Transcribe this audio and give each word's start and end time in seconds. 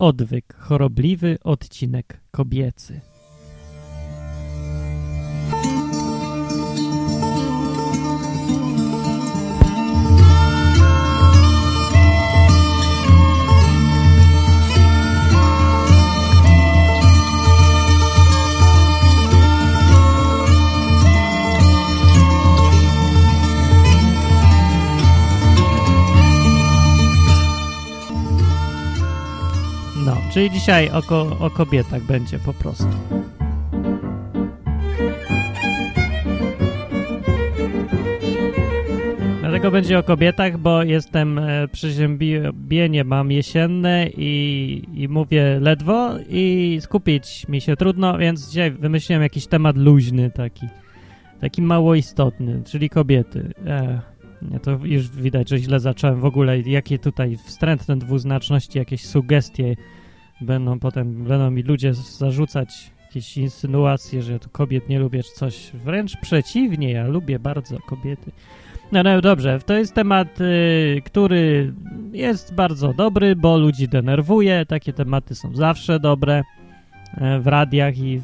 odwyk, 0.00 0.54
chorobliwy 0.58 1.38
odcinek 1.44 2.20
kobiecy. 2.30 3.00
Czyli 30.40 30.50
dzisiaj 30.50 30.90
o, 30.90 31.02
ko- 31.02 31.36
o 31.40 31.50
kobietach 31.50 32.02
będzie 32.02 32.38
po 32.38 32.52
prostu. 32.52 32.88
Dlatego 39.40 39.70
będzie 39.70 39.98
o 39.98 40.02
kobietach, 40.02 40.58
bo 40.58 40.82
jestem 40.82 41.38
e, 41.38 41.68
przeziębienie 41.68 43.04
mam 43.04 43.32
jesienne 43.32 44.08
i, 44.16 44.82
i 44.94 45.08
mówię 45.08 45.58
ledwo 45.60 46.10
i 46.28 46.78
skupić 46.80 47.48
mi 47.48 47.60
się 47.60 47.76
trudno, 47.76 48.18
więc 48.18 48.50
dzisiaj 48.50 48.70
wymyśliłem 48.70 49.22
jakiś 49.22 49.46
temat 49.46 49.76
luźny 49.76 50.30
taki, 50.30 50.66
taki 51.40 51.62
mało 51.62 51.94
istotny, 51.94 52.62
czyli 52.66 52.90
kobiety. 52.90 53.52
E, 53.66 54.00
to 54.62 54.78
już 54.82 55.08
widać, 55.08 55.48
że 55.48 55.58
źle 55.58 55.80
zacząłem 55.80 56.20
w 56.20 56.24
ogóle. 56.24 56.60
Jakie 56.60 56.98
tutaj 56.98 57.36
wstrętne 57.36 57.96
dwuznaczności, 57.96 58.78
jakieś 58.78 59.04
sugestie 59.06 59.76
będą 60.40 60.78
potem, 60.78 61.24
będą 61.24 61.50
mi 61.50 61.62
ludzie 61.62 61.94
zarzucać 61.94 62.90
jakieś 63.10 63.36
insynuacje, 63.36 64.22
że 64.22 64.38
tu 64.38 64.48
kobiet 64.50 64.88
nie 64.88 64.98
lubię 64.98 65.22
czy 65.22 65.32
coś. 65.32 65.70
Wręcz 65.74 66.16
przeciwnie, 66.16 66.92
ja 66.92 67.06
lubię 67.06 67.38
bardzo 67.38 67.78
kobiety. 67.78 68.32
No, 68.92 69.02
no 69.02 69.20
dobrze, 69.20 69.60
to 69.66 69.74
jest 69.74 69.94
temat, 69.94 70.40
y, 70.40 71.02
który 71.04 71.72
jest 72.12 72.54
bardzo 72.54 72.94
dobry, 72.94 73.36
bo 73.36 73.58
ludzi 73.58 73.88
denerwuje. 73.88 74.66
Takie 74.66 74.92
tematy 74.92 75.34
są 75.34 75.56
zawsze 75.56 76.00
dobre 76.00 76.42
e, 77.14 77.40
w 77.40 77.46
radiach 77.46 77.98
i 77.98 78.20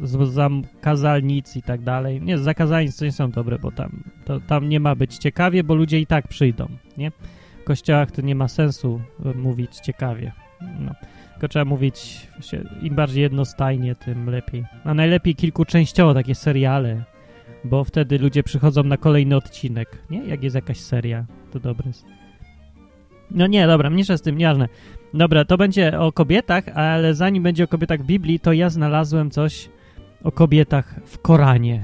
w, 0.00 0.26
zakazalnic 0.26 1.56
i 1.56 1.62
tak 1.62 1.82
dalej. 1.82 2.22
Nie, 2.22 2.38
z 2.38 2.40
zakazalnic 2.40 2.96
to 2.96 3.04
nie 3.04 3.12
są 3.12 3.30
dobre, 3.30 3.58
bo 3.58 3.70
tam, 3.70 4.02
to, 4.24 4.40
tam 4.40 4.68
nie 4.68 4.80
ma 4.80 4.94
być 4.94 5.18
ciekawie, 5.18 5.64
bo 5.64 5.74
ludzie 5.74 6.00
i 6.00 6.06
tak 6.06 6.28
przyjdą, 6.28 6.68
nie? 6.96 7.10
W 7.60 7.64
kościołach 7.64 8.10
to 8.10 8.22
nie 8.22 8.34
ma 8.34 8.48
sensu 8.48 9.00
e, 9.24 9.34
mówić 9.34 9.76
ciekawie. 9.76 10.32
No. 10.80 10.92
Tylko 11.38 11.48
trzeba 11.48 11.64
mówić 11.64 12.28
im 12.82 12.94
bardziej 12.94 13.22
jednostajnie, 13.22 13.94
tym 13.94 14.30
lepiej. 14.30 14.64
A 14.84 14.94
najlepiej 14.94 15.34
kilkuczęściowo 15.34 16.14
takie 16.14 16.34
seriale, 16.34 17.04
bo 17.64 17.84
wtedy 17.84 18.18
ludzie 18.18 18.42
przychodzą 18.42 18.82
na 18.82 18.96
kolejny 18.96 19.36
odcinek, 19.36 19.98
nie? 20.10 20.24
Jak 20.24 20.42
jest 20.42 20.56
jakaś 20.56 20.80
seria, 20.80 21.24
to 21.52 21.60
dobre. 21.60 21.90
No 23.30 23.46
nie, 23.46 23.66
dobra, 23.66 23.90
mniejsza 23.90 24.16
z 24.16 24.22
tym, 24.22 24.38
nieważne. 24.38 24.68
Dobra, 25.14 25.44
to 25.44 25.56
będzie 25.56 26.00
o 26.00 26.12
kobietach, 26.12 26.68
ale 26.68 27.14
zanim 27.14 27.42
będzie 27.42 27.64
o 27.64 27.68
kobietach 27.68 28.02
w 28.02 28.06
Biblii, 28.06 28.40
to 28.40 28.52
ja 28.52 28.70
znalazłem 28.70 29.30
coś 29.30 29.68
o 30.24 30.32
kobietach 30.32 30.94
w 31.04 31.18
Koranie. 31.18 31.80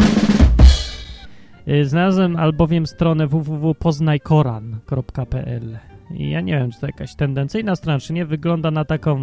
Y, 1.68 1.84
Znalazłem 1.84 2.36
albowiem 2.36 2.86
stronę 2.86 3.26
www.poznajkoran.pl 3.26 5.93
i 6.10 6.30
ja 6.30 6.40
nie 6.40 6.58
wiem, 6.58 6.70
czy 6.70 6.80
to 6.80 6.86
jakaś 6.86 7.14
tendencyjna 7.14 7.76
strona, 7.76 7.98
czy 7.98 8.12
nie. 8.12 8.26
Wygląda 8.26 8.70
na 8.70 8.84
taką 8.84 9.20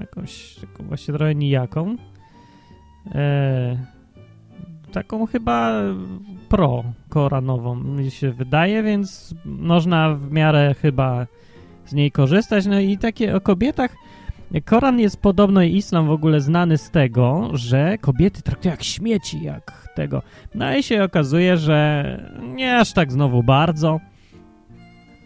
jakąś 0.00 0.54
taką 0.54 0.84
właśnie 0.84 1.14
trochę 1.14 1.34
nijaką. 1.34 1.96
E, 3.14 3.76
taką 4.92 5.26
chyba 5.26 5.82
pro-koranową 6.48 7.74
mi 7.74 8.10
się 8.10 8.30
wydaje, 8.30 8.82
więc 8.82 9.34
można 9.44 10.14
w 10.14 10.32
miarę 10.32 10.74
chyba 10.82 11.26
z 11.86 11.92
niej 11.92 12.12
korzystać. 12.12 12.66
No 12.66 12.80
i 12.80 12.98
takie 12.98 13.36
o 13.36 13.40
kobietach. 13.40 13.96
Koran 14.64 15.00
jest 15.00 15.22
podobno 15.22 15.62
i 15.62 15.76
islam 15.76 16.06
w 16.06 16.10
ogóle 16.10 16.40
znany 16.40 16.78
z 16.78 16.90
tego, 16.90 17.50
że 17.52 17.98
kobiety 17.98 18.42
traktują 18.42 18.72
jak 18.72 18.82
śmieci, 18.82 19.42
jak 19.42 19.88
tego. 19.94 20.22
No 20.54 20.76
i 20.76 20.82
się 20.82 21.04
okazuje, 21.04 21.56
że 21.56 22.04
nie 22.54 22.76
aż 22.76 22.92
tak 22.92 23.12
znowu 23.12 23.42
bardzo. 23.42 24.00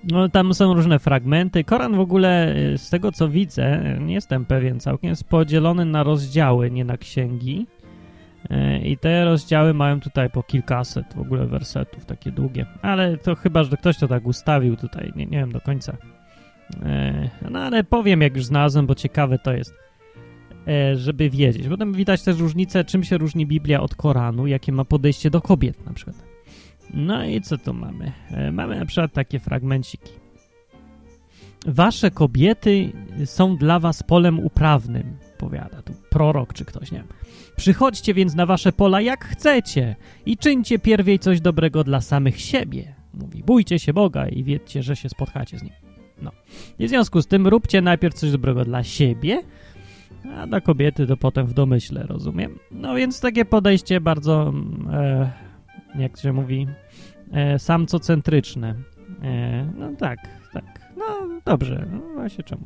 No, 0.04 0.28
tam 0.28 0.54
są 0.54 0.74
różne 0.74 0.98
fragmenty. 0.98 1.64
Koran 1.64 1.96
w 1.96 2.00
ogóle, 2.00 2.56
y, 2.56 2.78
z 2.78 2.90
tego 2.90 3.12
co 3.12 3.28
widzę, 3.28 3.96
nie 4.00 4.14
jestem 4.14 4.44
pewien 4.44 4.80
całkiem, 4.80 5.10
jest 5.10 5.24
podzielony 5.24 5.84
na 5.84 6.02
rozdziały, 6.02 6.70
nie 6.70 6.84
na 6.84 6.96
księgi. 6.96 7.66
Y, 8.50 8.78
I 8.78 8.98
te 8.98 9.24
rozdziały 9.24 9.74
mają 9.74 10.00
tutaj 10.00 10.30
po 10.30 10.42
kilkaset 10.42 11.14
w 11.14 11.18
ogóle 11.18 11.46
wersetów, 11.46 12.04
takie 12.04 12.32
długie. 12.32 12.66
Ale 12.82 13.16
to 13.18 13.34
chyba, 13.34 13.64
że 13.64 13.76
ktoś 13.76 13.98
to 13.98 14.08
tak 14.08 14.26
ustawił 14.26 14.76
tutaj, 14.76 15.12
nie, 15.16 15.26
nie 15.26 15.38
wiem 15.38 15.52
do 15.52 15.60
końca. 15.60 15.92
Y, 15.92 17.50
No 17.50 17.58
ale 17.58 17.84
powiem, 17.84 18.20
jak 18.20 18.36
już 18.36 18.44
znalazłem, 18.44 18.86
bo 18.86 18.94
ciekawe 18.94 19.38
to 19.38 19.52
jest, 19.52 19.74
żeby 20.94 21.30
wiedzieć. 21.30 21.68
Potem 21.68 21.92
widać 21.92 22.22
też 22.22 22.38
różnicę, 22.38 22.84
czym 22.84 23.04
się 23.04 23.18
różni 23.18 23.46
Biblia 23.46 23.80
od 23.80 23.94
Koranu, 23.94 24.46
jakie 24.46 24.72
ma 24.72 24.84
podejście 24.84 25.30
do 25.30 25.40
kobiet 25.40 25.86
na 25.86 25.92
przykład. 25.92 26.31
No 26.94 27.24
i 27.24 27.40
co 27.40 27.58
tu 27.58 27.74
mamy? 27.74 28.12
E, 28.30 28.52
Mamy 28.52 28.78
na 28.78 28.86
przykład 28.86 29.12
takie 29.12 29.38
fragmenciki. 29.38 30.12
Wasze 31.66 32.10
kobiety 32.10 32.92
są 33.24 33.56
dla 33.56 33.78
was 33.78 34.02
polem 34.02 34.38
uprawnym, 34.38 35.16
powiada 35.38 35.82
tu 35.82 35.92
prorok 36.10 36.52
czy 36.52 36.64
ktoś, 36.64 36.92
nie 36.92 36.98
wiem. 36.98 37.08
Przychodźcie 37.56 38.14
więc 38.14 38.34
na 38.34 38.46
wasze 38.46 38.72
pola 38.72 39.00
jak 39.00 39.24
chcecie 39.24 39.96
i 40.26 40.36
czyńcie 40.36 40.78
pierwiej 40.78 41.18
coś 41.18 41.40
dobrego 41.40 41.84
dla 41.84 42.00
samych 42.00 42.40
siebie. 42.40 42.94
Mówi, 43.14 43.42
bójcie 43.42 43.78
się 43.78 43.92
Boga 43.92 44.28
i 44.28 44.44
wiedzcie, 44.44 44.82
że 44.82 44.96
się 44.96 45.08
spotkacie 45.08 45.58
z 45.58 45.62
Nim. 45.62 45.72
No. 46.22 46.30
I 46.78 46.86
w 46.86 46.88
związku 46.88 47.22
z 47.22 47.26
tym 47.26 47.46
róbcie 47.46 47.80
najpierw 47.80 48.14
coś 48.14 48.30
dobrego 48.30 48.64
dla 48.64 48.84
siebie, 48.84 49.42
a 50.36 50.46
dla 50.46 50.60
kobiety 50.60 51.06
to 51.06 51.16
potem 51.16 51.46
w 51.46 51.54
domyśle, 51.54 52.06
rozumiem. 52.08 52.58
No 52.70 52.94
więc 52.94 53.20
takie 53.20 53.44
podejście 53.44 54.00
bardzo, 54.00 54.48
mm, 54.48 54.88
e, 54.92 55.32
jak 55.94 56.16
się 56.16 56.32
mówi, 56.32 56.66
e, 57.32 57.58
samcocentryczne. 57.58 58.74
E, 59.22 59.64
no 59.78 59.92
tak, 59.98 60.18
tak. 60.52 60.64
No 60.96 61.28
dobrze, 61.44 61.86
no 61.92 62.00
właśnie 62.14 62.44
czemu. 62.44 62.62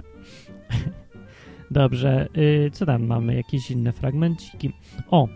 dobrze, 1.71 2.29
y, 2.37 2.71
co 2.73 2.87
tam 2.87 3.07
mamy? 3.07 3.35
Jakieś 3.35 3.71
inne 3.71 3.93
fragmenciki? 3.93 4.73
O, 5.11 5.29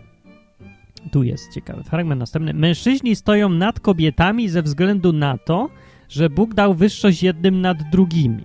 tu 1.11 1.23
jest 1.23 1.53
ciekawy 1.53 1.83
fragment 1.83 2.19
następny. 2.19 2.53
Mężczyźni 2.53 3.15
stoją 3.15 3.49
nad 3.49 3.79
kobietami 3.79 4.49
ze 4.49 4.61
względu 4.61 5.13
na 5.13 5.37
to, 5.37 5.69
że 6.09 6.29
Bóg 6.29 6.53
dał 6.53 6.73
wyższość 6.73 7.23
jednym 7.23 7.61
nad 7.61 7.77
drugimi. 7.91 8.43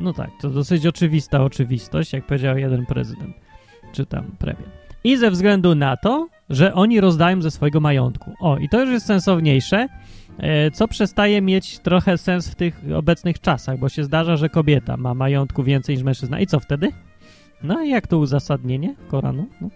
No 0.00 0.12
tak, 0.12 0.30
to 0.40 0.50
dosyć 0.50 0.86
oczywista 0.86 1.44
oczywistość, 1.44 2.12
jak 2.12 2.26
powiedział 2.26 2.58
jeden 2.58 2.86
prezydent, 2.86 3.36
czy 3.92 4.06
tam 4.06 4.24
premier. 4.38 4.68
I 5.04 5.16
ze 5.16 5.30
względu 5.30 5.74
na 5.74 5.96
to, 5.96 6.28
że 6.50 6.74
oni 6.74 7.00
rozdają 7.00 7.42
ze 7.42 7.50
swojego 7.50 7.80
majątku. 7.80 8.34
O, 8.40 8.58
i 8.58 8.68
to 8.68 8.80
już 8.80 8.90
jest 8.90 9.06
sensowniejsze, 9.06 9.88
e, 10.38 10.70
co 10.70 10.88
przestaje 10.88 11.42
mieć 11.42 11.78
trochę 11.78 12.18
sens 12.18 12.48
w 12.48 12.54
tych 12.54 12.80
obecnych 12.96 13.40
czasach, 13.40 13.78
bo 13.78 13.88
się 13.88 14.04
zdarza, 14.04 14.36
że 14.36 14.48
kobieta 14.48 14.96
ma 14.96 15.14
majątku 15.14 15.62
więcej 15.62 15.94
niż 15.94 16.04
mężczyzna. 16.04 16.40
I 16.40 16.46
co 16.46 16.60
wtedy? 16.60 16.90
No 17.62 17.82
i 17.82 17.90
jak 17.90 18.06
to 18.06 18.18
uzasadnienie 18.18 18.94
Koranu? 19.08 19.46
No. 19.60 19.68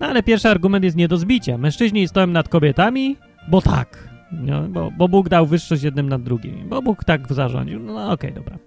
no 0.00 0.06
ale 0.06 0.22
pierwszy 0.22 0.48
argument 0.48 0.84
jest 0.84 0.96
nie 0.96 1.08
do 1.08 1.16
zbicia. 1.16 1.58
Mężczyźni 1.58 2.08
stoją 2.08 2.26
nad 2.26 2.48
kobietami, 2.48 3.16
bo 3.48 3.62
tak. 3.62 4.08
No, 4.32 4.62
bo, 4.62 4.90
bo 4.90 5.08
Bóg 5.08 5.28
dał 5.28 5.46
wyższość 5.46 5.82
jednym 5.82 6.08
nad 6.08 6.22
drugim. 6.22 6.68
Bo 6.68 6.82
Bóg 6.82 7.04
tak 7.04 7.34
zarządził. 7.34 7.80
No 7.80 8.10
okej, 8.12 8.32
dobra. 8.32 8.58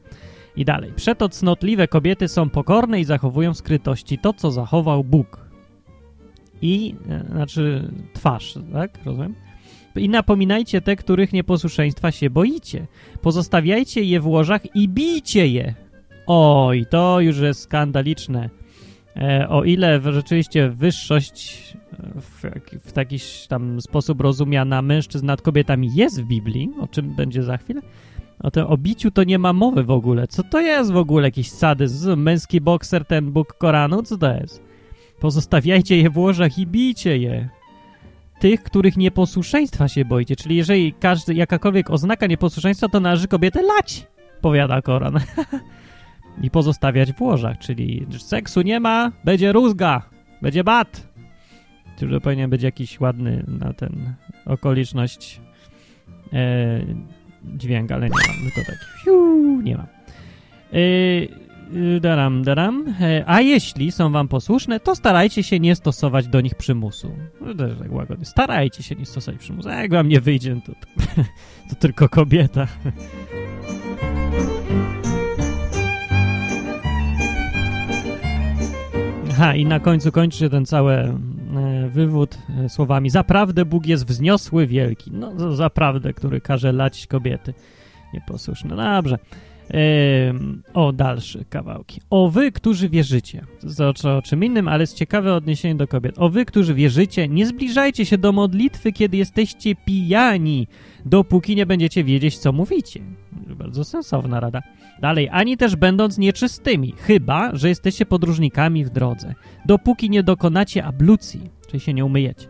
I 0.55 0.65
dalej. 0.65 0.93
Przeto 0.95 1.29
cnotliwe 1.29 1.87
kobiety 1.87 2.27
są 2.27 2.49
pokorne 2.49 2.99
i 2.99 3.05
zachowują 3.05 3.53
skrytości 3.53 4.17
to, 4.17 4.33
co 4.33 4.51
zachował 4.51 5.03
Bóg. 5.03 5.48
I, 6.61 6.95
e, 7.09 7.25
znaczy, 7.31 7.91
twarz, 8.13 8.59
tak? 8.73 8.99
Rozumiem? 9.05 9.35
I 9.95 10.09
napominajcie 10.09 10.81
te, 10.81 10.95
których 10.95 11.33
nieposłuszeństwa 11.33 12.11
się 12.11 12.29
boicie. 12.29 12.87
Pozostawiajcie 13.21 14.03
je 14.03 14.19
w 14.19 14.27
łożach 14.27 14.75
i 14.75 14.89
bijcie 14.89 15.47
je. 15.47 15.73
Oj, 16.27 16.85
to 16.89 17.21
już 17.21 17.37
jest 17.37 17.61
skandaliczne. 17.61 18.49
E, 19.15 19.49
o 19.49 19.63
ile 19.63 20.01
rzeczywiście 20.13 20.69
wyższość 20.69 21.73
e, 21.93 22.21
w, 22.21 22.41
w 22.87 22.91
taki 22.91 23.17
tam 23.47 23.81
sposób 23.81 24.21
rozumiana 24.21 24.81
mężczyzn 24.81 25.25
nad 25.25 25.41
kobietami 25.41 25.95
jest 25.95 26.21
w 26.21 26.25
Biblii, 26.25 26.69
o 26.79 26.87
czym 26.87 27.15
będzie 27.15 27.43
za 27.43 27.57
chwilę, 27.57 27.81
o 28.39 28.51
tym 28.51 28.65
obiciu 28.65 29.11
to 29.11 29.23
nie 29.23 29.39
ma 29.39 29.53
mowy 29.53 29.83
w 29.83 29.91
ogóle. 29.91 30.27
Co 30.27 30.43
to 30.43 30.61
jest 30.61 30.91
w 30.91 30.97
ogóle 30.97 31.27
jakiś 31.27 31.49
sadyzm? 31.49 32.19
Męski 32.19 32.61
bokser, 32.61 33.05
ten 33.05 33.31
Bóg 33.31 33.53
Koranu? 33.53 34.03
Co 34.03 34.17
to 34.17 34.33
jest? 34.33 34.68
Pozostawiajcie 35.19 35.97
je 35.97 36.09
w 36.09 36.17
łożach 36.17 36.57
i 36.57 36.67
bijcie 36.67 37.17
je. 37.17 37.49
Tych, 38.39 38.63
których 38.63 38.97
nieposłuszeństwa 38.97 39.87
się 39.87 40.05
boicie. 40.05 40.35
Czyli 40.35 40.55
jeżeli 40.55 40.93
każdy, 40.93 41.33
jakakolwiek 41.33 41.89
oznaka 41.89 42.27
nieposłuszeństwa, 42.27 42.89
to 42.89 42.99
należy 42.99 43.27
kobietę 43.27 43.61
lać, 43.61 44.07
powiada 44.41 44.81
Koran. 44.81 45.19
i 46.43 46.51
pozostawiać 46.51 47.13
w 47.13 47.21
łożach, 47.21 47.57
czyli 47.57 48.07
seksu 48.17 48.61
nie 48.61 48.79
ma, 48.79 49.11
będzie 49.23 49.51
rózga, 49.51 50.01
będzie 50.41 50.63
bat. 50.63 51.09
Czyli 51.99 52.21
powinien 52.21 52.49
być 52.49 52.63
jakiś 52.63 52.99
ładny 52.99 53.43
na 53.47 53.73
ten 53.73 54.13
okoliczność 54.45 55.41
e, 56.33 56.81
dźwięk, 57.43 57.91
ale 57.91 58.09
nie 58.09 58.15
mam, 58.27 58.53
tylko 58.53 58.71
taki 58.71 59.03
fiu, 59.03 59.61
nie 59.61 59.77
ma. 59.77 59.87
E, 60.73 60.77
daram, 62.01 62.43
daram. 62.43 62.95
E, 63.01 63.23
a 63.27 63.41
jeśli 63.41 63.91
są 63.91 64.11
wam 64.11 64.27
posłuszne, 64.27 64.79
to 64.79 64.95
starajcie 64.95 65.43
się 65.43 65.59
nie 65.59 65.75
stosować 65.75 66.27
do 66.27 66.41
nich 66.41 66.55
przymusu. 66.55 67.11
No, 67.41 67.53
też 67.53 67.77
tak 67.79 67.91
łagodnie. 67.91 68.25
Starajcie 68.25 68.83
się 68.83 68.95
nie 68.95 69.05
stosować 69.05 69.39
przymusu. 69.39 69.69
A 69.69 69.73
jak 69.73 69.91
wam 69.91 70.07
nie 70.07 70.21
wyjdzie, 70.21 70.55
to, 70.65 70.71
to 71.69 71.75
tylko 71.79 72.09
kobieta. 72.09 72.67
Aha, 79.31 79.55
i 79.55 79.65
na 79.65 79.79
końcu 79.79 80.11
kończy 80.11 80.37
się 80.37 80.49
ten 80.49 80.65
cały 80.65 80.93
e, 80.93 81.13
wywód 81.89 82.37
e, 82.65 82.69
słowami 82.69 83.09
Zaprawdę 83.09 83.65
Bóg 83.65 83.85
jest 83.85 84.05
wzniosły, 84.07 84.67
wielki. 84.67 85.11
No, 85.11 85.55
zaprawdę, 85.55 86.13
który 86.13 86.41
każe 86.41 86.71
lać 86.71 87.07
kobiety 87.07 87.53
nieposłuszne. 88.13 88.75
Dobrze. 88.75 89.17
O, 90.73 90.93
dalsze 90.93 91.45
kawałki. 91.45 92.01
O 92.09 92.29
wy, 92.29 92.51
którzy 92.51 92.89
wierzycie. 92.89 93.45
To 94.01 94.17
o 94.17 94.21
czym 94.21 94.43
innym, 94.43 94.67
ale 94.67 94.83
jest 94.83 94.97
ciekawe 94.97 95.35
odniesienie 95.35 95.75
do 95.75 95.87
kobiet. 95.87 96.15
O 96.17 96.29
wy, 96.29 96.45
którzy 96.45 96.73
wierzycie, 96.73 97.27
nie 97.27 97.47
zbliżajcie 97.47 98.05
się 98.05 98.17
do 98.17 98.31
modlitwy, 98.31 98.91
kiedy 98.91 99.17
jesteście 99.17 99.75
pijani, 99.75 100.67
dopóki 101.05 101.55
nie 101.55 101.65
będziecie 101.65 102.03
wiedzieć, 102.03 102.37
co 102.37 102.51
mówicie. 102.51 103.01
Bardzo 103.31 103.83
sensowna 103.83 104.39
rada. 104.39 104.61
Dalej, 105.01 105.29
ani 105.31 105.57
też 105.57 105.75
będąc 105.75 106.17
nieczystymi, 106.17 106.93
chyba, 106.97 107.55
że 107.55 107.69
jesteście 107.69 108.05
podróżnikami 108.05 108.85
w 108.85 108.89
drodze, 108.89 109.33
dopóki 109.65 110.09
nie 110.09 110.23
dokonacie 110.23 110.85
ablucji, 110.85 111.41
czyli 111.67 111.79
się 111.79 111.93
nie 111.93 112.05
umyjecie. 112.05 112.47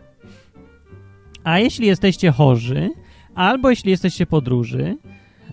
A 1.44 1.58
jeśli 1.58 1.86
jesteście 1.86 2.30
chorzy, 2.30 2.90
albo 3.34 3.70
jeśli 3.70 3.90
jesteście 3.90 4.26
podróży, 4.26 4.96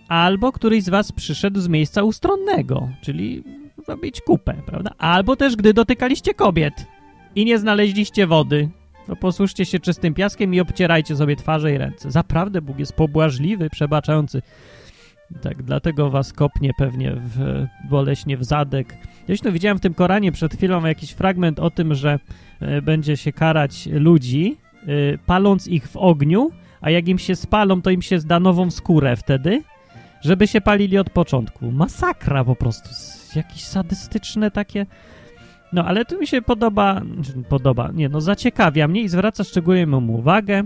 albo 0.08 0.52
któryś 0.52 0.84
z 0.84 0.90
was 0.90 1.12
przyszedł 1.12 1.60
z 1.60 1.68
miejsca 1.68 2.04
ustronnego, 2.04 2.90
czyli 3.02 3.44
robić 3.88 4.22
kupę, 4.22 4.54
prawda? 4.66 4.92
Albo 4.98 5.36
też 5.36 5.56
gdy 5.56 5.74
dotykaliście 5.74 6.34
kobiet 6.34 6.86
i 7.36 7.46
nie 7.46 7.60
znaleźliście 7.60 8.28
wody, 8.28 8.70
to 9.08 9.16
posłuszcie 9.16 9.66
się 9.66 9.80
czystym 9.80 10.14
piaskiem 10.14 10.54
i 10.54 10.60
obcierajcie 10.60 11.16
sobie 11.16 11.36
twarze 11.36 11.74
i 11.74 11.78
ręce. 11.78 12.12
Zaprawdę 12.12 12.62
Bóg 12.62 12.80
jest 12.80 12.94
pobłażliwy, 12.94 13.70
przebaczający. 13.70 14.42
Tak, 15.42 15.64
dlatego 15.64 16.10
was 16.10 16.34
kopnie 16.34 16.72
pewnie 16.78 17.14
w, 17.16 17.66
boleśnie 17.90 18.38
w 18.38 18.44
zadek. 18.44 18.98
Zresztą 19.28 19.52
widziałem 19.52 19.78
w 19.78 19.82
tym 19.82 19.94
Koranie 19.94 20.32
przed 20.32 20.54
chwilą 20.54 20.86
jakiś 20.86 21.12
fragment 21.12 21.60
o 21.60 21.70
tym, 21.70 21.96
że 21.96 22.20
y, 22.62 22.82
będzie 22.82 23.18
się 23.18 23.34
karać 23.34 23.90
ludzi, 23.92 24.58
y, 24.88 25.20
paląc 25.26 25.68
ich 25.68 25.88
w 25.88 25.98
ogniu, 25.98 26.52
a 26.82 26.90
jak 26.90 27.08
im 27.08 27.20
się 27.20 27.36
spalą, 27.36 27.82
to 27.82 27.90
im 27.90 28.02
się 28.02 28.20
zda 28.20 28.40
nową 28.40 28.72
skórę 28.72 29.16
wtedy, 29.16 29.64
żeby 30.28 30.48
się 30.48 30.62
palili 30.62 30.98
od 30.98 31.10
początku. 31.10 31.72
Masakra 31.72 32.44
po 32.44 32.56
prostu. 32.56 32.90
Jakieś 33.36 33.64
sadystyczne 33.64 34.52
takie... 34.52 34.86
No, 35.74 35.86
ale 35.86 36.06
tu 36.06 36.20
mi 36.20 36.28
się 36.28 36.42
podoba, 36.42 37.02
podoba, 37.50 37.92
nie, 37.94 38.10
no 38.10 38.22
zaciekawia 38.22 38.88
mnie 38.88 39.02
i 39.02 39.10
zwraca 39.10 39.44
szczególnie 39.44 39.88
mu 39.88 40.16
uwagę. 40.16 40.64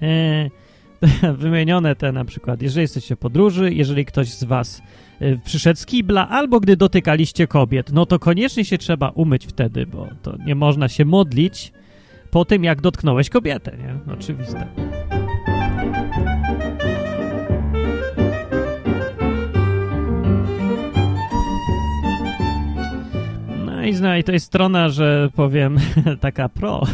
Yy, 0.00 0.50
wymienione 1.38 1.96
te 1.96 2.12
na 2.12 2.24
przykład, 2.24 2.62
jeżeli 2.62 2.82
jesteście 2.82 3.16
w 3.16 3.18
podróży, 3.18 3.72
jeżeli 3.72 4.04
ktoś 4.04 4.28
z 4.28 4.44
was 4.44 4.82
y, 5.22 5.40
przyszedł 5.44 5.80
z 5.80 5.86
kibla, 5.86 6.28
albo 6.28 6.60
gdy 6.60 6.76
dotykaliście 6.76 7.46
kobiet, 7.46 7.92
no 7.92 8.06
to 8.06 8.18
koniecznie 8.18 8.64
się 8.64 8.78
trzeba 8.78 9.08
umyć 9.08 9.46
wtedy, 9.46 9.86
bo 9.86 10.08
to 10.22 10.36
nie 10.46 10.54
można 10.54 10.88
się 10.88 11.04
modlić 11.04 11.72
po 12.30 12.44
tym, 12.44 12.64
jak 12.64 12.80
dotknąłeś 12.80 13.30
kobietę, 13.30 13.76
nie? 13.76 14.14
Oczywiste. 14.14 14.66
I, 23.86 23.92
no 24.02 24.16
i 24.16 24.24
to 24.24 24.32
jest 24.32 24.46
strona, 24.46 24.88
że 24.88 25.30
powiem, 25.34 25.78
taka 26.20 26.48
pro, 26.48 26.82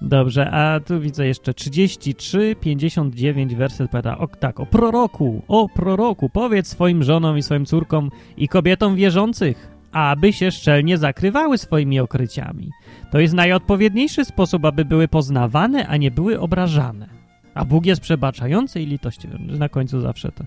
Dobrze, 0.00 0.50
a 0.50 0.80
tu 0.80 1.00
widzę 1.00 1.26
jeszcze 1.26 1.54
33, 1.54 2.56
59 2.60 3.54
werset 3.54 3.90
powiada, 3.90 4.18
o, 4.18 4.26
tak, 4.26 4.60
o 4.60 4.66
proroku, 4.66 5.42
o 5.48 5.68
proroku, 5.68 6.28
powiedz 6.28 6.68
swoim 6.68 7.02
żonom 7.02 7.38
i 7.38 7.42
swoim 7.42 7.66
córkom 7.66 8.10
i 8.36 8.48
kobietom 8.48 8.96
wierzących, 8.96 9.76
aby 9.92 10.32
się 10.32 10.50
szczelnie 10.50 10.98
zakrywały 10.98 11.58
swoimi 11.58 12.00
okryciami. 12.00 12.70
To 13.10 13.20
jest 13.20 13.34
najodpowiedniejszy 13.34 14.24
sposób, 14.24 14.64
aby 14.64 14.84
były 14.84 15.08
poznawane, 15.08 15.86
a 15.86 15.96
nie 15.96 16.10
były 16.10 16.40
obrażane. 16.40 17.08
A 17.54 17.64
Bóg 17.64 17.86
jest 17.86 18.00
przebaczający 18.00 18.82
i 18.82 18.86
litościwy. 18.86 19.38
Na 19.38 19.68
końcu 19.68 20.00
zawsze 20.00 20.32
to 20.32 20.44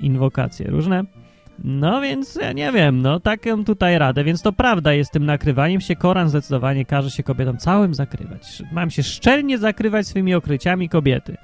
inwokacje 0.00 0.66
różne. 0.70 1.04
No 1.64 2.00
więc 2.00 2.34
ja 2.34 2.52
nie 2.52 2.72
wiem, 2.72 3.02
no 3.02 3.20
taką 3.20 3.64
tutaj 3.64 3.98
radę, 3.98 4.24
więc 4.24 4.42
to 4.42 4.52
prawda 4.52 4.92
jest 4.92 5.12
tym 5.12 5.26
nakrywaniem 5.26 5.80
się. 5.80 5.96
Koran 5.96 6.28
zdecydowanie 6.28 6.84
każe 6.84 7.10
się 7.10 7.22
kobietom 7.22 7.58
całym 7.58 7.94
zakrywać. 7.94 8.62
Mam 8.72 8.90
się 8.90 9.02
szczelnie 9.02 9.58
zakrywać 9.58 10.06
swymi 10.06 10.34
okryciami 10.34 10.88
kobiety. 10.88 11.36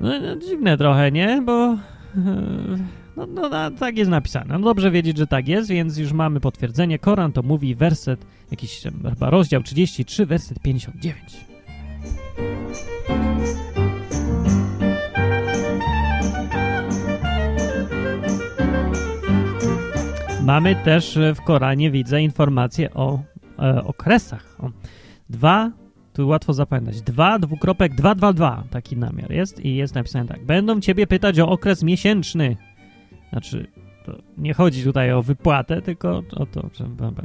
No, 0.00 0.20
no 0.20 0.36
dziwne 0.36 0.78
trochę, 0.78 1.12
nie? 1.12 1.42
Bo... 1.42 1.76
No, 3.16 3.26
no, 3.26 3.48
no, 3.48 3.70
tak 3.70 3.98
jest 3.98 4.10
napisane. 4.10 4.58
No 4.58 4.64
dobrze 4.64 4.90
wiedzieć, 4.90 5.16
że 5.16 5.26
tak 5.26 5.48
jest, 5.48 5.70
więc 5.70 5.98
już 5.98 6.12
mamy 6.12 6.40
potwierdzenie. 6.40 6.98
Koran 6.98 7.32
to 7.32 7.42
mówi 7.42 7.74
werset, 7.74 8.26
jakiś 8.50 8.82
chyba 8.82 9.30
rozdział 9.30 9.62
33, 9.62 10.26
werset 10.26 10.60
59. 10.60 11.18
Mamy 20.48 20.76
też 20.76 21.18
w 21.34 21.42
Koranie, 21.42 21.90
widzę, 21.90 22.22
informacje 22.22 22.94
o 22.94 23.20
e, 23.58 23.84
okresach. 23.84 24.56
O. 24.60 24.70
Dwa, 25.30 25.72
tu 26.12 26.28
łatwo 26.28 26.52
zapamiętać, 26.52 27.02
dwa, 27.02 27.38
dwukropek, 27.38 27.94
dwa, 27.94 28.14
dwa, 28.14 28.32
dwa, 28.32 28.64
taki 28.70 28.96
namiar 28.96 29.32
jest 29.32 29.64
i 29.64 29.76
jest 29.76 29.94
napisane 29.94 30.28
tak. 30.28 30.44
Będą 30.44 30.80
ciebie 30.80 31.06
pytać 31.06 31.38
o 31.38 31.48
okres 31.48 31.82
miesięczny. 31.82 32.56
Znaczy, 33.30 33.66
nie 34.38 34.54
chodzi 34.54 34.84
tutaj 34.84 35.12
o 35.12 35.22
wypłatę, 35.22 35.82
tylko 35.82 36.22
o 36.36 36.46
to, 36.46 36.70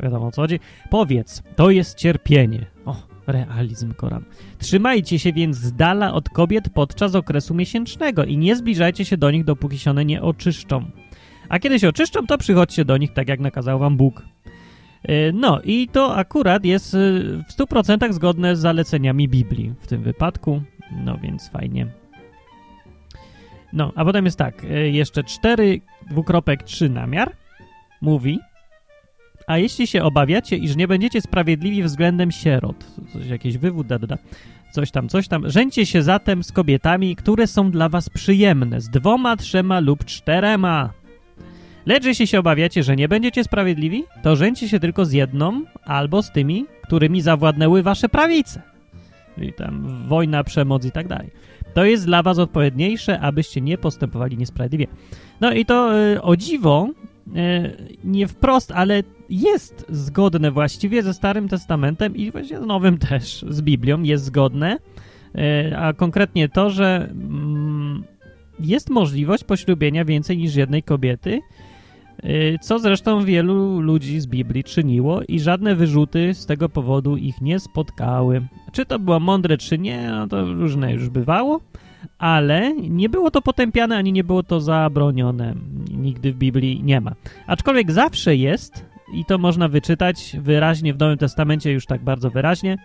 wiadomo 0.04 0.28
o 0.28 0.32
co 0.32 0.42
chodzi. 0.42 0.60
Powiedz, 0.90 1.44
to 1.56 1.70
jest 1.70 1.98
cierpienie. 1.98 2.66
O, 2.86 2.96
realizm 3.28 3.94
Koranu. 3.94 4.26
Trzymajcie 4.60 5.20
się 5.20 5.34
więc 5.34 5.58
z 5.58 5.74
dala 5.74 6.14
od 6.14 6.30
kobiet 6.30 6.70
podczas 6.70 7.16
okresu 7.16 7.54
miesięcznego 7.54 8.24
i 8.24 8.38
nie 8.38 8.56
zbliżajcie 8.56 9.06
się 9.06 9.18
do 9.18 9.32
nich, 9.32 9.44
dopóki 9.44 9.80
się 9.80 9.92
one 9.92 10.06
nie 10.06 10.22
oczyszczą. 10.22 10.86
A 11.54 11.60
kiedy 11.60 11.80
się 11.80 11.90
oczyszczą, 11.90 12.28
to 12.28 12.38
przychodźcie 12.38 12.86
do 12.86 12.98
nich 12.98 13.14
tak, 13.14 13.28
jak 13.28 13.40
nakazał 13.40 13.80
wam 13.80 13.98
Bóg. 13.98 14.22
Y, 15.10 15.32
no 15.34 15.62
i 15.64 15.88
to 15.88 16.16
akurat 16.16 16.66
jest 16.66 16.94
y, 16.94 16.98
w 17.48 17.54
100% 17.58 18.14
zgodne 18.14 18.56
z 18.56 18.60
zaleceniami 18.60 19.30
Biblii 19.30 19.74
w 19.80 19.88
tym 19.88 20.04
wypadku, 20.04 20.62
no 21.06 21.18
więc 21.18 21.50
fajnie. 21.50 21.88
No, 23.74 23.92
a 23.96 24.06
potem 24.06 24.26
jest 24.26 24.38
tak, 24.38 24.64
y, 24.64 24.92
jeszcze 24.92 25.24
4 25.24 25.82
dwukropek 26.10 26.64
3 26.64 26.90
namiar 26.90 27.32
mówi, 28.02 28.40
a 29.48 29.58
jeśli 29.58 29.88
się 29.88 30.04
obawiacie, 30.04 30.58
iż 30.58 30.76
nie 30.76 30.88
będziecie 30.88 31.22
sprawiedliwi 31.22 31.84
względem 31.84 32.32
sierot, 32.32 32.86
coś, 33.14 33.28
jakiś 33.28 33.58
wywód, 33.58 33.88
da, 33.88 34.00
da, 34.00 34.08
da, 34.08 34.18
coś 34.72 34.92
tam, 34.92 35.10
coś 35.10 35.28
tam, 35.28 35.50
rzęcie 35.50 35.86
się 35.86 36.04
zatem 36.04 36.44
z 36.44 36.52
kobietami, 36.52 37.16
które 37.16 37.48
są 37.48 37.72
dla 37.72 37.90
was 37.90 38.10
przyjemne, 38.10 38.82
z 38.82 38.90
dwoma, 38.90 39.38
trzema 39.38 39.80
lub 39.80 40.06
czterema 40.06 41.03
Lecz 41.86 42.06
jeśli 42.06 42.28
się 42.28 42.40
obawiacie, 42.40 42.84
że 42.84 42.96
nie 42.96 43.08
będziecie 43.08 43.44
sprawiedliwi, 43.44 44.04
to 44.22 44.36
rzęcie 44.36 44.70
się 44.70 44.80
tylko 44.80 45.06
z 45.06 45.12
jedną 45.12 45.62
albo 45.84 46.24
z 46.24 46.32
tymi, 46.32 46.66
którymi 46.84 47.22
zawładnęły 47.22 47.84
wasze 47.84 48.10
prawice. 48.10 48.62
Czyli 49.36 49.54
tam 49.54 50.08
wojna, 50.08 50.44
przemoc 50.44 50.86
i 50.86 50.92
tak 50.92 51.08
dalej. 51.08 51.30
To 51.74 51.86
jest 51.86 52.06
dla 52.06 52.24
was 52.24 52.40
odpowiedniejsze, 52.40 53.20
abyście 53.20 53.62
nie 53.62 53.78
postępowali 53.78 54.38
niesprawiedliwie. 54.38 54.88
No 55.42 55.54
i 55.54 55.66
to 55.66 56.00
y, 56.00 56.22
o 56.22 56.36
dziwo, 56.38 56.90
y, 57.28 57.98
nie 58.04 58.28
wprost, 58.28 58.72
ale 58.72 59.04
jest 59.30 59.86
zgodne 59.90 60.52
właściwie 60.52 61.04
ze 61.04 61.14
Starym 61.14 61.50
Testamentem 61.50 62.16
i 62.16 62.32
właśnie 62.32 62.58
z 62.58 62.66
Nowym 62.66 62.98
też, 62.98 63.46
z 63.50 63.62
Biblią 63.62 64.02
jest 64.02 64.24
zgodne, 64.24 64.78
y, 65.36 65.78
a 65.78 65.94
konkretnie 65.94 66.50
to, 66.50 66.70
że 66.70 67.10
mm, 67.12 68.04
jest 68.60 68.90
możliwość 68.90 69.44
poślubienia 69.44 70.06
więcej 70.06 70.38
niż 70.38 70.56
jednej 70.56 70.84
kobiety, 70.84 71.42
co 72.62 72.80
zresztą 72.80 73.26
wielu 73.26 73.80
ludzi 73.80 74.20
z 74.20 74.28
Biblii 74.28 74.64
czyniło 74.64 75.22
i 75.28 75.40
żadne 75.40 75.76
wyrzuty 75.76 76.34
z 76.34 76.46
tego 76.46 76.70
powodu 76.70 77.18
ich 77.18 77.42
nie 77.42 77.60
spotkały. 77.60 78.42
Czy 78.72 78.86
to 78.86 79.00
było 79.00 79.20
mądre, 79.20 79.58
czy 79.58 79.78
nie, 79.78 80.10
no 80.12 80.28
to 80.28 80.46
różne 80.46 80.94
już 80.94 81.10
bywało, 81.10 81.62
ale 82.18 82.76
nie 82.76 83.10
było 83.10 83.32
to 83.32 83.42
potępiane, 83.42 83.98
ani 83.98 84.12
nie 84.12 84.24
było 84.24 84.44
to 84.44 84.62
zabronione. 84.62 85.56
Nigdy 85.92 86.34
w 86.34 86.38
Biblii 86.38 86.84
nie 86.84 87.02
ma. 87.02 87.16
Aczkolwiek 87.48 87.92
zawsze 87.92 88.36
jest, 88.36 88.86
i 89.14 89.26
to 89.26 89.38
można 89.38 89.68
wyczytać 89.68 90.36
wyraźnie 90.40 90.94
w 90.94 91.00
Nowym 91.00 91.18
Testamencie, 91.18 91.72
już 91.72 91.86
tak 91.86 92.04
bardzo 92.04 92.30
wyraźnie, 92.30 92.78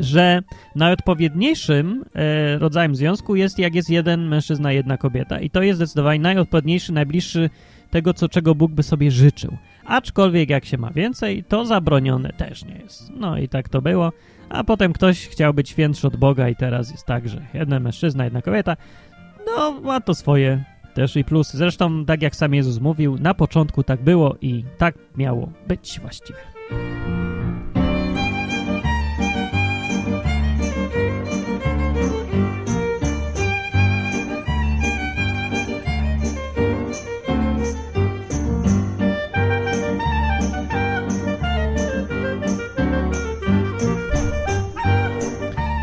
że 0.00 0.42
najodpowiedniejszym 0.76 2.04
e, 2.14 2.58
rodzajem 2.58 2.96
związku 2.96 3.36
jest 3.36 3.58
jak 3.58 3.74
jest 3.74 3.90
jeden 3.90 4.28
mężczyzna, 4.28 4.72
jedna 4.72 4.96
kobieta. 4.96 5.40
I 5.40 5.50
to 5.50 5.62
jest 5.62 5.76
zdecydowanie 5.76 6.20
najodpowiedniejszy, 6.20 6.92
najbliższy 6.92 7.50
tego, 7.92 8.14
co, 8.14 8.28
czego 8.28 8.54
Bóg 8.54 8.72
by 8.72 8.82
sobie 8.82 9.10
życzył. 9.10 9.56
Aczkolwiek 9.84 10.50
jak 10.50 10.64
się 10.64 10.78
ma 10.78 10.90
więcej, 10.90 11.44
to 11.44 11.64
zabronione 11.64 12.32
też 12.32 12.64
nie 12.64 12.76
jest. 12.76 13.10
No 13.16 13.38
i 13.38 13.48
tak 13.48 13.68
to 13.68 13.82
było. 13.82 14.12
A 14.48 14.64
potem 14.64 14.92
ktoś 14.92 15.28
chciał 15.28 15.54
być 15.54 15.68
świętszy 15.68 16.06
od 16.06 16.16
Boga 16.16 16.48
i 16.48 16.56
teraz 16.56 16.90
jest 16.90 17.06
tak, 17.06 17.28
że 17.28 17.42
jeden 17.54 17.82
mężczyzna, 17.82 18.24
jedna 18.24 18.42
kobieta. 18.42 18.76
No, 19.46 19.80
ma 19.80 20.00
to 20.00 20.14
swoje 20.14 20.64
też 20.94 21.16
i 21.16 21.24
plusy. 21.24 21.56
Zresztą, 21.56 22.04
tak 22.04 22.22
jak 22.22 22.36
sam 22.36 22.54
Jezus 22.54 22.80
mówił, 22.80 23.18
na 23.18 23.34
początku 23.34 23.82
tak 23.82 24.02
było 24.02 24.36
i 24.40 24.64
tak 24.78 24.94
miało 25.16 25.52
być 25.68 26.00
właściwie. 26.00 26.38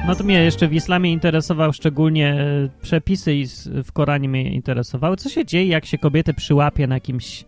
No 0.10 0.16
to 0.16 0.24
mnie 0.24 0.44
jeszcze 0.44 0.68
w 0.68 0.74
islamie 0.74 1.12
interesował 1.12 1.74
szczególnie 1.74 2.34
e, 2.34 2.70
przepisy 2.82 3.44
w 3.84 3.92
Koranie 3.92 4.30
mnie 4.30 4.54
interesowały. 4.54 5.18
Co 5.18 5.30
się 5.30 5.46
dzieje, 5.46 5.68
jak 5.68 5.86
się 5.86 5.98
kobietę 5.98 6.34
przyłapie 6.34 6.88
na 6.88 6.96
jakimś 6.96 7.46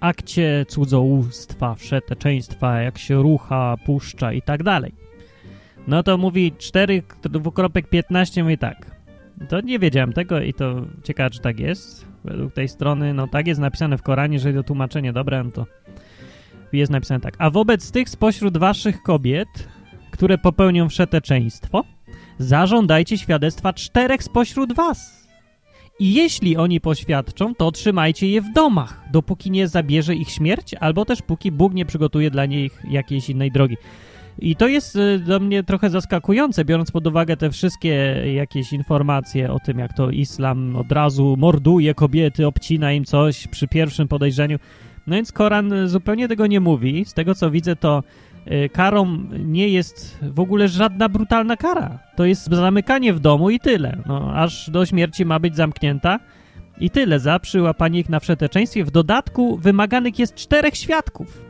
akcie 0.00 0.66
cudzołóstwa, 0.68 1.74
wszeteczeństwa, 1.74 2.80
jak 2.80 2.98
się 2.98 3.22
rucha, 3.22 3.76
puszcza 3.86 4.32
i 4.32 4.42
tak 4.42 4.62
dalej. 4.62 4.92
No 5.86 6.02
to 6.02 6.18
mówi 6.18 6.52
4 6.58 7.02
dwukropek 7.22 7.88
15, 7.88 8.42
mówi 8.42 8.58
tak. 8.58 8.90
To 9.48 9.60
nie 9.60 9.78
wiedziałem 9.78 10.12
tego 10.12 10.40
i 10.40 10.54
to 10.54 10.74
ciekawe, 11.04 11.30
czy 11.30 11.40
tak 11.40 11.60
jest. 11.60 12.06
Według 12.24 12.52
tej 12.54 12.68
strony, 12.68 13.14
no 13.14 13.28
tak 13.28 13.46
jest 13.46 13.60
napisane 13.60 13.98
w 13.98 14.02
Koranie, 14.02 14.34
jeżeli 14.34 14.54
to 14.54 14.62
tłumaczenie 14.62 15.12
dobre, 15.12 15.44
no 15.44 15.50
to 15.50 15.66
jest 16.72 16.92
napisane 16.92 17.20
tak. 17.20 17.34
A 17.38 17.50
wobec 17.50 17.90
tych 17.90 18.08
spośród 18.08 18.58
waszych 18.58 19.02
kobiet, 19.02 19.48
które 20.10 20.38
popełnią 20.38 20.88
wszeteczeństwo, 20.88 21.84
zażądajcie 22.40 23.18
świadectwa 23.18 23.72
czterech 23.72 24.22
spośród 24.22 24.72
was. 24.72 25.28
I 25.98 26.14
jeśli 26.14 26.56
oni 26.56 26.80
poświadczą, 26.80 27.54
to 27.54 27.72
trzymajcie 27.72 28.28
je 28.28 28.42
w 28.42 28.52
domach, 28.52 29.02
dopóki 29.12 29.50
nie 29.50 29.68
zabierze 29.68 30.14
ich 30.14 30.30
śmierć, 30.30 30.74
albo 30.74 31.04
też 31.04 31.22
póki 31.22 31.52
Bóg 31.52 31.74
nie 31.74 31.86
przygotuje 31.86 32.30
dla 32.30 32.46
nich 32.46 32.82
jakiejś 32.90 33.30
innej 33.30 33.52
drogi. 33.52 33.76
I 34.38 34.56
to 34.56 34.68
jest 34.68 34.96
y, 34.96 35.18
do 35.18 35.40
mnie 35.40 35.62
trochę 35.62 35.90
zaskakujące, 35.90 36.64
biorąc 36.64 36.90
pod 36.90 37.06
uwagę 37.06 37.36
te 37.36 37.50
wszystkie 37.50 38.22
jakieś 38.34 38.72
informacje 38.72 39.52
o 39.52 39.58
tym, 39.58 39.78
jak 39.78 39.92
to 39.92 40.10
islam 40.10 40.76
od 40.76 40.92
razu 40.92 41.36
morduje 41.38 41.94
kobiety, 41.94 42.46
obcina 42.46 42.92
im 42.92 43.04
coś 43.04 43.46
przy 43.46 43.68
pierwszym 43.68 44.08
podejrzeniu. 44.08 44.58
No 45.06 45.16
więc 45.16 45.32
Koran 45.32 45.88
zupełnie 45.88 46.28
tego 46.28 46.46
nie 46.46 46.60
mówi. 46.60 47.04
Z 47.04 47.14
tego 47.14 47.34
co 47.34 47.50
widzę, 47.50 47.76
to 47.76 48.02
karą 48.72 49.16
nie 49.38 49.68
jest 49.68 50.18
w 50.22 50.40
ogóle 50.40 50.68
żadna 50.68 51.08
brutalna 51.08 51.56
kara. 51.56 51.98
To 52.16 52.24
jest 52.24 52.50
zamykanie 52.50 53.12
w 53.12 53.20
domu 53.20 53.50
i 53.50 53.60
tyle. 53.60 54.02
No, 54.06 54.32
aż 54.34 54.70
do 54.70 54.86
śmierci 54.86 55.24
ma 55.24 55.38
być 55.38 55.56
zamknięta 55.56 56.20
i 56.80 56.90
tyle 56.90 57.20
za 57.20 57.38
przyłapanie 57.38 58.00
ich 58.00 58.08
na 58.08 58.20
wszeteczeństwie. 58.20 58.84
W 58.84 58.90
dodatku 58.90 59.56
wymaganych 59.56 60.18
jest 60.18 60.34
czterech 60.34 60.76
świadków. 60.76 61.42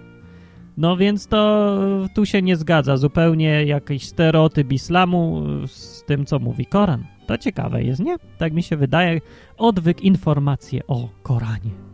No 0.77 0.97
więc 0.97 1.27
to 1.27 1.79
tu 2.15 2.27
się 2.27 2.43
nie 2.43 2.57
zgadza. 2.57 2.97
Zupełnie 2.97 3.65
jakiś 3.65 4.07
stereotyp 4.07 4.73
islamu 4.73 5.43
z 5.67 6.05
tym, 6.05 6.27
co 6.27 6.39
mówi 6.39 6.67
Koran. 6.67 7.05
To 7.27 7.39
ciekawe 7.39 7.83
jest, 7.83 8.01
nie? 8.01 8.17
Tak 8.39 8.53
mi 8.53 8.63
się 8.63 8.77
wydaje. 8.77 9.21
Odwyk 9.57 10.03
informacje 10.03 10.87
o 10.87 11.09
Koranie. 11.23 11.90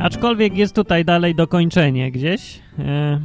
Aczkolwiek 0.00 0.56
jest 0.56 0.74
tutaj 0.74 1.04
dalej 1.04 1.34
dokończenie 1.34 2.12
gdzieś. 2.12 2.60
E, 2.78 3.20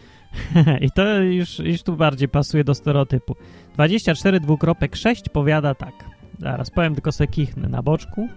I 0.86 0.90
to 0.90 1.20
już, 1.20 1.58
już 1.58 1.82
tu 1.82 1.96
bardziej 1.96 2.28
pasuje 2.28 2.64
do 2.64 2.74
stereotypu. 2.74 3.36
24 3.74 4.40
dwukropek 4.40 4.96
6 4.96 5.28
powiada 5.28 5.74
tak. 5.74 5.92
Zaraz 6.38 6.70
powiem 6.70 6.94
tylko 6.94 7.12
se 7.12 7.26
kichnę 7.26 7.68
na 7.68 7.82
boczku. 7.82 8.28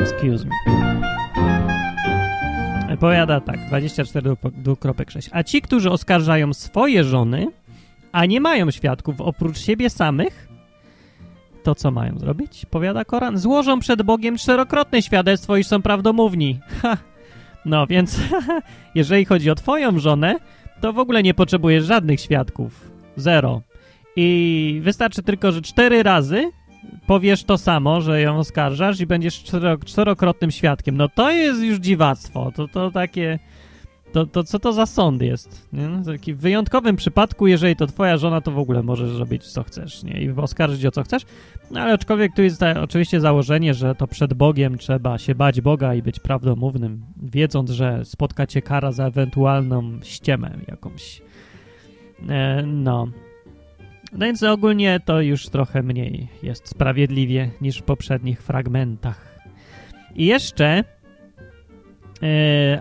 Excuse 0.00 0.44
me. 0.44 0.52
Powiada 3.00 3.40
tak, 3.40 3.66
24 3.68 4.36
dwukropek 4.52 5.10
6. 5.10 5.28
A 5.32 5.42
ci, 5.42 5.62
którzy 5.62 5.90
oskarżają 5.90 6.54
swoje 6.54 7.04
żony, 7.04 7.46
a 8.12 8.26
nie 8.26 8.40
mają 8.40 8.70
świadków 8.70 9.20
oprócz 9.20 9.58
siebie 9.58 9.90
samych, 9.90 10.45
to 11.66 11.74
co 11.74 11.90
mają 11.90 12.18
zrobić? 12.18 12.66
Powiada 12.70 13.04
Koran. 13.04 13.38
Złożą 13.38 13.80
przed 13.80 14.02
Bogiem 14.02 14.36
czterokrotne 14.36 15.02
świadectwo, 15.02 15.56
iż 15.56 15.66
są 15.66 15.82
prawdomówni. 15.82 16.60
Ha. 16.82 16.96
No 17.64 17.86
więc, 17.86 18.20
jeżeli 18.94 19.24
chodzi 19.24 19.50
o 19.50 19.54
twoją 19.54 19.98
żonę, 19.98 20.36
to 20.80 20.92
w 20.92 20.98
ogóle 20.98 21.22
nie 21.22 21.34
potrzebujesz 21.34 21.84
żadnych 21.84 22.20
świadków. 22.20 22.90
Zero. 23.16 23.62
I 24.16 24.80
wystarczy 24.82 25.22
tylko, 25.22 25.52
że 25.52 25.62
cztery 25.62 26.02
razy 26.02 26.50
powiesz 27.06 27.44
to 27.44 27.58
samo, 27.58 28.00
że 28.00 28.20
ją 28.20 28.38
oskarżasz 28.38 29.00
i 29.00 29.06
będziesz 29.06 29.44
czterokrotnym 29.86 30.50
świadkiem. 30.50 30.96
No 30.96 31.08
to 31.08 31.30
jest 31.30 31.60
już 31.60 31.78
dziwactwo. 31.78 32.52
To, 32.56 32.68
to 32.68 32.90
takie 32.90 33.38
to, 34.16 34.26
to 34.26 34.44
co 34.44 34.58
to 34.58 34.72
za 34.72 34.86
sąd 34.86 35.22
jest? 35.22 35.68
Nie? 35.72 35.88
W 35.88 36.06
takim 36.06 36.36
wyjątkowym 36.36 36.96
przypadku, 36.96 37.46
jeżeli 37.46 37.76
to 37.76 37.86
twoja 37.86 38.16
żona, 38.16 38.40
to 38.40 38.50
w 38.52 38.58
ogóle 38.58 38.82
możesz 38.82 39.10
zrobić 39.10 39.44
co 39.44 39.62
chcesz 39.62 40.02
nie? 40.02 40.22
i 40.22 40.30
oskarżyć 40.30 40.86
o 40.86 40.90
co 40.90 41.02
chcesz, 41.02 41.22
no, 41.70 41.80
ale 41.80 41.92
aczkolwiek 41.92 42.34
tu 42.34 42.42
jest 42.42 42.62
oczywiście 42.62 43.20
założenie, 43.20 43.74
że 43.74 43.94
to 43.94 44.06
przed 44.06 44.34
Bogiem 44.34 44.78
trzeba 44.78 45.18
się 45.18 45.34
bać 45.34 45.60
Boga 45.60 45.94
i 45.94 46.02
być 46.02 46.20
prawdomównym, 46.20 47.04
wiedząc, 47.22 47.70
że 47.70 48.04
spotka 48.04 48.46
cię 48.46 48.62
kara 48.62 48.92
za 48.92 49.06
ewentualną 49.06 49.98
ściemę 50.02 50.58
jakąś. 50.68 51.22
E, 52.28 52.62
no. 52.66 53.08
No 54.12 54.26
więc 54.26 54.42
ogólnie 54.42 55.00
to 55.04 55.20
już 55.20 55.48
trochę 55.48 55.82
mniej 55.82 56.28
jest 56.42 56.68
sprawiedliwie 56.68 57.50
niż 57.60 57.78
w 57.78 57.82
poprzednich 57.82 58.42
fragmentach. 58.42 59.38
I 60.14 60.26
jeszcze 60.26 60.84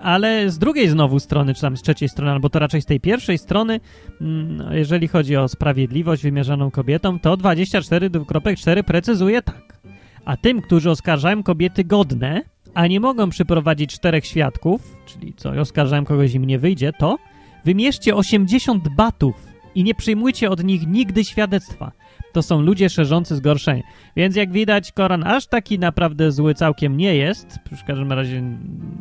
ale 0.02 0.50
z 0.50 0.58
drugiej 0.58 0.90
znowu 0.90 1.20
strony, 1.20 1.54
czy 1.54 1.62
tam 1.62 1.78
z 1.78 1.82
trzeciej 1.82 2.10
strony, 2.10 2.32
albo 2.32 2.50
to 2.50 2.60
raczej 2.60 2.82
z 2.82 2.86
tej 2.86 3.00
pierwszej 3.00 3.38
strony, 3.38 3.80
mm, 4.22 4.64
jeżeli 4.72 5.08
chodzi 5.08 5.36
o 5.36 5.48
sprawiedliwość 5.48 6.24
wymierzoną 6.24 6.72
kobietom, 6.72 7.20
to 7.20 7.38
24.4 7.38 8.84
precyzuje 8.84 9.42
tak. 9.42 9.80
A 10.26 10.38
tym, 10.38 10.62
którzy 10.62 10.92
oskarżają 10.92 11.44
kobiety 11.44 11.84
godne, 11.84 12.42
a 12.74 12.88
nie 12.88 13.00
mogą 13.00 13.30
przyprowadzić 13.30 13.94
czterech 13.94 14.26
świadków, 14.26 14.98
czyli 15.06 15.34
co, 15.34 15.50
oskarżają 15.50 16.06
kogoś 16.06 16.34
im 16.34 16.46
nie 16.46 16.60
wyjdzie, 16.60 16.94
to 16.94 17.18
wymierzcie 17.66 18.16
80 18.16 18.90
batów 18.90 19.36
i 19.76 19.84
nie 19.84 19.96
przyjmujcie 19.96 20.50
od 20.50 20.64
nich 20.64 20.88
nigdy 20.88 21.26
świadectwa 21.26 21.92
to 22.36 22.42
są 22.42 22.62
ludzie 22.62 22.90
szerzący 22.90 23.36
zgorszenie. 23.36 23.84
Więc 24.16 24.36
jak 24.36 24.52
widać, 24.52 24.92
Koran 24.92 25.24
aż 25.24 25.48
taki 25.48 25.80
naprawdę 25.80 26.32
zły 26.32 26.54
całkiem 26.54 26.98
nie 26.98 27.16
jest, 27.16 27.60
w 27.78 27.84
każdym 27.84 28.12
razie 28.12 28.44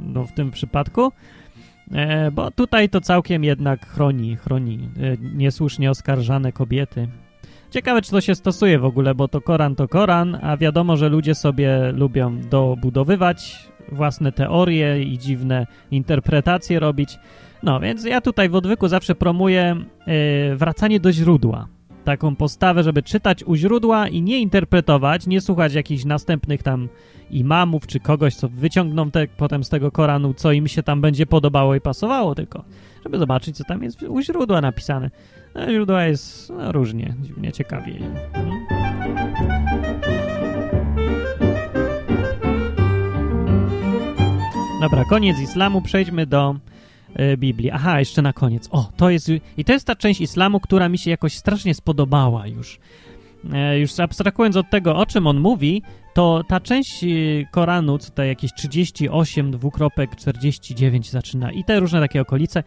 no, 0.07 0.25
w 0.25 0.33
tym 0.33 0.51
przypadku, 0.51 1.13
e, 1.93 2.31
bo 2.31 2.51
tutaj 2.51 2.89
to 2.89 3.01
całkiem 3.01 3.45
jednak 3.45 3.87
chroni, 3.87 4.37
chroni 4.37 4.75
e, 4.75 5.17
niesłusznie 5.37 5.91
oskarżane 5.91 6.53
kobiety. 6.53 7.09
Ciekawe, 7.71 8.03
czy 8.03 8.11
to 8.11 8.21
się 8.21 8.35
stosuje 8.35 8.79
w 8.79 8.85
ogóle, 8.85 9.15
bo 9.15 9.29
to 9.29 9.41
Koran 9.41 9.75
to 9.75 9.89
Koran, 9.89 10.39
a 10.43 10.57
wiadomo, 10.57 10.97
że 10.97 11.09
ludzie 11.09 11.35
sobie 11.35 11.93
lubią 11.93 12.41
dobudowywać 12.41 13.69
własne 13.93 14.33
teorie 14.33 15.03
i 15.03 15.19
dziwne 15.19 15.67
interpretacje 15.91 16.81
robić. 16.81 17.19
No, 17.63 17.81
więc 17.81 18.05
ja 18.05 18.21
tutaj 18.21 18.49
w 18.49 18.55
odwyku 18.55 18.89
zawsze 18.89 19.15
promuję 19.15 19.77
e, 20.07 20.57
wracanie 20.57 21.01
do 21.01 21.13
źródła 21.13 21.69
taką 22.05 22.37
postawę, 22.37 22.83
żeby 22.83 23.03
czytać 23.03 23.45
u 23.45 23.55
źródła 23.55 24.09
i 24.09 24.23
nie 24.23 24.39
interpretować, 24.39 25.27
nie 25.27 25.41
słuchać 25.41 25.75
jakichś 25.75 26.05
następnych 26.05 26.63
tam 26.63 26.89
imamów 27.31 27.87
czy 27.87 28.01
kogoś, 28.01 28.35
co 28.35 28.49
wyciągną 28.49 29.11
te, 29.11 29.27
potem 29.37 29.65
z 29.65 29.69
tego 29.69 29.91
Koranu, 29.91 30.35
co 30.35 30.53
im 30.53 30.69
się 30.69 30.83
tam 30.83 31.01
będzie 31.01 31.27
podobało 31.27 31.75
i 31.75 31.81
pasowało, 31.81 32.35
tylko 32.35 32.65
żeby 33.03 33.19
zobaczyć, 33.19 33.57
co 33.57 33.65
tam 33.65 33.83
jest 33.83 34.03
u 34.03 34.21
źródła 34.21 34.61
napisane. 34.61 35.11
No, 35.55 35.73
źródła 35.73 36.05
jest 36.05 36.51
no, 36.51 36.73
różnie, 36.73 37.15
dziwnie 37.21 37.53
ciekawie. 37.53 37.99
Dobra, 44.81 45.05
koniec 45.05 45.39
islamu, 45.41 45.83
przejdźmy 45.83 46.27
do 46.27 46.57
Biblii. 47.37 47.71
Aha, 47.71 47.99
jeszcze 47.99 48.23
na 48.23 48.33
koniec. 48.33 48.69
O, 48.71 48.91
to 48.97 49.11
jest... 49.11 49.31
I 49.57 49.65
to 49.65 49.73
jest 49.73 49.87
ta 49.87 49.97
część 49.97 50.21
islamu, 50.21 50.61
która 50.61 50.89
mi 50.89 50.99
się 50.99 51.11
jakoś 51.11 51.37
strasznie 51.37 51.75
spodobała 51.75 52.47
już. 52.47 52.79
E, 53.53 53.79
już 53.79 54.01
abstrahując 54.01 54.57
od 54.57 54.71
tego, 54.71 54.97
o 54.97 55.07
czym 55.07 55.27
on 55.27 55.41
mówi, 55.41 55.83
to 56.15 56.43
ta 56.49 56.61
część 56.61 57.05
y, 57.05 57.47
Koranu, 57.51 57.99
tutaj 57.99 58.29
jakieś 58.29 58.53
38, 58.53 59.51
dwukropek 59.51 60.17
49 60.17 61.11
zaczyna 61.11 61.53
i 61.53 61.65
te 61.65 61.81
różne 61.81 62.01
takie 62.01 62.21
okolice, 62.21 62.63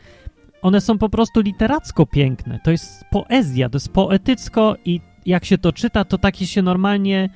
one 0.61 0.81
są 0.81 0.97
po 0.97 1.09
prostu 1.09 1.41
literacko 1.41 2.05
piękne. 2.05 2.59
To 2.63 2.71
jest 2.71 3.05
poezja, 3.11 3.69
to 3.69 3.75
jest 3.75 3.93
poetycko 3.93 4.75
i 4.85 5.01
jak 5.25 5.45
się 5.45 5.57
to 5.57 5.73
czyta, 5.73 6.05
to 6.05 6.17
takie 6.17 6.47
się 6.47 6.61
normalnie 6.61 7.29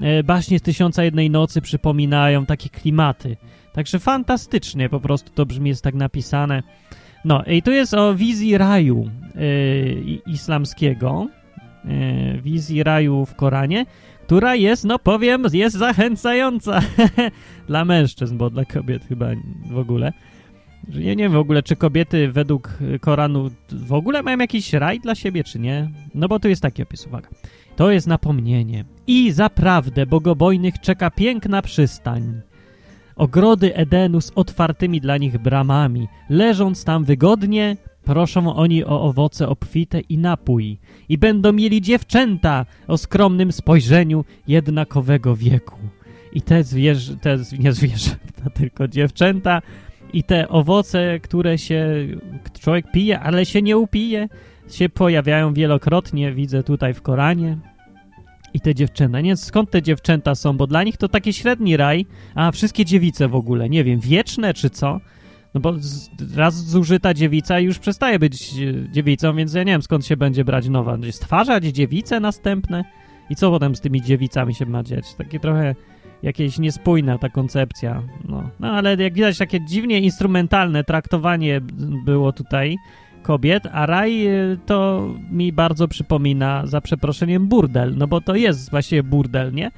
e, 0.00 0.22
baśnie 0.22 0.58
z 0.58 0.62
Tysiąca 0.62 1.04
Jednej 1.04 1.30
Nocy 1.30 1.60
przypominają, 1.60 2.46
takie 2.46 2.68
klimaty. 2.68 3.36
Także 3.74 3.98
fantastycznie 3.98 4.88
po 4.88 5.00
prostu 5.00 5.30
to 5.34 5.46
brzmi, 5.46 5.68
jest 5.68 5.84
tak 5.84 5.94
napisane. 5.94 6.62
No 7.24 7.44
i 7.44 7.62
tu 7.62 7.70
jest 7.70 7.94
o 7.94 8.14
wizji 8.14 8.58
raju 8.58 9.10
yy, 9.34 10.20
islamskiego, 10.26 11.28
yy, 11.84 12.40
wizji 12.42 12.82
raju 12.82 13.26
w 13.26 13.34
Koranie, 13.34 13.86
która 14.26 14.54
jest, 14.54 14.84
no 14.84 14.98
powiem, 14.98 15.44
jest 15.52 15.76
zachęcająca 15.76 16.80
dla 17.68 17.84
mężczyzn, 17.84 18.36
bo 18.36 18.50
dla 18.50 18.64
kobiet 18.64 19.04
chyba 19.04 19.26
w 19.70 19.78
ogóle. 19.78 20.12
Ja 20.88 21.14
nie 21.14 21.24
wiem 21.24 21.32
w 21.32 21.36
ogóle, 21.36 21.62
czy 21.62 21.76
kobiety 21.76 22.32
według 22.32 22.78
Koranu 23.00 23.50
w 23.68 23.92
ogóle 23.92 24.22
mają 24.22 24.38
jakiś 24.38 24.72
raj 24.72 25.00
dla 25.00 25.14
siebie, 25.14 25.44
czy 25.44 25.58
nie. 25.58 25.90
No 26.14 26.28
bo 26.28 26.40
tu 26.40 26.48
jest 26.48 26.62
taki 26.62 26.82
opis, 26.82 27.06
uwaga. 27.06 27.28
To 27.76 27.90
jest 27.90 28.06
napomnienie. 28.06 28.84
I 29.06 29.32
zaprawdę 29.32 30.06
bogobojnych 30.06 30.80
czeka 30.80 31.10
piękna 31.10 31.62
przystań 31.62 32.40
ogrody 33.16 33.74
Edenu 33.74 34.20
z 34.20 34.32
otwartymi 34.34 35.00
dla 35.00 35.16
nich 35.16 35.38
bramami. 35.38 36.08
Leżąc 36.30 36.84
tam 36.84 37.04
wygodnie, 37.04 37.76
proszą 38.04 38.54
oni 38.54 38.84
o 38.84 39.02
owoce 39.02 39.48
obfite 39.48 40.00
i 40.00 40.18
napój. 40.18 40.78
I 41.08 41.18
będą 41.18 41.52
mieli 41.52 41.80
dziewczęta 41.82 42.66
o 42.88 42.98
skromnym 42.98 43.52
spojrzeniu 43.52 44.24
jednakowego 44.48 45.36
wieku. 45.36 45.78
I 46.32 46.42
te 46.42 46.64
zwierzę, 46.64 47.16
te 47.16 47.38
nie 47.58 47.72
zwierzęta, 47.72 48.50
tylko 48.60 48.88
dziewczęta 48.88 49.62
i 50.12 50.22
te 50.22 50.48
owoce, 50.48 51.20
które 51.20 51.58
się 51.58 51.86
człowiek 52.60 52.92
pije, 52.92 53.20
ale 53.20 53.46
się 53.46 53.62
nie 53.62 53.78
upije, 53.78 54.28
się 54.70 54.88
pojawiają 54.88 55.54
wielokrotnie, 55.54 56.32
widzę 56.32 56.62
tutaj 56.62 56.94
w 56.94 57.02
Koranie 57.02 57.58
i 58.54 58.60
te 58.60 58.74
dziewczęta. 58.74 59.20
Nie 59.20 59.36
skąd 59.36 59.70
te 59.70 59.82
dziewczęta 59.82 60.34
są, 60.34 60.56
bo 60.56 60.66
dla 60.66 60.82
nich 60.82 60.96
to 60.96 61.08
taki 61.08 61.32
średni 61.32 61.76
raj, 61.76 62.06
a 62.34 62.50
wszystkie 62.50 62.84
dziewice 62.84 63.28
w 63.28 63.34
ogóle, 63.34 63.68
nie 63.68 63.84
wiem, 63.84 64.00
wieczne 64.00 64.54
czy 64.54 64.70
co? 64.70 65.00
No 65.54 65.60
bo 65.60 65.74
raz 66.36 66.54
zużyta 66.54 67.14
dziewica 67.14 67.60
już 67.60 67.78
przestaje 67.78 68.18
być 68.18 68.54
dziewicą, 68.92 69.36
więc 69.36 69.54
ja 69.54 69.62
nie 69.62 69.72
wiem 69.72 69.82
skąd 69.82 70.06
się 70.06 70.16
będzie 70.16 70.44
brać 70.44 70.68
nowa. 70.68 70.98
Stwarzać 71.10 71.64
dziewice 71.64 72.20
następne? 72.20 72.84
I 73.30 73.36
co 73.36 73.50
potem 73.50 73.76
z 73.76 73.80
tymi 73.80 74.02
dziewicami 74.02 74.54
się 74.54 74.66
ma 74.66 74.82
dziać? 74.82 75.14
Takie 75.14 75.40
trochę 75.40 75.74
jakieś 76.22 76.58
niespójna 76.58 77.18
ta 77.18 77.28
koncepcja. 77.28 78.02
No, 78.28 78.50
no 78.60 78.68
ale 78.72 78.96
jak 78.96 79.14
widać 79.14 79.38
takie 79.38 79.64
dziwnie 79.64 80.00
instrumentalne 80.00 80.84
traktowanie 80.84 81.60
było 82.04 82.32
tutaj 82.32 82.76
kobiet, 83.24 83.66
a 83.72 83.86
raj 83.86 84.26
y, 84.26 84.58
to 84.66 85.08
mi 85.30 85.52
bardzo 85.52 85.88
przypomina, 85.88 86.66
za 86.66 86.80
przeproszeniem, 86.80 87.46
burdel, 87.46 87.94
no 87.96 88.06
bo 88.06 88.20
to 88.20 88.34
jest 88.34 88.70
właściwie 88.70 89.02
burdel, 89.02 89.52
nie? 89.52 89.70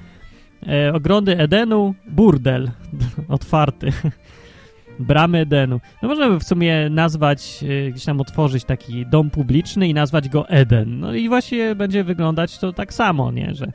E, 0.68 0.92
ogrody 0.94 1.38
Edenu, 1.38 1.94
burdel, 2.08 2.70
otwarty. 3.28 3.92
Bramy 4.98 5.38
Edenu. 5.38 5.80
No 6.02 6.08
możemy 6.08 6.40
w 6.40 6.44
sumie 6.44 6.90
nazwać, 6.90 7.58
y, 7.62 7.90
gdzieś 7.90 8.04
tam 8.04 8.20
otworzyć 8.20 8.64
taki 8.64 9.06
dom 9.06 9.30
publiczny 9.30 9.88
i 9.88 9.94
nazwać 9.94 10.28
go 10.28 10.48
Eden. 10.48 11.00
No 11.00 11.14
i 11.14 11.28
właśnie 11.28 11.74
będzie 11.74 12.04
wyglądać 12.04 12.58
to 12.58 12.72
tak 12.72 12.94
samo, 12.94 13.32
nie? 13.32 13.54
Że 13.54 13.72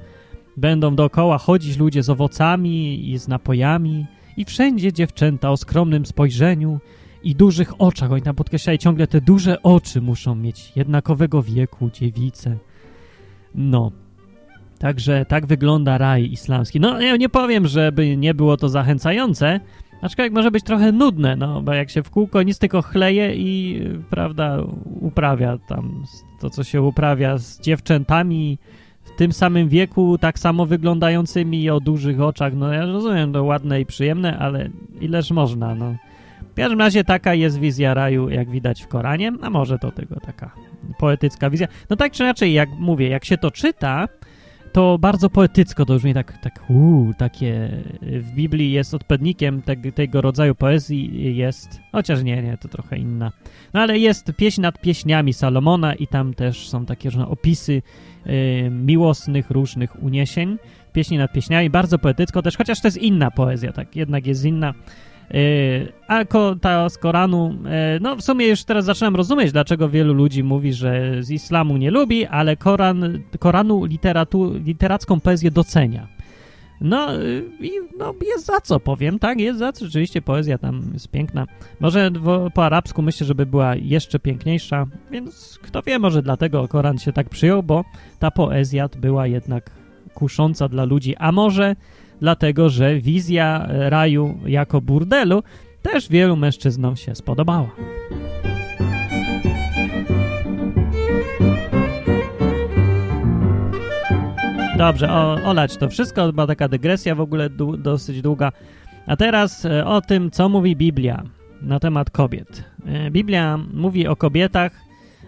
będą 0.58 0.96
dookoła 0.96 1.38
chodzić 1.38 1.78
ludzie 1.78 2.04
z 2.04 2.10
owocami 2.10 3.10
i 3.12 3.18
z 3.18 3.28
napojami 3.28 4.06
i 4.38 4.46
wszędzie 4.46 4.94
dziewczęta 4.94 5.52
o 5.52 5.58
skromnym 5.58 6.06
spojrzeniu 6.06 6.80
i 7.24 7.36
dużych 7.36 7.82
oczach. 7.82 8.12
Oni 8.12 8.22
tam 8.22 8.36
podkreślali 8.36 8.80
ciągle 8.80 9.08
te 9.08 9.22
duże 9.22 9.64
oczy 9.64 10.02
muszą 10.02 10.36
mieć 10.36 10.72
jednakowego 10.76 11.44
wieku, 11.44 11.90
dziewice. 11.94 12.58
No. 13.56 13.92
Także 14.80 15.26
tak 15.26 15.46
wygląda 15.46 15.98
raj 15.98 16.32
islamski. 16.32 16.80
No, 16.80 17.02
ja 17.02 17.18
nie 17.18 17.30
powiem, 17.30 17.68
żeby 17.68 18.18
nie 18.18 18.34
było 18.34 18.58
to 18.58 18.70
zachęcające, 18.70 19.60
aczkolwiek 20.02 20.34
może 20.34 20.52
być 20.52 20.64
trochę 20.64 20.92
nudne, 20.92 21.36
no, 21.36 21.62
bo 21.62 21.74
jak 21.74 21.90
się 21.90 22.04
w 22.04 22.10
kółko 22.10 22.44
nic 22.44 22.60
tylko 22.60 22.82
chleje 22.82 23.36
i, 23.36 23.82
prawda, 24.10 24.58
uprawia 25.02 25.58
tam 25.58 26.04
to, 26.40 26.50
co 26.50 26.64
się 26.64 26.82
uprawia 26.82 27.38
z 27.38 27.62
dziewczętami 27.62 28.58
w 29.04 29.16
tym 29.16 29.32
samym 29.32 29.70
wieku, 29.70 30.18
tak 30.18 30.40
samo 30.40 30.66
wyglądającymi 30.66 31.70
o 31.70 31.80
dużych 31.80 32.22
oczach. 32.22 32.54
No, 32.54 32.74
ja 32.74 32.86
rozumiem, 32.86 33.34
to 33.34 33.44
ładne 33.44 33.82
i 33.82 33.86
przyjemne, 33.86 34.38
ale 34.38 34.70
ileż 35.02 35.32
można, 35.32 35.76
no. 35.76 35.96
Każdym 36.62 36.80
razie 36.80 37.04
taka 37.04 37.34
jest 37.34 37.60
wizja 37.60 37.94
raju, 37.94 38.30
jak 38.30 38.50
widać 38.50 38.84
w 38.84 38.88
Koranie, 38.88 39.32
a 39.42 39.50
może 39.50 39.80
to 39.80 39.92
tylko 39.92 40.20
taka 40.20 40.52
poetycka 41.00 41.50
wizja. 41.50 41.68
No 41.90 41.96
tak 41.96 42.12
czy 42.12 42.24
inaczej, 42.24 42.54
jak 42.54 42.70
mówię, 42.70 43.10
jak 43.10 43.26
się 43.26 43.38
to 43.38 43.52
czyta, 43.52 44.08
to 44.72 44.98
bardzo 44.98 45.30
poetycko 45.30 45.86
to 45.86 45.96
brzmi 45.96 46.14
tak, 46.14 46.38
tak 46.42 46.70
uu, 46.70 47.14
takie 47.18 47.70
w 48.02 48.32
Biblii 48.32 48.72
jest 48.72 48.94
odpowiednikiem 48.94 49.62
te, 49.62 49.76
tego 49.76 50.22
rodzaju 50.22 50.56
poezji 50.56 51.36
jest, 51.36 51.80
chociaż 51.92 52.24
nie, 52.24 52.44
nie, 52.44 52.58
to 52.58 52.68
trochę 52.68 52.98
inna. 52.98 53.32
No 53.74 53.80
ale 53.80 54.00
jest 54.00 54.34
pieśń 54.38 54.62
nad 54.62 54.82
pieśniami 54.82 55.34
Salomona 55.34 55.96
i 55.96 56.08
tam 56.08 56.34
też 56.34 56.70
są 56.70 56.86
takie 56.86 57.10
różne 57.10 57.28
opisy 57.28 57.82
y, 58.28 58.70
miłosnych 58.72 59.52
różnych 59.52 60.04
uniesień, 60.04 60.58
pieśni 60.94 61.18
nad 61.18 61.34
pieśniami, 61.34 61.70
bardzo 61.70 62.00
poetycko 62.00 62.42
też, 62.42 62.58
chociaż 62.58 62.82
to 62.82 62.88
jest 62.88 62.98
inna 62.98 63.32
poezja, 63.32 63.72
tak, 63.72 63.96
jednak 63.96 64.28
jest 64.28 64.46
inna. 64.46 64.74
Y, 65.34 65.94
a 66.08 66.26
ta 66.62 66.90
z 66.90 66.98
Koranu, 66.98 67.56
y, 67.96 68.00
no 68.02 68.16
w 68.16 68.22
sumie 68.22 68.48
już 68.48 68.64
teraz 68.64 68.86
zaczynam 68.86 69.16
rozumieć, 69.16 69.52
dlaczego 69.52 69.90
wielu 69.90 70.14
ludzi 70.14 70.44
mówi, 70.44 70.74
że 70.74 71.24
z 71.24 71.32
islamu 71.32 71.78
nie 71.78 71.92
lubi, 71.92 72.26
ale 72.26 72.58
Koran, 72.58 73.22
Koranu 73.40 73.86
literatu, 73.86 74.54
literacką 74.54 75.20
poezję 75.20 75.52
docenia. 75.52 76.08
No 76.82 77.22
y, 77.22 77.44
i 77.60 77.72
no, 77.98 78.14
jest 78.28 78.46
za 78.46 78.62
co, 78.62 78.80
powiem, 78.80 79.20
tak, 79.20 79.40
jest 79.40 79.60
za 79.60 79.72
co, 79.74 79.86
rzeczywiście 79.86 80.22
poezja 80.22 80.58
tam 80.58 80.82
jest 80.94 81.08
piękna. 81.08 81.48
Może 81.80 82.12
po 82.54 82.66
arabsku 82.66 83.02
myślę, 83.02 83.28
żeby 83.28 83.46
była 83.46 83.76
jeszcze 83.76 84.20
piękniejsza, 84.20 84.88
więc 85.12 85.60
kto 85.62 85.82
wie, 85.82 86.00
może 86.00 86.22
dlatego 86.22 86.68
Koran 86.68 86.98
się 86.98 87.14
tak 87.14 87.30
przyjął, 87.30 87.64
bo 87.64 87.86
ta 88.20 88.32
poezja 88.32 88.90
była 88.98 89.28
jednak 89.28 89.72
kusząca 90.14 90.68
dla 90.68 90.84
ludzi, 90.84 91.16
a 91.16 91.32
może 91.32 91.76
dlatego 92.22 92.70
że 92.70 92.96
wizja 92.96 93.68
raju 93.70 94.40
jako 94.46 94.82
burdelu 94.82 95.44
też 95.82 96.10
wielu 96.10 96.36
mężczyznom 96.36 96.96
się 96.96 97.16
spodobała. 97.16 97.70
Dobrze, 104.78 105.12
o, 105.12 105.34
olać 105.44 105.78
to 105.78 105.90
wszystko, 105.90 106.34
była 106.34 106.48
taka 106.48 106.68
dygresja 106.68 107.16
w 107.16 107.22
ogóle 107.22 107.50
dosyć 107.78 108.22
długa. 108.22 108.52
A 109.08 109.16
teraz 109.16 109.66
e, 109.66 109.86
o 109.86 110.02
tym, 110.02 110.32
co 110.32 110.50
mówi 110.50 110.76
Biblia 110.76 111.24
na 111.62 111.80
temat 111.80 112.10
kobiet. 112.10 112.64
E, 112.86 113.12
Biblia 113.12 113.60
mówi 113.74 114.08
o 114.08 114.16
kobietach, 114.16 114.72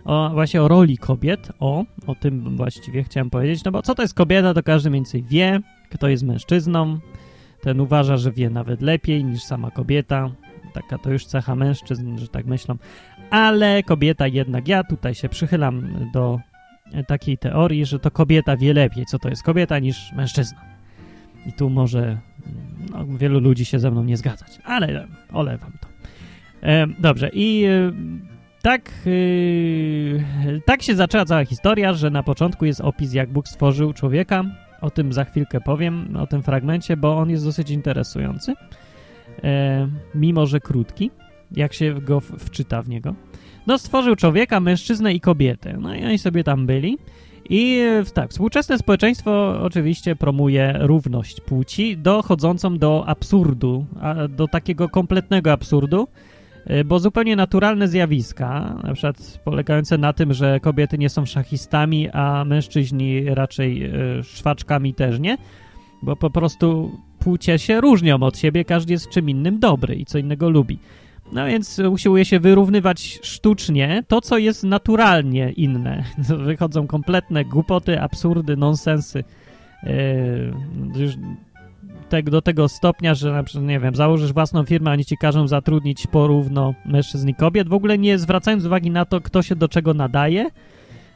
o, 0.06 0.30
właśnie 0.34 0.62
o 0.62 0.68
roli 0.68 0.98
kobiet, 0.98 1.52
o, 1.60 1.86
o 2.08 2.16
tym 2.16 2.58
właściwie 2.58 3.04
chciałem 3.04 3.30
powiedzieć, 3.30 3.64
no 3.64 3.72
bo 3.72 3.82
co 3.82 3.96
to 3.96 4.02
jest 4.02 4.14
kobieta, 4.14 4.54
to 4.54 4.64
każdy 4.64 4.90
mniej 4.90 5.02
więcej 5.02 5.24
wie, 5.24 5.60
kto 5.94 6.08
jest 6.08 6.24
mężczyzną. 6.24 7.00
Ten 7.62 7.80
uważa, 7.80 8.18
że 8.18 8.32
wie 8.32 8.50
nawet 8.50 8.82
lepiej 8.82 9.24
niż 9.24 9.44
sama 9.44 9.72
kobieta. 9.72 10.30
Taka 10.74 10.98
to 10.98 11.12
już 11.12 11.26
cecha 11.26 11.56
mężczyzn, 11.56 12.18
że 12.18 12.28
tak 12.28 12.46
myślą. 12.46 12.78
Ale 13.30 13.84
kobieta 13.84 14.28
jednak, 14.28 14.68
ja 14.68 14.84
tutaj 14.84 15.16
się 15.16 15.30
przychylam 15.30 16.10
do 16.14 16.40
takiej 17.08 17.38
teorii, 17.38 17.86
że 17.86 18.00
to 18.00 18.12
kobieta 18.12 18.58
wie 18.58 18.74
lepiej, 18.74 19.06
co 19.06 19.20
to 19.20 19.30
jest 19.30 19.44
kobieta 19.44 19.80
niż 19.80 20.12
mężczyzna. 20.12 20.62
I 21.46 21.54
tu 21.54 21.70
może 21.70 22.18
no, 22.92 23.06
wielu 23.06 23.40
ludzi 23.40 23.66
się 23.66 23.80
ze 23.80 23.92
mną 23.92 24.04
nie 24.04 24.18
zgadzać, 24.18 24.60
ale 24.64 25.08
olewam 25.34 25.72
to. 25.82 25.88
E, 26.64 26.88
dobrze, 27.00 27.30
i 27.34 27.66
e, 27.66 27.92
tak, 28.64 28.92
yy, 29.06 30.62
tak 30.66 30.82
się 30.82 30.96
zaczęła 30.96 31.26
cała 31.26 31.46
historia, 31.46 31.94
że 31.94 32.10
na 32.10 32.24
początku 32.24 32.66
jest 32.66 32.82
opis, 32.82 33.14
jak 33.14 33.30
Bóg 33.30 33.48
stworzył 33.48 33.94
człowieka. 33.94 34.44
O 34.84 34.90
tym 34.90 35.14
za 35.14 35.26
chwilkę 35.26 35.62
powiem, 35.62 36.18
o 36.18 36.28
tym 36.28 36.44
fragmencie, 36.44 36.98
bo 36.98 37.18
on 37.18 37.30
jest 37.30 37.46
dosyć 37.46 37.70
interesujący, 37.70 38.54
e, 39.44 39.88
mimo 40.16 40.46
że 40.46 40.60
krótki, 40.60 41.12
jak 41.52 41.74
się 41.74 41.94
go 42.02 42.20
wczyta 42.20 42.82
w 42.82 42.90
niego. 42.90 43.16
No, 43.68 43.78
stworzył 43.78 44.16
człowieka, 44.16 44.60
mężczyznę 44.60 45.14
i 45.14 45.20
kobietę. 45.20 45.78
No 45.80 45.96
i 45.96 46.06
oni 46.06 46.18
sobie 46.18 46.44
tam 46.44 46.66
byli. 46.66 46.98
I 47.50 47.82
tak, 48.14 48.30
współczesne 48.30 48.78
społeczeństwo 48.78 49.62
oczywiście 49.62 50.16
promuje 50.16 50.76
równość 50.80 51.42
płci, 51.42 51.98
dochodzącą 51.98 52.78
do 52.78 53.04
absurdu, 53.08 53.86
do 54.30 54.48
takiego 54.48 54.90
kompletnego 54.90 55.52
absurdu, 55.52 56.08
bo 56.86 57.00
zupełnie 57.00 57.36
naturalne 57.36 57.88
zjawiska, 57.88 58.80
na 58.84 58.94
przykład 58.94 59.40
polegające 59.44 59.98
na 59.98 60.14
tym, 60.14 60.34
że 60.34 60.60
kobiety 60.60 60.98
nie 60.98 61.10
są 61.10 61.26
szachistami, 61.26 62.10
a 62.10 62.46
mężczyźni 62.46 63.26
raczej 63.26 63.86
y, 64.20 64.24
szwaczkami 64.24 64.94
też 64.94 65.20
nie, 65.20 65.38
bo 66.02 66.16
po 66.16 66.30
prostu 66.30 66.92
płcie 67.20 67.60
się 67.60 67.82
różnią 67.82 68.16
od 68.16 68.38
siebie, 68.38 68.66
każdy 68.66 68.94
jest 68.94 69.10
czym 69.10 69.30
innym 69.30 69.60
dobry 69.60 69.96
i 69.96 70.06
co 70.06 70.18
innego 70.18 70.50
lubi. 70.50 70.80
No 71.32 71.46
więc 71.46 71.80
usiłuje 71.80 72.26
się 72.26 72.40
wyrównywać 72.40 73.20
sztucznie 73.24 74.04
to, 74.08 74.22
co 74.22 74.38
jest 74.38 74.64
naturalnie 74.64 75.52
inne. 75.52 76.04
Wychodzą 76.46 76.88
kompletne 76.88 77.46
głupoty, 77.46 78.02
absurdy, 78.02 78.58
nonsensy. 78.58 79.24
Yy, 79.84 79.92
już 80.96 81.14
te, 82.14 82.24
do 82.24 82.42
tego 82.42 82.70
stopnia, 82.70 83.14
że 83.14 83.32
na 83.32 83.44
przykład, 83.44 83.66
nie 83.66 83.80
wiem, 83.80 83.96
założysz 83.96 84.34
własną 84.34 84.66
firmę, 84.66 84.92
oni 84.92 85.06
ci 85.06 85.18
każą 85.18 85.48
zatrudnić 85.48 86.08
porówno 86.08 86.74
mężczyzn 86.86 87.30
i 87.30 87.36
kobiet, 87.36 87.70
w 87.70 87.74
ogóle 87.74 87.98
nie 87.98 88.18
zwracając 88.18 88.66
uwagi 88.66 88.92
na 88.92 89.06
to, 89.06 89.22
kto 89.22 89.42
się 89.42 89.56
do 89.56 89.68
czego 89.68 89.94
nadaje, 89.94 90.50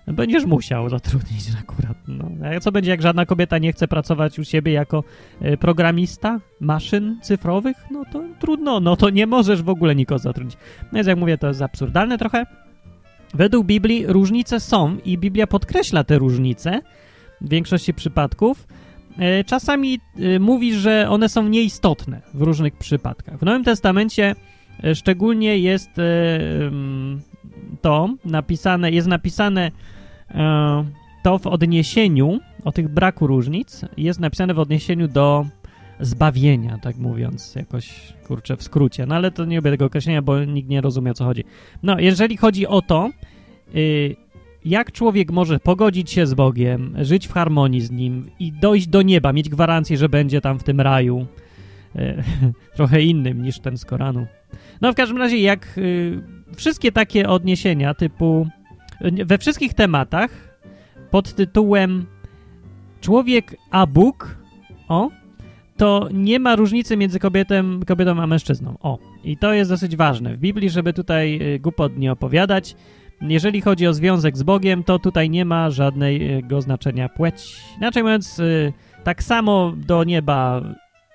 będziesz 0.07 0.45
musiał 0.45 0.89
zatrudnić 0.89 1.43
akurat. 1.59 1.97
No. 2.07 2.29
A 2.55 2.59
co 2.59 2.71
będzie, 2.71 2.91
jak 2.91 3.01
żadna 3.01 3.25
kobieta 3.25 3.57
nie 3.57 3.73
chce 3.73 3.87
pracować 3.87 4.39
u 4.39 4.43
siebie 4.43 4.71
jako 4.71 5.03
y, 5.41 5.57
programista 5.57 6.39
maszyn 6.59 7.19
cyfrowych? 7.21 7.77
No 7.91 8.03
to 8.11 8.23
trudno, 8.39 8.79
no 8.79 8.95
to 8.95 9.09
nie 9.09 9.27
możesz 9.27 9.63
w 9.63 9.69
ogóle 9.69 9.95
nikogo 9.95 10.19
zatrudnić. 10.19 10.57
No 10.83 10.95
więc 10.95 11.07
jak 11.07 11.17
mówię, 11.17 11.37
to 11.37 11.47
jest 11.47 11.61
absurdalne 11.61 12.17
trochę. 12.17 12.45
Według 13.33 13.65
Biblii 13.65 14.07
różnice 14.07 14.59
są 14.59 14.97
i 15.05 15.17
Biblia 15.17 15.47
podkreśla 15.47 16.03
te 16.03 16.17
różnice 16.17 16.81
w 17.41 17.49
większości 17.49 17.93
przypadków. 17.93 18.67
Y, 19.39 19.43
czasami 19.43 19.99
y, 20.19 20.39
mówi, 20.39 20.73
że 20.73 21.07
one 21.09 21.29
są 21.29 21.47
nieistotne 21.47 22.21
w 22.33 22.41
różnych 22.41 22.77
przypadkach. 22.77 23.39
W 23.39 23.41
Nowym 23.45 23.63
Testamencie 23.63 24.35
szczególnie 24.93 25.57
jest 25.57 25.89
to 27.81 28.09
napisane, 28.25 28.91
jest 28.91 29.07
napisane 29.07 29.71
E, 30.31 30.85
to 31.23 31.39
w 31.39 31.47
odniesieniu, 31.47 32.39
o 32.63 32.71
tych 32.71 32.89
braku 32.89 33.27
różnic, 33.27 33.81
jest 33.97 34.19
napisane 34.19 34.53
w 34.53 34.59
odniesieniu 34.59 35.07
do 35.07 35.45
zbawienia, 35.99 36.77
tak 36.81 36.97
mówiąc, 36.97 37.55
jakoś, 37.55 38.13
kurczę, 38.27 38.57
w 38.57 38.63
skrócie. 38.63 39.05
No 39.05 39.15
ale 39.15 39.31
to 39.31 39.45
nie 39.45 39.55
lubię 39.55 39.71
tego 39.71 39.85
określenia, 39.85 40.21
bo 40.21 40.45
nikt 40.45 40.69
nie 40.69 40.81
rozumie, 40.81 41.11
o 41.11 41.13
co 41.13 41.25
chodzi. 41.25 41.43
No, 41.83 41.99
jeżeli 41.99 42.37
chodzi 42.37 42.67
o 42.67 42.81
to, 42.81 43.09
y, 43.75 44.15
jak 44.69 44.91
człowiek 44.91 45.31
może 45.31 45.59
pogodzić 45.59 46.11
się 46.11 46.27
z 46.27 46.33
Bogiem, 46.33 46.95
żyć 47.01 47.27
w 47.27 47.33
harmonii 47.33 47.81
z 47.81 47.91
Nim 47.91 48.29
i 48.39 48.51
dojść 48.51 48.87
do 48.87 49.01
nieba, 49.01 49.33
mieć 49.33 49.49
gwarancję, 49.49 49.97
że 49.97 50.09
będzie 50.09 50.41
tam 50.41 50.59
w 50.59 50.63
tym 50.63 50.81
raju, 50.81 51.25
y, 51.95 52.23
trochę 52.77 53.01
innym 53.01 53.43
niż 53.43 53.59
ten 53.59 53.77
z 53.77 53.85
Koranu. 53.85 54.27
No, 54.81 54.91
w 54.91 54.95
każdym 54.95 55.17
razie, 55.17 55.37
jak 55.37 55.77
y, 55.77 56.21
wszystkie 56.55 56.91
takie 56.91 57.29
odniesienia 57.29 57.93
typu 57.93 58.47
we 59.25 59.37
wszystkich 59.37 59.73
tematach 59.73 60.57
pod 61.11 61.33
tytułem 61.33 62.05
Człowiek 63.01 63.55
a 63.71 63.85
Bóg, 63.85 64.37
o, 64.87 65.09
to 65.77 66.09
nie 66.13 66.39
ma 66.39 66.55
różnicy 66.55 66.97
między 66.97 67.19
kobietą, 67.19 67.79
kobietą 67.87 68.21
a 68.21 68.27
mężczyzną. 68.27 68.77
O, 68.81 68.99
i 69.23 69.37
to 69.37 69.53
jest 69.53 69.71
dosyć 69.71 69.95
ważne 69.95 70.35
w 70.35 70.39
Biblii, 70.39 70.69
żeby 70.69 70.93
tutaj 70.93 71.39
y, 71.55 71.59
głupot 71.59 71.97
nie 71.97 72.11
opowiadać. 72.11 72.75
Jeżeli 73.21 73.61
chodzi 73.61 73.87
o 73.87 73.93
związek 73.93 74.37
z 74.37 74.43
Bogiem, 74.43 74.83
to 74.83 74.99
tutaj 74.99 75.29
nie 75.29 75.45
ma 75.45 75.69
żadnego 75.69 76.61
znaczenia 76.61 77.09
płeć. 77.09 77.55
Inaczej 77.77 78.03
mówiąc, 78.03 78.39
y, 78.39 78.73
tak 79.03 79.23
samo 79.23 79.73
do 79.77 80.03
nieba 80.03 80.61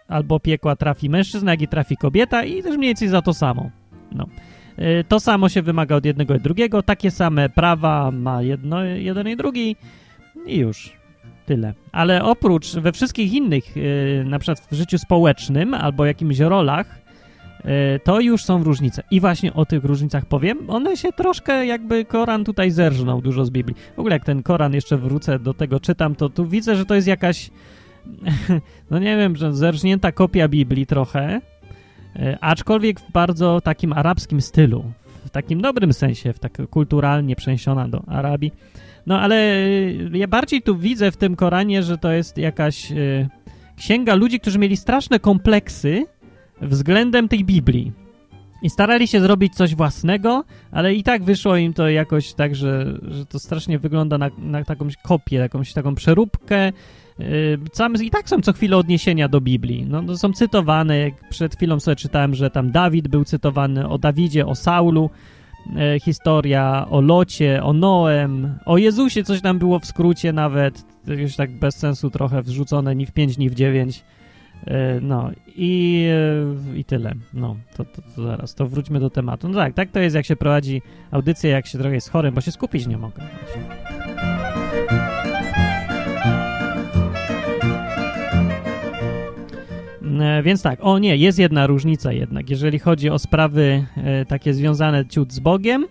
albo 0.08 0.40
piekła 0.40 0.76
trafi 0.76 1.10
mężczyzna, 1.10 1.50
jak 1.50 1.62
i 1.62 1.68
trafi 1.68 1.96
kobieta 1.96 2.44
i 2.44 2.62
też 2.62 2.76
mniej 2.76 2.88
więcej 2.88 3.08
za 3.08 3.22
to 3.22 3.34
samo. 3.34 3.70
No. 4.12 4.26
Y, 4.78 5.04
to 5.08 5.20
samo 5.20 5.48
się 5.48 5.62
wymaga 5.62 5.96
od 5.96 6.04
jednego 6.04 6.34
i 6.34 6.40
drugiego, 6.40 6.82
takie 6.82 7.10
same 7.10 7.48
prawa 7.48 8.10
ma 8.10 8.42
jedno, 8.42 8.84
jeden 8.84 9.28
i 9.28 9.36
drugi 9.36 9.76
i 10.46 10.58
już. 10.58 10.92
Tyle. 11.46 11.74
Ale 11.92 12.24
oprócz 12.24 12.74
we 12.74 12.92
wszystkich 12.92 13.32
innych, 13.32 13.76
y, 13.76 14.24
na 14.26 14.38
przykład 14.38 14.66
w 14.70 14.74
życiu 14.74 14.98
społecznym 14.98 15.74
albo 15.74 16.06
jakimś 16.06 16.38
rolach, 16.38 17.01
to 18.04 18.20
już 18.20 18.44
są 18.44 18.64
różnice. 18.64 19.02
I 19.10 19.20
właśnie 19.20 19.54
o 19.54 19.66
tych 19.66 19.84
różnicach 19.84 20.26
powiem. 20.26 20.58
One 20.68 20.96
się 20.96 21.12
troszkę 21.12 21.66
jakby 21.66 22.04
Koran 22.04 22.44
tutaj 22.44 22.70
zerżnął 22.70 23.20
dużo 23.20 23.44
z 23.44 23.50
Biblii. 23.50 23.76
W 23.96 23.98
ogóle 23.98 24.14
jak 24.14 24.24
ten 24.24 24.42
Koran 24.42 24.74
jeszcze 24.74 24.96
wrócę 24.96 25.38
do 25.38 25.54
tego 25.54 25.80
czytam, 25.80 26.14
to 26.14 26.28
tu 26.28 26.46
widzę, 26.46 26.76
że 26.76 26.86
to 26.86 26.94
jest 26.94 27.06
jakaś 27.06 27.50
no 28.90 28.98
nie 28.98 29.16
wiem, 29.16 29.36
że 29.36 29.54
zerżnięta 29.54 30.12
kopia 30.12 30.48
Biblii 30.48 30.86
trochę, 30.86 31.40
E, 32.16 32.38
aczkolwiek 32.40 33.00
w 33.00 33.12
bardzo 33.12 33.60
takim 33.60 33.92
arabskim 33.92 34.40
stylu, 34.40 34.84
w 35.24 35.30
takim 35.30 35.60
dobrym 35.60 35.92
sensie, 35.92 36.32
w 36.32 36.38
tak 36.38 36.58
kulturalnie 36.70 37.36
przeniesiona 37.36 37.88
do 37.88 38.02
Arabii. 38.06 38.52
No 39.06 39.20
ale 39.20 39.36
e, 39.36 39.68
ja 40.12 40.28
bardziej 40.28 40.62
tu 40.62 40.76
widzę 40.76 41.10
w 41.10 41.16
tym 41.16 41.36
Koranie, 41.36 41.82
że 41.82 41.98
to 41.98 42.12
jest 42.12 42.38
jakaś 42.38 42.92
e, 42.92 43.28
księga 43.76 44.14
ludzi, 44.14 44.40
którzy 44.40 44.58
mieli 44.58 44.76
straszne 44.76 45.18
kompleksy 45.18 46.06
względem 46.62 47.28
tej 47.28 47.44
Biblii. 47.44 47.92
I 48.62 48.70
starali 48.70 49.08
się 49.08 49.20
zrobić 49.20 49.54
coś 49.54 49.74
własnego, 49.74 50.44
ale 50.70 50.94
i 50.94 51.02
tak 51.02 51.24
wyszło 51.24 51.56
im 51.56 51.72
to 51.72 51.88
jakoś 51.88 52.32
tak, 52.32 52.54
że, 52.54 52.98
że 53.02 53.26
to 53.26 53.38
strasznie 53.38 53.78
wygląda 53.78 54.18
na, 54.18 54.30
na 54.38 54.64
taką 54.64 54.88
kopię, 55.02 55.36
jakąś 55.36 55.72
taką 55.72 55.94
przeróbkę, 55.94 56.72
Sam, 57.72 57.94
I 58.02 58.10
tak 58.10 58.28
są 58.28 58.40
co 58.40 58.52
chwilę 58.52 58.76
odniesienia 58.76 59.28
do 59.28 59.40
Biblii. 59.40 59.86
No, 59.88 60.02
no, 60.02 60.16
są 60.16 60.32
cytowane, 60.32 60.98
jak 60.98 61.28
przed 61.28 61.56
chwilą 61.56 61.80
sobie 61.80 61.96
czytałem, 61.96 62.34
że 62.34 62.50
tam 62.50 62.70
Dawid 62.70 63.08
był 63.08 63.24
cytowany, 63.24 63.88
o 63.88 63.98
Dawidzie, 63.98 64.46
o 64.46 64.54
Saulu, 64.54 65.10
e, 65.76 66.00
historia 66.00 66.86
o 66.90 67.00
Locie, 67.00 67.62
o 67.62 67.72
Noem, 67.72 68.58
o 68.66 68.78
Jezusie 68.78 69.24
coś 69.24 69.40
tam 69.40 69.58
było 69.58 69.78
w 69.78 69.86
skrócie 69.86 70.32
nawet, 70.32 70.84
już 71.06 71.36
tak 71.36 71.58
bez 71.58 71.76
sensu 71.76 72.10
trochę 72.10 72.42
wrzucone, 72.42 72.94
ni 72.94 73.06
w 73.06 73.12
5, 73.12 73.38
ni 73.38 73.50
w 73.50 73.54
9. 73.54 74.04
E, 74.66 75.00
no 75.00 75.30
i, 75.56 76.06
e, 76.74 76.78
i 76.78 76.84
tyle. 76.84 77.14
No, 77.34 77.56
to, 77.76 77.84
to, 77.84 78.02
to, 78.02 78.22
zaraz, 78.22 78.54
to 78.54 78.66
wróćmy 78.66 79.00
do 79.00 79.10
tematu. 79.10 79.48
No 79.48 79.54
tak, 79.54 79.74
tak 79.74 79.90
to 79.90 80.00
jest, 80.00 80.16
jak 80.16 80.26
się 80.26 80.36
prowadzi 80.36 80.82
audycję, 81.10 81.50
jak 81.50 81.66
się 81.66 81.78
trochę 81.78 81.94
jest 81.94 82.10
chorym, 82.10 82.34
bo 82.34 82.40
się 82.40 82.52
skupić 82.52 82.86
nie 82.86 82.98
mogę. 82.98 83.22
E, 90.20 90.42
więc 90.42 90.62
tak, 90.62 90.78
o 90.82 90.98
nie, 90.98 91.16
jest 91.16 91.38
jedna 91.38 91.66
różnica 91.66 92.12
jednak, 92.12 92.50
jeżeli 92.50 92.78
chodzi 92.78 93.10
o 93.10 93.18
sprawy 93.18 93.86
takie 94.28 94.54
związane 94.54 95.06
ciut 95.06 95.32
z 95.32 95.38
Bogiem, 95.38 95.86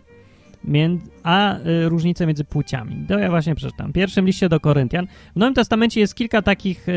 a 1.23 1.57
różnice 1.85 2.27
między 2.27 2.43
płciami. 2.43 3.05
To 3.07 3.19
ja 3.19 3.29
właśnie 3.29 3.55
przeczytam. 3.55 3.89
W 3.91 3.93
pierwszym 3.93 4.25
liście 4.25 4.49
do 4.49 4.59
Koryntian. 4.59 5.07
W 5.35 5.39
Nowym 5.39 5.53
Testamencie 5.53 5.99
jest 5.99 6.15
kilka 6.15 6.41
takich 6.41 6.87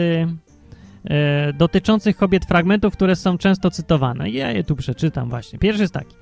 dotyczących 1.55 2.17
kobiet 2.17 2.45
fragmentów, 2.45 2.93
które 2.93 3.17
są 3.17 3.39
często 3.39 3.71
cytowane. 3.71 4.31
Ja 4.31 4.51
je 4.51 4.65
tu 4.65 4.77
przeczytam 4.77 5.29
właśnie. 5.29 5.59
Pierwszy 5.59 5.83
jest 5.83 5.95
taki. 5.95 6.17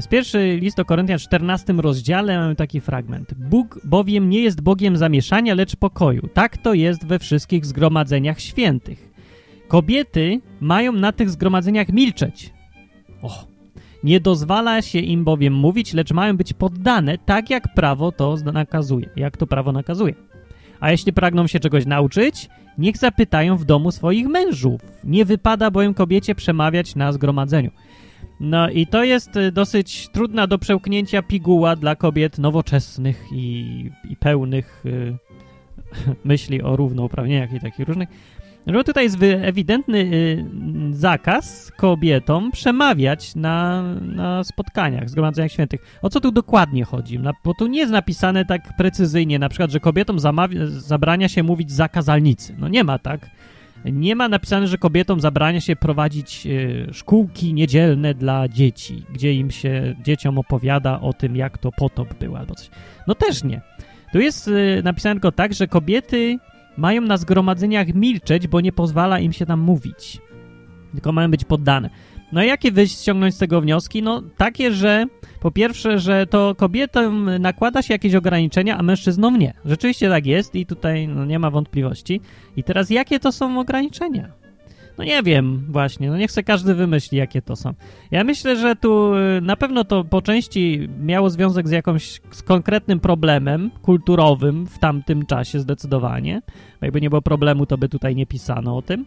Z 0.00 0.06
pierwszy 0.06 0.58
list 0.60 0.76
do 0.76 0.84
Koryntian 0.84 1.18
w 1.18 1.22
14 1.22 1.72
rozdziale 1.72 2.38
mamy 2.38 2.56
taki 2.56 2.80
fragment. 2.80 3.34
Bóg 3.34 3.80
bowiem 3.84 4.30
nie 4.30 4.40
jest 4.40 4.60
Bogiem 4.60 4.96
zamieszania, 4.96 5.54
lecz 5.54 5.76
pokoju. 5.76 6.28
Tak 6.34 6.58
to 6.58 6.74
jest 6.74 7.06
we 7.06 7.18
wszystkich 7.18 7.66
zgromadzeniach 7.66 8.40
świętych. 8.40 9.10
Kobiety 9.68 10.40
mają 10.60 10.92
na 10.92 11.12
tych 11.12 11.30
zgromadzeniach 11.30 11.88
milczeć. 11.88 12.52
O, 13.22 13.44
nie 14.04 14.20
dozwala 14.20 14.82
się 14.82 14.98
im 14.98 15.24
bowiem 15.24 15.54
mówić, 15.54 15.94
lecz 15.94 16.12
mają 16.12 16.36
być 16.36 16.52
poddane 16.52 17.18
tak, 17.18 17.50
jak 17.50 17.74
prawo 17.74 18.12
to 18.12 18.36
nakazuje. 18.52 19.10
Jak 19.16 19.36
to 19.36 19.46
prawo 19.46 19.72
nakazuje. 19.72 20.14
A 20.80 20.90
jeśli 20.90 21.12
pragną 21.12 21.46
się 21.46 21.60
czegoś 21.60 21.86
nauczyć, 21.86 22.48
niech 22.78 22.96
zapytają 22.96 23.56
w 23.56 23.64
domu 23.64 23.90
swoich 23.90 24.28
mężów. 24.28 24.80
Nie 25.04 25.24
wypada 25.24 25.70
bowiem 25.70 25.94
kobiecie 25.94 26.34
przemawiać 26.34 26.94
na 26.94 27.12
zgromadzeniu. 27.12 27.70
No 28.40 28.70
i 28.70 28.86
to 28.86 29.04
jest 29.04 29.36
y, 29.36 29.52
dosyć 29.52 30.08
trudna 30.08 30.46
do 30.46 30.58
przełknięcia 30.58 31.22
piguła 31.22 31.76
dla 31.76 31.96
kobiet 31.96 32.38
nowoczesnych 32.38 33.26
i, 33.32 33.90
i 34.10 34.16
pełnych 34.16 34.82
y, 34.86 35.16
myśli 36.24 36.62
o 36.62 36.76
równouprawnieniach 36.76 37.52
i 37.52 37.60
takich 37.60 37.88
różnych 37.88 38.08
Że 38.66 38.84
tutaj 38.84 39.04
jest 39.04 39.16
ewidentny 39.22 39.98
y, 39.98 40.44
zakaz 40.90 41.72
kobietom 41.76 42.50
przemawiać 42.50 43.34
na, 43.34 43.82
na 44.02 44.44
spotkaniach, 44.44 45.10
zgromadzeniach 45.10 45.52
świętych. 45.52 45.98
O 46.02 46.10
co 46.10 46.20
tu 46.20 46.32
dokładnie 46.32 46.84
chodzi? 46.84 47.18
Na, 47.18 47.32
bo 47.44 47.54
tu 47.54 47.66
nie 47.66 47.78
jest 47.78 47.92
napisane 47.92 48.44
tak 48.44 48.76
precyzyjnie, 48.76 49.38
na 49.38 49.48
przykład, 49.48 49.70
że 49.70 49.80
kobietom 49.80 50.18
zabrania 50.66 51.28
się 51.28 51.42
mówić 51.42 51.72
zakazalnicy. 51.72 52.54
No 52.58 52.68
nie 52.68 52.84
ma 52.84 52.98
tak. 52.98 53.30
Nie 53.84 54.16
ma 54.16 54.28
napisane, 54.28 54.66
że 54.66 54.78
kobietom 54.78 55.20
zabrania 55.20 55.60
się 55.60 55.76
prowadzić 55.76 56.46
y, 56.46 56.86
szkółki 56.92 57.54
niedzielne 57.54 58.14
dla 58.14 58.48
dzieci, 58.48 59.02
gdzie 59.12 59.34
im 59.34 59.50
się 59.50 59.94
dzieciom 60.02 60.38
opowiada 60.38 61.00
o 61.00 61.12
tym, 61.12 61.36
jak 61.36 61.58
to 61.58 61.72
potop 61.72 62.14
był 62.14 62.36
albo 62.36 62.54
coś. 62.54 62.70
No 63.06 63.14
też 63.14 63.44
nie. 63.44 63.60
Tu 64.12 64.20
jest 64.20 64.48
y, 64.48 64.80
napisane 64.84 65.14
tylko 65.14 65.32
tak, 65.32 65.54
że 65.54 65.66
kobiety 65.66 66.38
mają 66.80 67.02
na 67.02 67.16
zgromadzeniach 67.16 67.94
milczeć, 67.94 68.48
bo 68.48 68.60
nie 68.60 68.72
pozwala 68.72 69.18
im 69.18 69.32
się 69.32 69.46
tam 69.46 69.60
mówić. 69.60 70.20
Tylko 70.92 71.12
mają 71.12 71.30
być 71.30 71.44
poddane. 71.44 71.90
No 72.32 72.42
i 72.42 72.46
jakie 72.46 72.72
wyciągnąć 72.72 73.34
z 73.34 73.38
tego 73.38 73.60
wnioski? 73.60 74.02
No 74.02 74.22
takie, 74.36 74.72
że 74.72 75.06
po 75.40 75.50
pierwsze, 75.50 75.98
że 75.98 76.26
to 76.26 76.54
kobietom 76.54 77.30
nakłada 77.38 77.82
się 77.82 77.94
jakieś 77.94 78.14
ograniczenia, 78.14 78.78
a 78.78 78.82
mężczyznom 78.82 79.38
nie. 79.38 79.54
Rzeczywiście 79.64 80.08
tak 80.08 80.26
jest 80.26 80.54
i 80.54 80.66
tutaj 80.66 81.08
no, 81.08 81.24
nie 81.24 81.38
ma 81.38 81.50
wątpliwości. 81.50 82.20
I 82.56 82.64
teraz 82.64 82.90
jakie 82.90 83.20
to 83.20 83.32
są 83.32 83.60
ograniczenia? 83.60 84.39
No 84.98 85.04
nie 85.04 85.22
wiem 85.22 85.64
właśnie, 85.68 86.10
no 86.10 86.16
niech 86.16 86.32
se 86.32 86.42
każdy 86.42 86.74
wymyśli, 86.74 87.18
jakie 87.18 87.42
to 87.42 87.56
są. 87.56 87.74
Ja 88.10 88.24
myślę, 88.24 88.56
że 88.56 88.76
tu 88.76 89.14
y, 89.14 89.40
na 89.40 89.56
pewno 89.56 89.84
to 89.84 90.04
po 90.04 90.22
części 90.22 90.88
miało 91.00 91.30
związek 91.30 91.68
z 91.68 91.70
jakimś 91.70 92.20
z 92.30 92.42
konkretnym 92.42 93.00
problemem 93.00 93.70
kulturowym 93.82 94.66
w 94.66 94.78
tamtym 94.78 95.26
czasie 95.26 95.60
zdecydowanie. 95.60 96.42
Jakby 96.80 97.00
nie 97.00 97.10
było 97.10 97.22
problemu, 97.22 97.66
to 97.66 97.78
by 97.78 97.88
tutaj 97.88 98.16
nie 98.16 98.26
pisano 98.26 98.76
o 98.76 98.82
tym. 98.82 99.04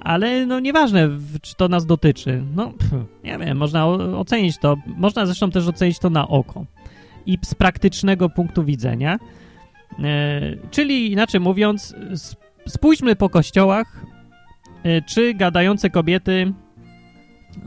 Ale 0.00 0.46
no 0.46 0.60
nieważne, 0.60 1.08
czy 1.42 1.54
to 1.54 1.68
nas 1.68 1.86
dotyczy. 1.86 2.42
No 2.56 2.72
pff, 2.78 2.92
nie 3.24 3.38
wiem, 3.38 3.58
można 3.58 3.86
ocenić 3.86 4.58
to. 4.58 4.76
Można 4.96 5.26
zresztą 5.26 5.50
też 5.50 5.68
ocenić 5.68 5.98
to 5.98 6.10
na 6.10 6.28
oko. 6.28 6.64
I 7.26 7.38
z 7.44 7.54
praktycznego 7.54 8.28
punktu 8.28 8.64
widzenia. 8.64 9.18
E, 9.98 10.40
czyli 10.70 11.12
inaczej 11.12 11.40
mówiąc, 11.40 11.94
spójrzmy 12.66 13.16
po 13.16 13.28
kościołach, 13.28 14.06
czy 15.06 15.34
gadające 15.34 15.90
kobiety, 15.90 16.52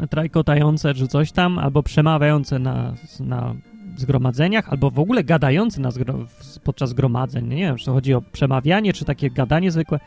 trajkotające 0.10 0.94
czy 0.94 1.08
coś 1.08 1.32
tam, 1.32 1.60
albo 1.60 1.84
przemawiające 1.84 2.60
na, 2.60 2.94
na 3.20 3.56
zgromadzeniach, 3.96 4.70
albo 4.70 4.92
w 4.92 5.00
ogóle 5.00 5.24
gadające 5.24 5.82
na 5.82 5.92
zgro 5.92 6.26
podczas 6.64 6.90
zgromadzeń. 6.90 7.48
Nie 7.48 7.58
wiem, 7.58 7.78
czy 7.78 7.92
chodzi 7.92 8.14
o 8.14 8.22
przemawianie, 8.22 8.94
czy 8.94 9.06
takie 9.06 9.30
gadanie 9.30 9.72
zwykłe 9.72 10.00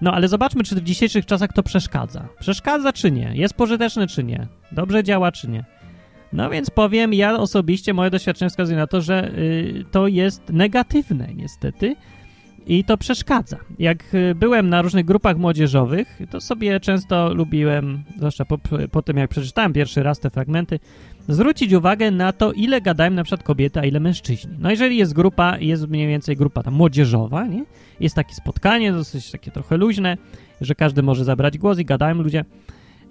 no 0.00 0.12
ale 0.12 0.28
zobaczmy, 0.28 0.64
czy 0.64 0.74
w 0.74 0.82
dzisiejszych 0.82 1.26
czasach 1.26 1.52
to 1.52 1.62
przeszkadza. 1.62 2.28
Przeszkadza 2.40 2.92
czy 2.92 3.10
nie? 3.10 3.30
Jest 3.34 3.54
pożyteczne 3.54 4.06
czy 4.06 4.24
nie? 4.24 4.46
Dobrze 4.72 5.04
działa 5.04 5.32
czy 5.32 5.48
nie? 5.48 5.64
No 6.32 6.50
więc 6.50 6.70
powiem, 6.70 7.14
ja 7.14 7.38
osobiście, 7.38 7.94
moje 7.94 8.10
doświadczenie 8.10 8.50
wskazuje 8.50 8.78
na 8.78 8.86
to, 8.86 9.00
że 9.00 9.30
y, 9.38 9.84
to 9.90 10.06
jest 10.06 10.42
negatywne 10.50 11.34
niestety 11.34 11.96
i 12.66 12.84
to 12.84 12.98
przeszkadza. 12.98 13.56
Jak 13.78 14.14
y, 14.14 14.34
byłem 14.34 14.68
na 14.68 14.82
różnych 14.82 15.04
grupach 15.04 15.36
młodzieżowych, 15.36 16.18
to 16.30 16.40
sobie 16.40 16.80
często 16.80 17.34
lubiłem, 17.34 18.02
zwłaszcza 18.16 18.44
po, 18.44 18.58
po 18.90 19.02
tym 19.02 19.16
jak 19.16 19.30
przeczytałem 19.30 19.72
pierwszy 19.72 20.02
raz 20.02 20.20
te 20.20 20.30
fragmenty, 20.30 20.78
zwrócić 21.28 21.72
uwagę 21.72 22.10
na 22.10 22.32
to, 22.32 22.52
ile 22.52 22.80
gadają 22.80 23.10
na 23.10 23.24
przykład 23.24 23.42
kobiety, 23.42 23.80
a 23.80 23.84
ile 23.84 24.00
mężczyźni. 24.00 24.52
No 24.58 24.70
jeżeli 24.70 24.96
jest 24.96 25.12
grupa, 25.12 25.58
jest 25.58 25.88
mniej 25.88 26.06
więcej 26.06 26.36
grupa 26.36 26.62
tam 26.62 26.74
młodzieżowa, 26.74 27.46
nie? 27.46 27.64
Jest 28.00 28.14
takie 28.14 28.34
spotkanie, 28.34 28.92
dosyć 28.92 29.30
takie 29.30 29.50
trochę 29.50 29.76
luźne, 29.76 30.16
że 30.60 30.74
każdy 30.74 31.02
może 31.02 31.24
zabrać 31.24 31.58
głos 31.58 31.78
i 31.78 31.84
gadają 31.84 32.14
ludzie. 32.14 32.44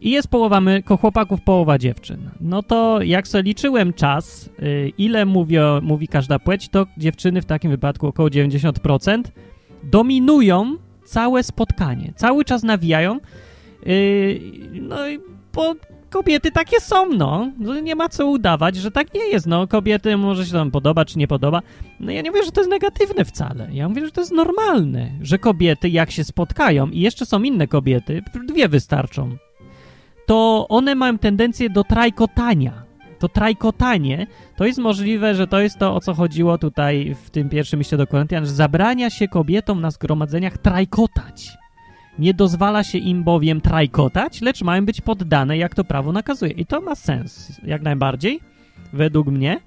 I 0.01 0.11
jest 0.11 0.27
połowa 0.27 0.61
my, 0.61 0.83
chłopaków, 0.99 1.41
połowa 1.41 1.77
dziewczyn. 1.77 2.29
No 2.41 2.63
to 2.63 3.01
jak 3.01 3.27
sobie 3.27 3.43
liczyłem 3.43 3.93
czas, 3.93 4.49
yy, 4.59 4.91
ile 4.97 5.25
mówi, 5.25 5.55
mówi 5.81 6.07
każda 6.07 6.39
płeć, 6.39 6.69
to 6.69 6.85
dziewczyny 6.97 7.41
w 7.41 7.45
takim 7.45 7.71
wypadku 7.71 8.07
około 8.07 8.29
90% 8.29 9.23
dominują 9.83 10.77
całe 11.05 11.43
spotkanie. 11.43 12.13
Cały 12.15 12.45
czas 12.45 12.63
nawijają. 12.63 13.19
Yy, 13.85 14.41
no 14.81 15.09
i 15.09 15.19
po 15.51 15.75
kobiety 16.09 16.51
takie 16.51 16.79
są, 16.79 17.09
no. 17.09 17.51
Nie 17.83 17.95
ma 17.95 18.09
co 18.09 18.27
udawać, 18.27 18.75
że 18.75 18.91
tak 18.91 19.13
nie 19.13 19.27
jest, 19.27 19.47
no. 19.47 19.67
Kobiety 19.67 20.17
może 20.17 20.45
się 20.45 20.51
tam 20.51 20.71
podoba, 20.71 21.05
czy 21.05 21.19
nie 21.19 21.27
podoba. 21.27 21.61
No 21.99 22.11
ja 22.11 22.21
nie 22.21 22.31
mówię, 22.31 22.43
że 22.43 22.51
to 22.51 22.61
jest 22.61 22.71
negatywne 22.71 23.25
wcale. 23.25 23.67
Ja 23.71 23.89
mówię, 23.89 24.05
że 24.05 24.11
to 24.11 24.21
jest 24.21 24.31
normalne, 24.31 25.11
że 25.21 25.39
kobiety 25.39 25.89
jak 25.89 26.11
się 26.11 26.23
spotkają 26.23 26.87
i 26.89 26.99
jeszcze 26.99 27.25
są 27.25 27.43
inne 27.43 27.67
kobiety, 27.67 28.23
dwie 28.47 28.67
wystarczą, 28.67 29.37
to 30.25 30.65
one 30.69 30.95
mają 30.95 31.17
tendencję 31.17 31.69
do 31.69 31.83
trajkotania. 31.83 32.85
To 33.19 33.29
trajkotanie 33.29 34.27
to 34.55 34.65
jest 34.65 34.79
możliwe, 34.79 35.35
że 35.35 35.47
to 35.47 35.59
jest 35.59 35.79
to, 35.79 35.95
o 35.95 36.01
co 36.01 36.13
chodziło 36.13 36.57
tutaj 36.57 37.15
w 37.23 37.29
tym 37.29 37.49
pierwszym 37.49 37.79
liście 37.79 37.97
do 37.97 38.07
Koryntian, 38.07 38.45
że 38.45 38.51
zabrania 38.51 39.09
się 39.09 39.27
kobietom 39.27 39.81
na 39.81 39.91
zgromadzeniach 39.91 40.57
trajkotać. 40.57 41.57
Nie 42.19 42.33
dozwala 42.33 42.83
się 42.83 42.97
im 42.97 43.23
bowiem 43.23 43.61
trajkotać, 43.61 44.41
lecz 44.41 44.61
mają 44.61 44.85
być 44.85 45.01
poddane, 45.01 45.57
jak 45.57 45.75
to 45.75 45.83
prawo 45.83 46.11
nakazuje. 46.11 46.51
I 46.51 46.65
to 46.65 46.81
ma 46.81 46.95
sens, 46.95 47.61
jak 47.63 47.81
najbardziej, 47.81 48.39
według 48.93 49.27
mnie. 49.27 49.59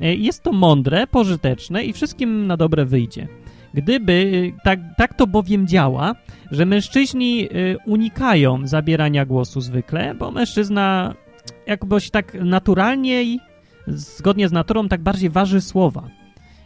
E, 0.00 0.14
jest 0.14 0.42
to 0.42 0.52
mądre, 0.52 1.06
pożyteczne 1.06 1.84
i 1.84 1.92
wszystkim 1.92 2.46
na 2.46 2.56
dobre 2.56 2.84
wyjdzie. 2.84 3.28
Gdyby, 3.76 4.52
e, 4.56 4.60
tak, 4.64 4.80
tak 4.96 5.14
to 5.14 5.26
bowiem 5.26 5.66
działa, 5.66 6.14
że 6.50 6.66
mężczyźni 6.66 7.44
e, 7.44 7.48
unikają 7.86 8.66
zabierania 8.66 9.26
głosu 9.26 9.60
zwykle, 9.60 10.14
bo 10.14 10.30
mężczyzna 10.30 11.14
jakbyś 11.66 12.10
tak 12.10 12.34
naturalnie 12.34 13.22
i 13.24 13.40
zgodnie 13.86 14.48
z 14.48 14.52
naturą 14.52 14.88
tak 14.88 15.02
bardziej 15.02 15.30
waży 15.30 15.60
słowa. 15.60 16.08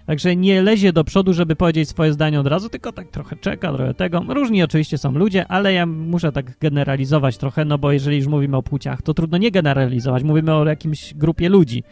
Także 0.06 0.36
nie 0.36 0.62
lezie 0.62 0.92
do 0.92 1.04
przodu, 1.04 1.32
żeby 1.32 1.56
powiedzieć 1.56 1.88
swoje 1.88 2.12
zdanie 2.12 2.40
od 2.40 2.46
razu, 2.46 2.68
tylko 2.68 2.92
tak 2.92 3.08
trochę 3.08 3.36
czeka, 3.36 3.72
trochę 3.72 3.94
tego. 3.94 4.24
Różni 4.28 4.62
oczywiście 4.62 4.98
są 4.98 5.12
ludzie, 5.12 5.46
ale 5.46 5.72
ja 5.72 5.86
muszę 5.86 6.32
tak 6.32 6.58
generalizować 6.58 7.38
trochę, 7.38 7.64
no 7.64 7.78
bo 7.78 7.92
jeżeli 7.92 8.16
już 8.16 8.26
mówimy 8.26 8.56
o 8.56 8.62
płciach, 8.62 9.02
to 9.02 9.14
trudno 9.14 9.38
nie 9.38 9.50
generalizować. 9.50 10.22
Mówimy 10.22 10.54
o 10.54 10.64
jakimś 10.64 11.14
grupie 11.14 11.48
ludzi, 11.48 11.82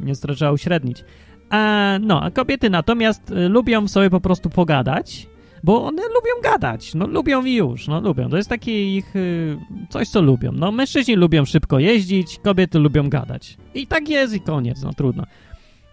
więc 0.00 0.20
trzeba 0.20 0.52
uśrednić. 0.52 1.04
A, 1.50 1.98
no, 2.00 2.22
a 2.22 2.30
kobiety 2.30 2.70
natomiast 2.70 3.30
y, 3.30 3.48
lubią 3.48 3.88
sobie 3.88 4.10
po 4.10 4.20
prostu 4.20 4.50
pogadać, 4.50 5.26
bo 5.64 5.84
one 5.84 6.02
lubią 6.02 6.52
gadać, 6.52 6.94
no 6.94 7.06
lubią 7.06 7.44
i 7.44 7.54
już, 7.54 7.88
no 7.88 8.00
lubią. 8.00 8.30
To 8.30 8.36
jest 8.36 8.48
takie 8.48 8.96
ich 8.96 9.16
y, 9.16 9.58
coś, 9.90 10.08
co 10.08 10.22
lubią. 10.22 10.52
No 10.52 10.72
mężczyźni 10.72 11.16
lubią 11.16 11.44
szybko 11.44 11.78
jeździć, 11.78 12.38
kobiety 12.38 12.78
lubią 12.78 13.08
gadać. 13.08 13.56
I 13.74 13.86
tak 13.86 14.08
jest 14.08 14.34
i 14.34 14.40
koniec, 14.40 14.82
no 14.82 14.92
trudno. 14.92 15.24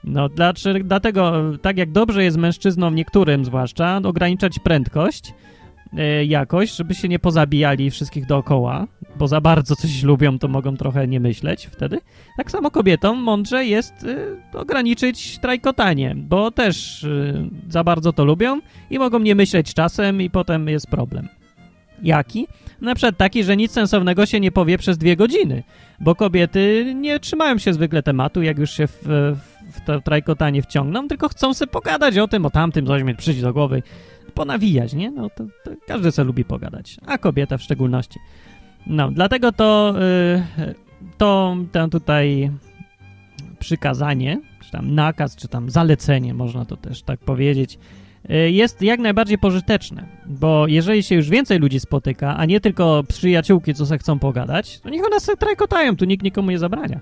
No, 0.03 0.29
dlatego, 0.83 1.33
tak 1.61 1.77
jak 1.77 1.91
dobrze 1.91 2.23
jest 2.23 2.37
mężczyznom, 2.37 2.95
niektórym 2.95 3.45
zwłaszcza, 3.45 4.01
ograniczać 4.03 4.59
prędkość 4.59 5.33
jakoś, 6.25 6.75
żeby 6.75 6.95
się 6.95 7.07
nie 7.07 7.19
pozabijali 7.19 7.91
wszystkich 7.91 8.25
dookoła, 8.25 8.87
bo 9.15 9.27
za 9.27 9.41
bardzo 9.41 9.75
coś 9.75 10.03
lubią, 10.03 10.39
to 10.39 10.47
mogą 10.47 10.77
trochę 10.77 11.07
nie 11.07 11.19
myśleć 11.19 11.65
wtedy. 11.65 11.99
Tak 12.37 12.51
samo 12.51 12.71
kobietom 12.71 13.17
mądrze 13.17 13.65
jest 13.65 13.93
e, 14.53 14.59
ograniczyć 14.59 15.37
trajkotanie, 15.39 16.15
bo 16.15 16.51
też 16.51 17.03
e, 17.03 17.33
za 17.69 17.83
bardzo 17.83 18.13
to 18.13 18.25
lubią 18.25 18.61
i 18.89 18.99
mogą 18.99 19.19
nie 19.19 19.35
myśleć 19.35 19.73
czasem 19.73 20.21
i 20.21 20.29
potem 20.29 20.67
jest 20.67 20.87
problem. 20.87 21.27
Jaki? 22.03 22.47
Na 22.81 22.95
przykład 22.95 23.17
taki, 23.17 23.43
że 23.43 23.57
nic 23.57 23.71
sensownego 23.71 24.25
się 24.25 24.39
nie 24.39 24.51
powie 24.51 24.77
przez 24.77 24.97
dwie 24.97 25.15
godziny, 25.15 25.63
bo 25.99 26.15
kobiety 26.15 26.93
nie 26.95 27.19
trzymają 27.19 27.57
się 27.57 27.73
zwykle 27.73 28.03
tematu, 28.03 28.41
jak 28.41 28.57
już 28.57 28.71
się 28.71 28.87
w, 28.87 29.03
w 29.71 29.81
to 29.85 30.01
trajkotanie 30.01 30.61
wciągną, 30.61 31.07
tylko 31.07 31.29
chcą 31.29 31.53
sobie 31.53 31.71
pogadać 31.71 32.17
o 32.17 32.27
tym, 32.27 32.45
o 32.45 32.49
tamtym, 32.49 32.87
coś 32.87 33.03
mieć 33.03 33.17
przyjść 33.17 33.41
do 33.41 33.53
głowy, 33.53 33.83
ponawijać, 34.33 34.93
nie? 34.93 35.11
No 35.11 35.29
to, 35.29 35.43
to 35.63 35.71
każdy 35.87 36.11
sobie 36.11 36.25
lubi 36.25 36.45
pogadać, 36.45 36.97
a 37.05 37.17
kobieta 37.17 37.57
w 37.57 37.61
szczególności. 37.61 38.19
No, 38.87 39.11
dlatego 39.11 39.51
to, 39.51 39.95
yy, 40.57 40.73
to, 41.17 41.57
to 41.71 41.87
tutaj 41.87 42.51
przykazanie, 43.59 44.41
czy 44.65 44.71
tam 44.71 44.95
nakaz, 44.95 45.35
czy 45.35 45.47
tam 45.47 45.69
zalecenie, 45.69 46.33
można 46.33 46.65
to 46.65 46.77
też 46.77 47.03
tak 47.03 47.19
powiedzieć, 47.19 47.79
Y, 48.29 48.51
jest 48.51 48.81
jak 48.81 48.99
najbardziej 48.99 49.37
pożyteczne, 49.37 50.05
bo 50.25 50.67
jeżeli 50.67 51.03
się 51.03 51.15
już 51.15 51.29
więcej 51.29 51.59
ludzi 51.59 51.79
spotyka, 51.79 52.37
a 52.37 52.45
nie 52.45 52.59
tylko 52.59 53.03
przyjaciółki, 53.07 53.73
co 53.73 53.85
se 53.85 53.97
chcą 53.97 54.19
pogadać, 54.19 54.79
to 54.79 54.89
niech 54.89 55.05
one 55.05 55.19
se 55.19 55.37
trajkotają, 55.37 55.95
tu 55.95 56.05
nikt 56.05 56.23
nikomu 56.23 56.51
nie 56.51 56.59
zabrania. 56.59 56.99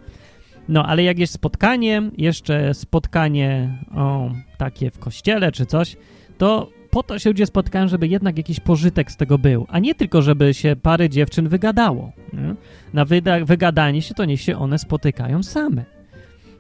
No, 0.69 0.85
ale 0.85 1.03
jak 1.03 1.19
jest 1.19 1.33
spotkanie, 1.33 2.01
jeszcze 2.17 2.73
spotkanie 2.73 3.77
o, 3.95 4.31
takie 4.57 4.91
w 4.91 4.99
kościele 4.99 5.51
czy 5.51 5.65
coś, 5.65 5.97
to 6.37 6.69
po 6.91 7.03
to 7.03 7.19
się 7.19 7.29
ludzie 7.29 7.45
spotkają, 7.45 7.87
żeby 7.87 8.07
jednak 8.07 8.37
jakiś 8.37 8.59
pożytek 8.59 9.11
z 9.11 9.17
tego 9.17 9.37
był, 9.37 9.65
a 9.69 9.79
nie 9.79 9.95
tylko, 9.95 10.21
żeby 10.21 10.53
się 10.53 10.75
parę 10.81 11.09
dziewczyn 11.09 11.49
wygadało. 11.49 12.11
Nie? 12.33 12.55
Na 12.93 13.05
wygadanie 13.45 14.01
się 14.01 14.13
to 14.13 14.25
niech 14.25 14.41
się 14.41 14.57
one 14.57 14.79
spotykają 14.79 15.43
same. 15.43 15.85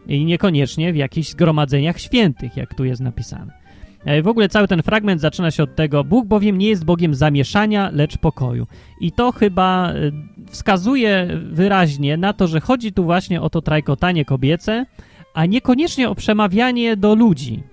I 0.07 0.25
niekoniecznie 0.25 0.93
w 0.93 0.95
jakichś 0.95 1.29
zgromadzeniach 1.29 1.99
świętych, 1.99 2.57
jak 2.57 2.73
tu 2.73 2.85
jest 2.85 3.01
napisane. 3.01 3.61
E, 4.05 4.21
w 4.21 4.27
ogóle 4.27 4.49
cały 4.49 4.67
ten 4.67 4.83
fragment 4.83 5.21
zaczyna 5.21 5.51
się 5.51 5.63
od 5.63 5.75
tego, 5.75 6.03
Bóg 6.03 6.27
bowiem 6.27 6.57
nie 6.57 6.69
jest 6.69 6.85
Bogiem 6.85 7.15
zamieszania, 7.15 7.89
lecz 7.93 8.17
pokoju. 8.17 8.67
I 9.01 9.11
to 9.11 9.31
chyba 9.31 9.93
e, 9.93 10.11
wskazuje 10.49 11.27
wyraźnie 11.51 12.17
na 12.17 12.33
to, 12.33 12.47
że 12.47 12.59
chodzi 12.59 12.93
tu 12.93 13.03
właśnie 13.03 13.41
o 13.41 13.49
to 13.49 13.61
trajkotanie 13.61 14.25
kobiece, 14.25 14.85
a 15.33 15.45
niekoniecznie 15.45 16.09
o 16.09 16.15
przemawianie 16.15 16.97
do 16.97 17.15
ludzi. 17.15 17.63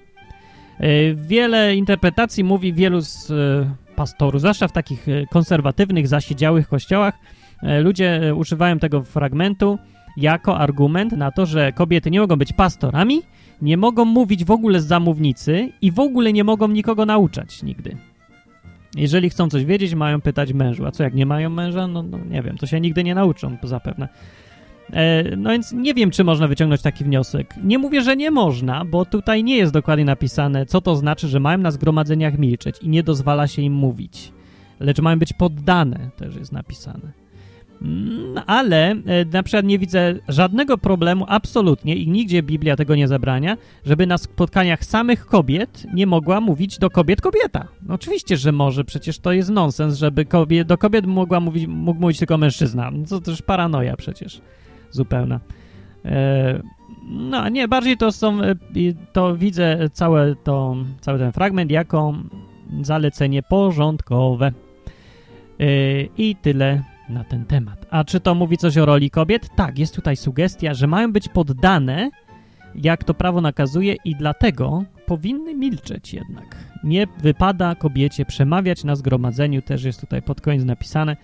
E, 0.81 1.15
wiele 1.15 1.77
interpretacji 1.77 2.45
mówi 2.45 2.73
wielu 2.73 3.01
z 3.01 3.33
pastorów, 3.97 4.41
zwłaszcza 4.41 4.69
w 4.69 4.73
takich 4.73 5.07
konserwatywnych, 5.31 6.09
zasiedziałych 6.09 6.69
kościołach, 6.69 7.15
ludzie 7.83 8.35
używają 8.37 8.79
tego 8.79 9.03
fragmentu 9.03 9.79
jako 10.17 10.59
argument 10.59 11.13
na 11.13 11.31
to, 11.31 11.47
że 11.47 11.73
kobiety 11.73 12.11
nie 12.11 12.21
mogą 12.21 12.37
być 12.37 12.53
pastorami, 12.53 13.23
nie 13.63 13.77
mogą 13.77 14.05
mówić 14.05 14.45
w 14.45 14.51
ogóle 14.51 14.81
z 14.81 14.87
zamównicy 14.87 15.73
i 15.83 15.93
w 15.93 16.01
ogóle 16.01 16.33
nie 16.33 16.45
mogą 16.45 16.69
nikogo 16.69 17.07
nauczać 17.07 17.63
nigdy. 17.63 17.97
Jeżeli 18.97 19.31
chcą 19.31 19.49
coś 19.49 19.65
wiedzieć, 19.65 19.95
mają 19.95 20.21
pytać 20.21 20.53
mężu. 20.53 20.87
A 20.87 20.91
co 20.91 21.03
jak 21.03 21.15
nie 21.15 21.27
mają 21.27 21.51
męża? 21.51 21.87
No, 21.87 22.03
no 22.03 22.19
nie 22.31 22.43
wiem, 22.43 22.59
to 22.59 22.67
się 22.67 22.81
nigdy 22.81 23.05
nie 23.05 23.15
nauczą 23.15 23.57
zapewne. 23.63 24.09
E, 24.93 25.37
no 25.37 25.51
więc 25.51 25.73
nie 25.73 25.95
wiem, 25.95 26.11
czy 26.11 26.25
można 26.25 26.49
wyciągnąć 26.49 26.83
taki 26.83 27.05
wniosek. 27.05 27.55
Nie 27.65 27.79
mówię, 27.79 28.03
że 28.03 28.17
nie 28.17 28.31
można, 28.31 28.85
bo 28.85 29.05
tutaj 29.05 29.45
nie 29.45 29.57
jest 29.57 29.73
dokładnie 29.73 30.05
napisane, 30.05 30.67
co 30.67 30.81
to 30.81 30.97
znaczy, 30.97 31.29
że 31.29 31.41
mają 31.41 31.59
na 31.59 31.71
zgromadzeniach 31.71 32.39
milczeć 32.39 32.77
i 32.83 32.89
nie 32.89 33.03
dozwala 33.03 33.47
się 33.47 33.63
im 33.63 33.73
mówić. 33.73 34.33
Lecz 34.81 35.01
mają 35.01 35.19
być 35.19 35.33
poddane, 35.33 36.11
też 36.17 36.37
jest 36.37 36.53
napisane. 36.53 37.13
Mm, 37.83 38.43
ale 38.47 38.91
e, 38.91 39.25
na 39.33 39.43
przykład 39.43 39.65
nie 39.65 39.79
widzę 39.79 40.15
żadnego 40.29 40.79
problemu, 40.79 41.25
absolutnie, 41.29 41.97
i 41.97 42.09
nigdzie 42.09 42.43
Biblia 42.43 42.77
tego 42.77 42.95
nie 42.95 43.09
zabrania, 43.09 43.57
żeby 43.87 44.07
na 44.07 44.19
spotkaniach 44.19 44.85
samych 44.85 45.27
kobiet 45.27 45.87
nie 45.95 46.07
mogła 46.07 46.41
mówić 46.41 46.79
do 46.79 46.91
kobiet 46.91 47.21
kobieta. 47.21 47.69
No 47.83 47.95
oczywiście, 47.95 48.37
że 48.37 48.53
może, 48.53 48.85
przecież 48.85 49.19
to 49.19 49.33
jest 49.33 49.51
nonsens, 49.51 49.97
żeby 49.97 50.25
kobiet, 50.25 50.69
do 50.69 50.79
kobiet 50.79 51.07
mogła 51.07 51.41
mówić, 51.41 51.67
mógł 51.67 52.01
mówić 52.01 52.19
tylko 52.19 52.39
mężczyzna. 52.39 52.91
No 52.91 53.07
to 53.07 53.21
też 53.21 53.43
paranoja 53.43 53.97
przecież 53.97 54.41
zupełna. 54.91 55.41
E, 56.05 56.63
no 57.09 57.49
nie, 57.49 57.69
bardziej 57.69 57.97
to 57.97 58.13
są, 58.13 58.43
e, 58.43 58.55
to 59.13 59.37
widzę 59.37 59.89
całe 59.93 60.37
to, 60.37 60.77
cały 61.01 61.19
ten 61.19 61.33
fragment 61.33 61.71
jako 61.71 62.15
zalecenie 62.83 63.43
porządkowe. 63.43 64.53
I 66.19 66.37
tyle 66.43 66.83
na 67.09 67.25
ten 67.25 67.45
temat. 67.45 67.87
A 67.91 68.05
czy 68.05 68.21
to 68.21 68.35
mówi 68.35 68.57
coś 68.57 68.79
o 68.79 68.87
roli 68.87 69.11
kobiet? 69.11 69.49
Tak, 69.57 69.79
jest 69.79 69.95
tutaj 69.95 70.17
sugestia, 70.17 70.75
że 70.75 70.87
mają 70.87 71.13
być 71.13 71.29
poddane, 71.29 72.11
jak 72.75 73.05
to 73.05 73.15
prawo 73.15 73.41
nakazuje, 73.41 73.97
i 74.05 74.17
dlatego 74.17 74.85
powinny 75.07 75.55
milczeć 75.55 76.15
jednak. 76.15 76.57
Nie 76.85 77.07
wypada 77.23 77.75
kobiecie 77.75 78.25
przemawiać 78.25 78.85
na 78.85 78.97
zgromadzeniu, 78.97 79.63
też 79.63 79.85
jest 79.85 80.01
tutaj 80.01 80.23
pod 80.23 80.41
koniec 80.41 80.65
napisane. 80.65 81.17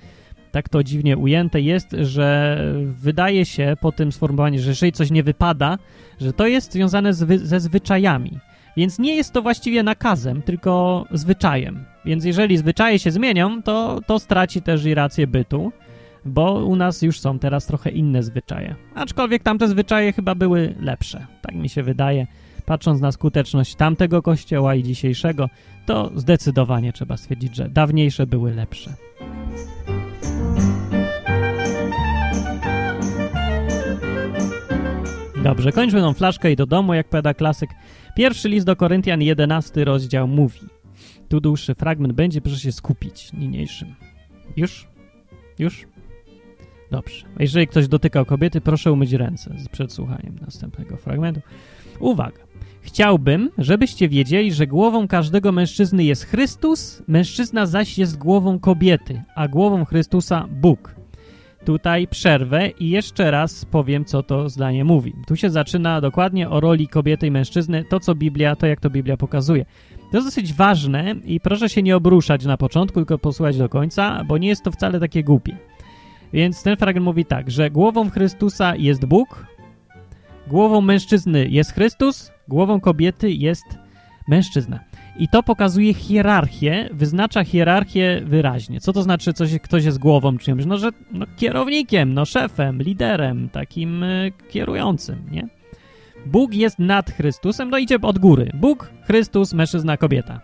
Tak 0.54 0.68
to 0.68 0.84
dziwnie 0.84 1.16
ujęte 1.16 1.60
jest, 1.60 1.96
że 2.00 2.58
wydaje 2.84 3.44
się 3.44 3.76
po 3.80 3.92
tym 3.92 4.12
sformułowaniu, 4.12 4.60
że 4.60 4.68
jeżeli 4.68 4.92
coś 4.92 5.10
nie 5.10 5.22
wypada, 5.22 5.78
że 6.20 6.32
to 6.32 6.46
jest 6.46 6.72
związane 6.72 7.14
z, 7.14 7.42
ze 7.42 7.60
zwyczajami. 7.60 8.38
Więc 8.76 8.98
nie 8.98 9.16
jest 9.16 9.32
to 9.32 9.42
właściwie 9.42 9.82
nakazem, 9.82 10.42
tylko 10.42 11.04
zwyczajem. 11.10 11.84
Więc 12.04 12.24
jeżeli 12.24 12.56
zwyczaje 12.56 12.98
się 12.98 13.10
zmienią, 13.10 13.62
to, 13.62 14.00
to 14.06 14.18
straci 14.18 14.62
też 14.62 14.84
i 14.84 14.94
rację 14.94 15.26
bytu, 15.26 15.72
bo 16.24 16.64
u 16.64 16.76
nas 16.76 17.02
już 17.02 17.20
są 17.20 17.38
teraz 17.38 17.66
trochę 17.66 17.90
inne 17.90 18.22
zwyczaje. 18.22 18.74
Aczkolwiek 18.94 19.42
tamte 19.42 19.68
zwyczaje 19.68 20.12
chyba 20.12 20.34
były 20.34 20.74
lepsze, 20.80 21.26
tak 21.42 21.54
mi 21.54 21.68
się 21.68 21.82
wydaje. 21.82 22.26
Patrząc 22.66 23.00
na 23.00 23.12
skuteczność 23.12 23.74
tamtego 23.74 24.22
kościoła 24.22 24.74
i 24.74 24.82
dzisiejszego, 24.82 25.48
to 25.86 26.10
zdecydowanie 26.16 26.92
trzeba 26.92 27.16
stwierdzić, 27.16 27.56
że 27.56 27.68
dawniejsze 27.68 28.26
były 28.26 28.54
lepsze. 28.54 28.94
Dobrze, 35.44 35.72
kończmy 35.72 36.00
tą 36.00 36.12
flaszkę 36.12 36.52
i 36.52 36.56
do 36.56 36.66
domu, 36.66 36.94
jak 36.94 37.08
powiada 37.08 37.34
klasyk. 37.34 37.70
Pierwszy 38.16 38.48
list 38.48 38.66
do 38.66 38.76
Koryntian, 38.76 39.22
11 39.22 39.84
rozdział 39.84 40.28
mówi. 40.28 40.60
Tu 41.28 41.40
dłuższy 41.40 41.74
fragment 41.74 42.12
będzie, 42.12 42.40
proszę 42.40 42.58
się 42.58 42.72
skupić 42.72 43.32
niniejszym. 43.32 43.94
Już? 44.56 44.88
Już? 45.58 45.86
Dobrze. 46.90 47.26
Jeżeli 47.38 47.66
ktoś 47.66 47.88
dotykał 47.88 48.24
kobiety, 48.24 48.60
proszę 48.60 48.92
umyć 48.92 49.12
ręce 49.12 49.54
przed 49.72 49.92
słuchaniem 49.92 50.38
następnego 50.40 50.96
fragmentu. 50.96 51.40
Uwaga. 52.00 52.40
Chciałbym, 52.80 53.50
żebyście 53.58 54.08
wiedzieli, 54.08 54.52
że 54.52 54.66
głową 54.66 55.08
każdego 55.08 55.52
mężczyzny 55.52 56.04
jest 56.04 56.24
Chrystus, 56.24 57.02
mężczyzna 57.08 57.66
zaś 57.66 57.98
jest 57.98 58.18
głową 58.18 58.58
kobiety, 58.58 59.22
a 59.34 59.48
głową 59.48 59.84
Chrystusa 59.84 60.46
Bóg 60.50 61.03
tutaj 61.64 62.08
przerwę 62.08 62.68
i 62.68 62.90
jeszcze 62.90 63.30
raz 63.30 63.64
powiem, 63.64 64.04
co 64.04 64.22
to 64.22 64.48
zdanie 64.48 64.84
mówi. 64.84 65.14
Tu 65.26 65.36
się 65.36 65.50
zaczyna 65.50 66.00
dokładnie 66.00 66.50
o 66.50 66.60
roli 66.60 66.88
kobiety 66.88 67.26
i 67.26 67.30
mężczyzny, 67.30 67.84
to 67.84 68.00
co 68.00 68.14
Biblia, 68.14 68.56
to 68.56 68.66
jak 68.66 68.80
to 68.80 68.90
Biblia 68.90 69.16
pokazuje. 69.16 69.64
To 70.10 70.16
jest 70.16 70.26
dosyć 70.26 70.52
ważne 70.52 71.14
i 71.24 71.40
proszę 71.40 71.68
się 71.68 71.82
nie 71.82 71.96
obruszać 71.96 72.44
na 72.44 72.56
początku, 72.56 73.00
tylko 73.00 73.18
posłuchać 73.18 73.58
do 73.58 73.68
końca, 73.68 74.24
bo 74.24 74.38
nie 74.38 74.48
jest 74.48 74.64
to 74.64 74.70
wcale 74.70 75.00
takie 75.00 75.24
głupie. 75.24 75.56
Więc 76.32 76.62
ten 76.62 76.76
fragment 76.76 77.04
mówi 77.04 77.24
tak, 77.24 77.50
że 77.50 77.70
głową 77.70 78.10
Chrystusa 78.10 78.76
jest 78.76 79.04
Bóg, 79.04 79.46
głową 80.46 80.80
mężczyzny 80.80 81.48
jest 81.48 81.72
Chrystus, 81.72 82.32
głową 82.48 82.80
kobiety 82.80 83.30
jest 83.30 83.83
mężczyzna. 84.28 84.80
I 85.16 85.28
to 85.28 85.42
pokazuje 85.42 85.94
hierarchię, 85.94 86.88
wyznacza 86.92 87.44
hierarchię 87.44 88.22
wyraźnie. 88.24 88.80
Co 88.80 88.92
to 88.92 89.02
znaczy, 89.02 89.32
coś, 89.32 89.58
ktoś 89.58 89.84
jest 89.84 89.98
głową 89.98 90.38
czymś? 90.38 90.66
No, 90.66 90.78
że 90.78 90.90
no, 91.12 91.26
kierownikiem, 91.36 92.14
no, 92.14 92.24
szefem, 92.24 92.82
liderem, 92.82 93.48
takim 93.48 94.02
y, 94.02 94.32
kierującym, 94.50 95.18
nie? 95.30 95.48
Bóg 96.26 96.54
jest 96.54 96.78
nad 96.78 97.10
Chrystusem, 97.10 97.70
no 97.70 97.78
idzie 97.78 98.00
od 98.02 98.18
góry. 98.18 98.50
Bóg, 98.54 98.90
Chrystus, 99.02 99.52
mężczyzna, 99.52 99.96
kobieta. 99.96 100.40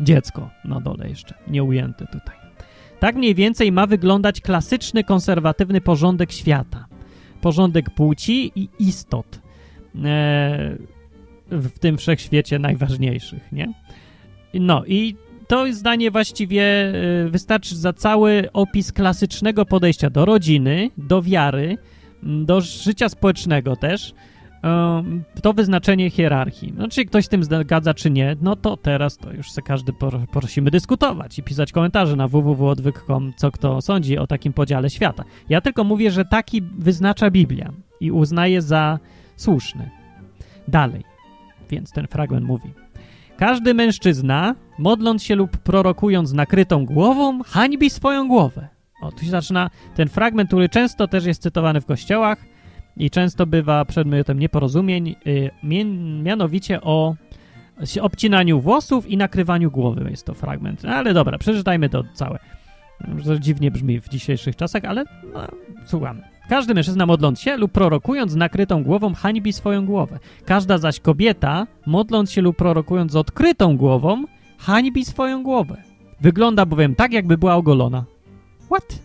Dziecko 0.00 0.50
na 0.64 0.80
dole 0.80 1.08
jeszcze, 1.08 1.34
nieujęte 1.48 2.06
tutaj. 2.06 2.36
Tak 3.00 3.16
mniej 3.16 3.34
więcej 3.34 3.72
ma 3.72 3.86
wyglądać 3.86 4.40
klasyczny, 4.40 5.04
konserwatywny 5.04 5.80
porządek 5.80 6.32
świata. 6.32 6.86
Porządek 7.40 7.90
płci 7.90 8.52
i 8.54 8.68
istot. 8.78 9.40
Eee, 10.04 10.76
w 11.50 11.78
tym 11.78 11.98
wszechświecie 11.98 12.58
najważniejszych, 12.58 13.52
nie? 13.52 13.72
No 14.54 14.84
i 14.86 15.16
to 15.46 15.72
zdanie 15.72 16.10
właściwie 16.10 16.92
y, 17.26 17.30
wystarczy 17.30 17.76
za 17.76 17.92
cały 17.92 18.48
opis 18.52 18.92
klasycznego 18.92 19.66
podejścia 19.66 20.10
do 20.10 20.24
rodziny, 20.24 20.90
do 20.96 21.22
wiary, 21.22 21.78
do 22.22 22.60
życia 22.60 23.08
społecznego 23.08 23.76
też, 23.76 24.14
to 25.42 25.52
wyznaczenie 25.52 26.10
hierarchii. 26.10 26.72
No, 26.76 26.88
czy 26.88 27.04
ktoś 27.04 27.24
z 27.24 27.28
tym 27.28 27.44
zgadza, 27.44 27.94
czy 27.94 28.10
nie, 28.10 28.36
no 28.42 28.56
to 28.56 28.76
teraz 28.76 29.16
to 29.16 29.32
już 29.32 29.50
se 29.50 29.62
każdy 29.62 29.92
prosimy 30.32 30.70
dyskutować 30.70 31.38
i 31.38 31.42
pisać 31.42 31.72
komentarze 31.72 32.16
na 32.16 32.28
www.odwyk.com, 32.28 33.32
co 33.36 33.50
kto 33.50 33.80
sądzi 33.80 34.18
o 34.18 34.26
takim 34.26 34.52
podziale 34.52 34.90
świata. 34.90 35.24
Ja 35.48 35.60
tylko 35.60 35.84
mówię, 35.84 36.10
że 36.10 36.24
taki 36.24 36.62
wyznacza 36.62 37.30
Biblia 37.30 37.72
i 38.00 38.10
uznaje 38.10 38.62
za 38.62 38.98
słuszny. 39.36 39.90
Dalej 40.68 41.09
więc 41.70 41.92
ten 41.92 42.06
fragment 42.06 42.46
mówi. 42.46 42.72
Każdy 43.36 43.74
mężczyzna, 43.74 44.54
modląc 44.78 45.22
się 45.22 45.34
lub 45.34 45.56
prorokując 45.56 46.32
nakrytą 46.32 46.86
głową, 46.86 47.42
hańbi 47.42 47.90
swoją 47.90 48.28
głowę. 48.28 48.68
O, 49.02 49.12
tu 49.12 49.24
się 49.24 49.30
zaczyna 49.30 49.70
ten 49.94 50.08
fragment, 50.08 50.48
który 50.48 50.68
często 50.68 51.08
też 51.08 51.26
jest 51.26 51.42
cytowany 51.42 51.80
w 51.80 51.86
kościołach 51.86 52.38
i 52.96 53.10
często 53.10 53.46
bywa 53.46 53.84
przedmiotem 53.84 54.38
nieporozumień, 54.38 55.16
yy, 55.24 55.50
mianowicie 56.22 56.80
o 56.80 57.14
obcinaniu 58.00 58.60
włosów 58.60 59.06
i 59.06 59.16
nakrywaniu 59.16 59.70
głowy 59.70 60.10
jest 60.10 60.26
to 60.26 60.34
fragment. 60.34 60.84
Ale 60.84 61.14
dobra, 61.14 61.38
przeczytajmy 61.38 61.88
to 61.88 62.04
całe. 62.14 62.38
To 63.24 63.38
dziwnie 63.38 63.70
brzmi 63.70 64.00
w 64.00 64.08
dzisiejszych 64.08 64.56
czasach, 64.56 64.84
ale 64.84 65.04
no, 65.34 65.48
słuchamy. 65.86 66.22
Każdy 66.50 66.74
mężczyzna 66.74 67.06
modląc 67.06 67.40
się 67.40 67.56
lub 67.56 67.72
prorokując 67.72 68.34
nakrytą 68.34 68.82
głową 68.82 69.14
hańbi 69.14 69.52
swoją 69.52 69.86
głowę. 69.86 70.18
Każda 70.44 70.78
zaś 70.78 71.00
kobieta 71.00 71.66
modląc 71.86 72.32
się 72.32 72.42
lub 72.42 72.56
prorokując 72.56 73.12
z 73.12 73.16
odkrytą 73.16 73.76
głową 73.76 74.24
hańbi 74.58 75.04
swoją 75.04 75.42
głowę. 75.42 75.76
Wygląda 76.20 76.66
bowiem 76.66 76.94
tak, 76.94 77.12
jakby 77.12 77.38
była 77.38 77.54
ogolona. 77.54 78.04
What? 78.66 79.02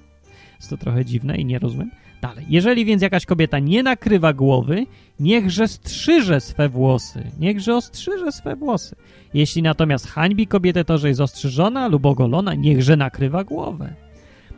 Jest 0.56 0.70
to 0.70 0.78
trochę 0.78 1.06
dziwne 1.06 1.38
i 1.38 1.46
nie 1.46 1.60
rozumiem. 1.60 1.92
Dalej. 2.22 2.46
Jeżeli 2.50 2.86
więc 2.86 3.02
jakaś 3.02 3.26
kobieta 3.26 3.60
nie 3.60 3.84
nakrywa 3.84 4.34
głowy, 4.34 4.86
niechże 5.20 5.68
strzyże 5.68 6.42
swe 6.42 6.70
włosy. 6.70 7.32
Niechże 7.40 7.76
ostrzyże 7.76 8.32
swe 8.32 8.56
włosy. 8.56 8.96
Jeśli 9.34 9.62
natomiast 9.62 10.08
hańbi 10.08 10.48
kobietę 10.48 10.86
to, 10.86 10.98
że 10.98 11.08
jest 11.08 11.22
ostrzyżona 11.22 11.88
lub 11.88 12.06
ogolona, 12.06 12.54
niechże 12.54 12.98
nakrywa 12.98 13.44
głowę. 13.44 14.05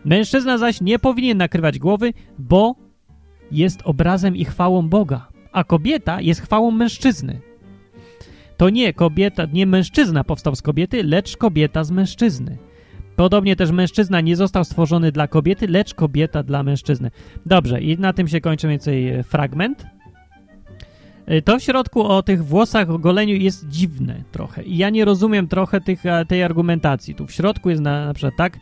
Mężczyzna 0.08 0.58
zaś 0.58 0.82
nie 0.82 1.00
powinien 1.00 1.38
nakrywać 1.38 1.80
głowy, 1.80 2.14
bo 2.40 2.76
jest 3.52 3.82
obrazem 3.84 4.36
i 4.36 4.46
chwałą 4.46 4.90
Boga, 4.90 5.28
a 5.52 5.64
kobieta 5.64 6.22
jest 6.22 6.42
chwałą 6.42 6.72
mężczyzny. 6.72 7.42
to 8.58 8.70
nie 8.70 8.94
kobieta, 8.94 9.46
nie 9.54 9.66
mężczyzna 9.66 10.24
powstał 10.24 10.56
z 10.56 10.62
kobiety, 10.62 11.04
lecz 11.04 11.38
kobieta 11.38 11.84
z 11.84 11.92
mężczyzny. 11.92 12.58
Podobnie 13.16 13.56
też 13.56 13.72
mężczyzna 13.72 14.22
nie 14.22 14.36
został 14.36 14.64
stworzony 14.64 15.12
dla 15.12 15.28
kobiety, 15.28 15.68
lecz 15.68 15.94
kobieta 15.94 16.44
dla 16.44 16.64
mężczyzny. 16.64 17.12
Dobrze, 17.46 17.82
i 17.82 17.98
na 17.98 18.14
tym 18.14 18.28
się 18.28 18.42
kończy 18.42 18.68
mniej 18.68 18.74
więcej 18.74 19.10
e, 19.10 19.24
fragment. 19.24 19.86
E, 21.26 21.42
to 21.42 21.60
w 21.60 21.64
środku 21.64 22.04
o 22.04 22.24
tych 22.24 22.46
włosach, 22.46 22.90
o 22.90 23.00
goleniu 23.00 23.36
jest 23.36 23.68
dziwne 23.68 24.24
trochę. 24.32 24.64
I 24.64 24.78
ja 24.78 24.90
nie 24.90 25.06
rozumiem 25.06 25.48
trochę 25.48 25.82
tych, 25.82 26.04
tej 26.28 26.44
argumentacji. 26.44 27.16
Tu 27.16 27.28
w 27.28 27.32
środku 27.32 27.70
jest 27.70 27.82
na, 27.82 28.06
na 28.06 28.14
przykład 28.14 28.36
tak, 28.38 28.56
e, 28.56 28.60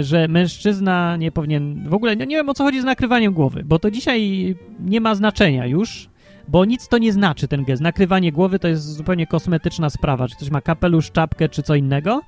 że 0.00 0.28
mężczyzna 0.28 1.16
nie 1.16 1.32
powinien... 1.32 1.88
W 1.88 1.94
ogóle 1.94 2.16
nie, 2.16 2.26
nie 2.26 2.36
wiem 2.36 2.48
o 2.48 2.54
co 2.54 2.64
chodzi 2.64 2.80
z 2.80 2.84
nakrywaniem 2.84 3.32
głowy, 3.32 3.62
bo 3.64 3.78
to 3.78 3.90
dzisiaj 3.90 4.54
nie 4.80 5.00
ma 5.00 5.14
znaczenia 5.14 5.66
już, 5.66 6.08
bo 6.48 6.64
nic 6.64 6.88
to 6.88 6.98
nie 6.98 7.12
znaczy 7.12 7.48
ten 7.48 7.64
gest. 7.64 7.82
Nakrywanie 7.82 8.32
głowy 8.32 8.58
to 8.58 8.68
jest 8.68 8.94
zupełnie 8.94 9.26
kosmetyczna 9.26 9.90
sprawa. 9.90 10.28
Czy 10.28 10.36
ktoś 10.36 10.50
ma 10.50 10.60
kapelusz, 10.60 11.10
czapkę, 11.10 11.48
czy 11.48 11.62
co 11.62 11.74
innego, 11.74 12.20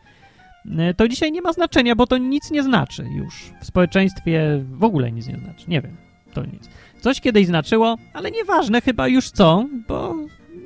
e, 0.78 0.94
to 0.94 1.08
dzisiaj 1.08 1.32
nie 1.32 1.42
ma 1.42 1.52
znaczenia, 1.52 1.96
bo 1.96 2.06
to 2.06 2.18
nic 2.18 2.50
nie 2.50 2.62
znaczy 2.62 3.04
już. 3.16 3.52
W 3.60 3.66
społeczeństwie 3.66 4.64
w 4.72 4.84
ogóle 4.84 5.12
nic 5.12 5.26
nie 5.26 5.36
znaczy. 5.36 5.64
Nie 5.68 5.80
wiem, 5.80 5.96
to 6.34 6.44
nic. 6.44 6.68
Coś 7.00 7.20
kiedyś 7.20 7.46
znaczyło, 7.46 7.96
ale 8.14 8.30
nieważne 8.30 8.80
chyba 8.80 9.08
już 9.08 9.30
co, 9.30 9.66
bo 9.88 10.14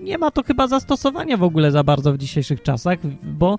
nie 0.03 0.19
ma 0.19 0.31
to 0.31 0.43
chyba 0.43 0.69
zastosowania 0.69 1.37
w 1.37 1.43
ogóle 1.43 1.71
za 1.71 1.85
bardzo 1.85 2.13
w 2.13 2.19
dzisiejszych 2.19 2.63
czasach, 2.63 2.99
bo 3.23 3.55
e, 3.55 3.59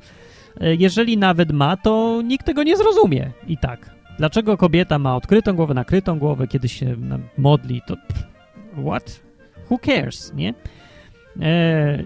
jeżeli 0.61 1.17
nawet 1.17 1.51
ma, 1.51 1.77
to 1.77 2.21
nikt 2.25 2.45
tego 2.45 2.63
nie 2.63 2.77
zrozumie 2.77 3.31
i 3.47 3.57
tak. 3.57 3.89
Dlaczego 4.17 4.57
kobieta 4.57 4.99
ma 4.99 5.15
odkrytą 5.15 5.55
głowę, 5.55 5.73
nakrytą 5.73 6.19
głowę, 6.19 6.47
kiedy 6.47 6.69
się 6.69 6.95
modli, 7.37 7.81
to 7.87 7.95
what? 8.85 9.21
Who 9.69 9.77
cares, 9.77 10.33
nie? 10.33 10.53
E, 11.41 12.03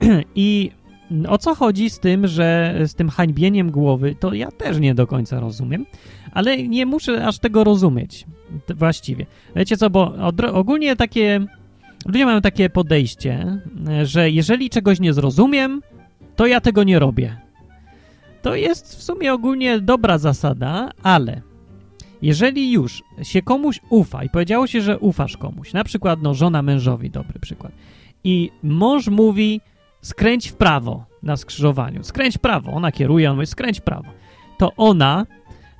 I 0.34 0.70
o 1.28 1.38
co 1.38 1.54
chodzi 1.54 1.90
z 1.90 1.98
tym, 1.98 2.26
że 2.26 2.74
z 2.86 2.94
tym 2.94 3.10
hańbieniem 3.10 3.70
głowy, 3.70 4.16
to 4.20 4.34
ja 4.34 4.50
też 4.50 4.78
nie 4.78 4.94
do 4.94 5.06
końca 5.06 5.40
rozumiem, 5.40 5.86
ale 6.32 6.68
nie 6.68 6.86
muszę 6.86 7.26
aż 7.26 7.38
tego 7.38 7.64
rozumieć 7.64 8.26
właściwie. 8.74 9.26
Wiecie 9.56 9.76
co, 9.76 9.90
bo 9.90 10.14
ogólnie 10.52 10.96
takie 10.96 11.46
ludzie 12.06 12.24
mają 12.24 12.40
takie 12.40 12.70
podejście, 12.70 13.58
że 14.02 14.30
jeżeli 14.30 14.70
czegoś 14.70 15.00
nie 15.00 15.12
zrozumiem, 15.12 15.82
to 16.36 16.46
ja 16.46 16.60
tego 16.60 16.84
nie 16.84 16.98
robię. 16.98 17.43
To 18.44 18.54
jest 18.54 18.96
w 18.96 19.02
sumie 19.02 19.32
ogólnie 19.32 19.80
dobra 19.80 20.18
zasada, 20.18 20.90
ale 21.02 21.42
jeżeli 22.22 22.72
już 22.72 23.02
się 23.22 23.42
komuś 23.42 23.80
ufa 23.90 24.24
i 24.24 24.28
powiedziało 24.28 24.66
się, 24.66 24.80
że 24.80 24.98
ufasz 24.98 25.36
komuś, 25.36 25.72
na 25.72 25.84
przykład 25.84 26.22
no, 26.22 26.34
żona 26.34 26.62
mężowi, 26.62 27.10
dobry 27.10 27.40
przykład, 27.40 27.72
i 28.24 28.50
mąż 28.62 29.08
mówi 29.08 29.60
skręć 30.02 30.48
w 30.48 30.54
prawo 30.54 31.04
na 31.22 31.36
skrzyżowaniu, 31.36 32.04
skręć 32.04 32.38
w 32.38 32.40
prawo, 32.40 32.72
ona 32.72 32.92
kieruje, 32.92 33.30
on 33.30 33.36
mówi 33.36 33.46
skręć 33.46 33.80
w 33.80 33.82
prawo, 33.82 34.08
to 34.58 34.72
ona 34.76 35.26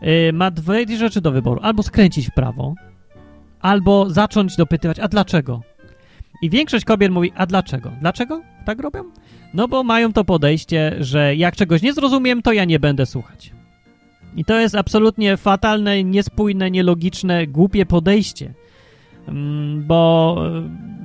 y, 0.03 0.33
ma 0.33 0.51
dwie 0.51 0.97
rzeczy 0.97 1.21
do 1.21 1.33
wyboru, 1.33 1.61
albo 1.62 1.83
skręcić 1.83 2.29
w 2.29 2.35
prawo, 2.35 2.75
albo 3.61 4.11
zacząć 4.11 4.57
dopytywać, 4.57 4.99
a 4.99 5.09
dlaczego? 5.09 5.62
I 6.43 6.51
większość 6.51 6.85
kobiet 6.85 7.12
mówi, 7.12 7.33
a 7.37 7.47
dlaczego? 7.47 7.93
Dlaczego 8.01 8.43
tak 8.65 8.81
robią? 8.81 9.05
No 9.55 9.68
bo 9.68 9.84
mają 9.84 10.12
to 10.12 10.24
podejście, 10.24 10.96
że 11.00 11.36
jak 11.36 11.57
czegoś 11.57 11.82
nie 11.82 11.92
zrozumiem, 11.92 12.42
to 12.42 12.52
ja 12.52 12.64
nie 12.64 12.80
będę 12.80 13.07
słuchać. 13.07 13.52
I 14.36 14.44
to 14.44 14.61
jest 14.61 14.74
absolutnie 14.74 15.36
fatalne, 15.36 16.05
niespójne, 16.05 16.70
nielogiczne, 16.70 17.46
głupie 17.46 17.86
podejście. 17.86 18.55
Mm, 19.28 19.84
bo 19.86 20.36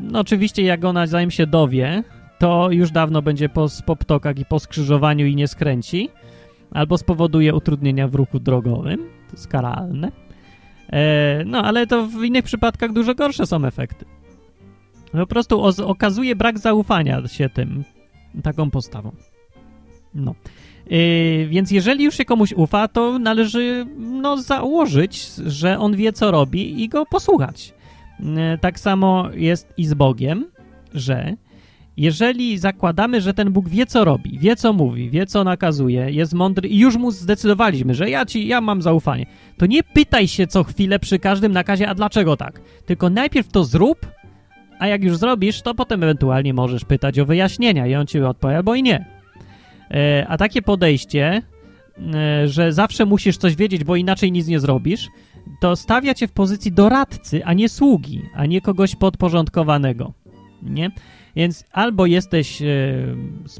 no 0.02 0.20
oczywiście 0.20 0.64
jak 0.64 0.86
ona 0.86 1.08
zanim 1.08 1.32
się 1.32 1.48
dowie, 1.48 2.04
to 2.40 2.72
już 2.72 2.92
dawno 2.92 3.22
będzie 3.22 3.50
po, 3.50 3.68
po 3.86 3.96
ptokach 3.96 4.40
i 4.40 4.46
po 4.46 4.60
skrzyżowaniu 4.60 5.26
i 5.26 5.36
nie 5.36 5.48
skręci, 5.48 6.10
albo 6.72 6.98
spowoduje 6.98 7.56
utrudnienia 7.56 8.08
w 8.08 8.16
ruchu 8.16 8.40
drogowym, 8.40 8.98
to 8.98 9.32
jest 9.32 9.48
karalne. 9.48 10.12
E, 10.92 11.44
no, 11.46 11.64
ale 11.64 11.88
to 11.88 12.08
w 12.08 12.24
innych 12.24 12.46
przypadkach 12.46 12.94
dużo 12.94 13.16
gorsze 13.16 13.46
są 13.46 13.66
efekty. 13.66 14.06
Po 15.12 15.28
prostu 15.28 15.62
okazuje 15.88 16.36
brak 16.36 16.60
zaufania 16.60 17.28
się 17.28 17.50
tym, 17.50 17.84
taką 18.44 18.72
postawą. 18.72 19.12
No. 20.14 20.36
Yy, 20.90 21.48
więc 21.50 21.72
jeżeli 21.72 22.04
już 22.04 22.18
się 22.18 22.26
komuś 22.26 22.54
ufa, 22.54 22.88
to 22.88 23.20
należy 23.20 23.86
no, 23.98 24.38
założyć, 24.38 25.26
że 25.46 25.80
on 25.80 25.96
wie, 25.96 26.14
co 26.14 26.32
robi 26.32 26.84
i 26.84 26.90
go 26.90 27.06
posłuchać. 27.06 27.74
Yy, 28.20 28.26
tak 28.62 28.80
samo 28.80 29.30
jest 29.34 29.74
i 29.78 29.86
z 29.86 29.94
Bogiem, 29.94 30.46
że 30.94 31.36
jeżeli 32.00 32.58
zakładamy, 32.58 33.22
że 33.22 33.34
ten 33.34 33.52
Bóg 33.52 33.70
wie, 33.70 33.86
co 33.86 34.06
robi, 34.06 34.40
wie, 34.40 34.56
co 34.56 34.74
mówi, 34.74 35.10
wie, 35.10 35.26
co 35.26 35.44
nakazuje, 35.44 36.12
jest 36.12 36.34
mądry 36.34 36.70
i 36.70 36.80
już 36.80 36.96
mu 36.96 37.12
zdecydowaliśmy, 37.12 37.94
że 37.94 38.10
ja 38.10 38.26
ci, 38.26 38.48
ja 38.48 38.62
mam 38.62 38.82
zaufanie, 38.82 39.26
to 39.58 39.66
nie 39.66 39.84
pytaj 39.84 40.28
się 40.28 40.48
co 40.48 40.64
chwilę 40.64 41.00
przy 41.00 41.20
każdym 41.20 41.52
nakazie, 41.52 41.90
a 41.90 41.96
dlaczego 41.96 42.38
tak? 42.38 42.62
Tylko 42.86 43.10
najpierw 43.10 43.48
to 43.48 43.64
zrób, 43.64 44.08
a 44.80 44.88
jak 44.88 45.04
już 45.04 45.18
zrobisz, 45.18 45.62
to 45.62 45.76
potem 45.76 46.04
ewentualnie 46.04 46.54
możesz 46.54 46.86
pytać 46.86 47.20
o 47.20 47.26
wyjaśnienia 47.26 47.88
i 47.88 47.96
on 47.96 48.08
ci 48.08 48.20
odpowie 48.20 48.58
albo 48.58 48.76
i 48.76 48.84
nie. 48.84 49.06
E, 49.92 50.26
a 50.28 50.38
takie 50.38 50.62
podejście, 50.62 51.42
e, 52.14 52.48
że 52.48 52.74
zawsze 52.74 53.06
musisz 53.06 53.38
coś 53.38 53.56
wiedzieć, 53.56 53.84
bo 53.84 53.96
inaczej 53.96 54.32
nic 54.32 54.48
nie 54.48 54.60
zrobisz, 54.60 55.08
to 55.62 55.76
stawia 55.76 56.14
cię 56.14 56.28
w 56.28 56.32
pozycji 56.32 56.72
doradcy, 56.72 57.46
a 57.46 57.54
nie 57.54 57.70
sługi, 57.70 58.22
a 58.34 58.46
nie 58.46 58.62
kogoś 58.62 58.96
podporządkowanego. 58.96 60.14
Nie? 60.64 60.92
Więc 61.36 61.66
albo 61.72 62.06
jesteś, 62.06 62.62
e, 62.62 62.66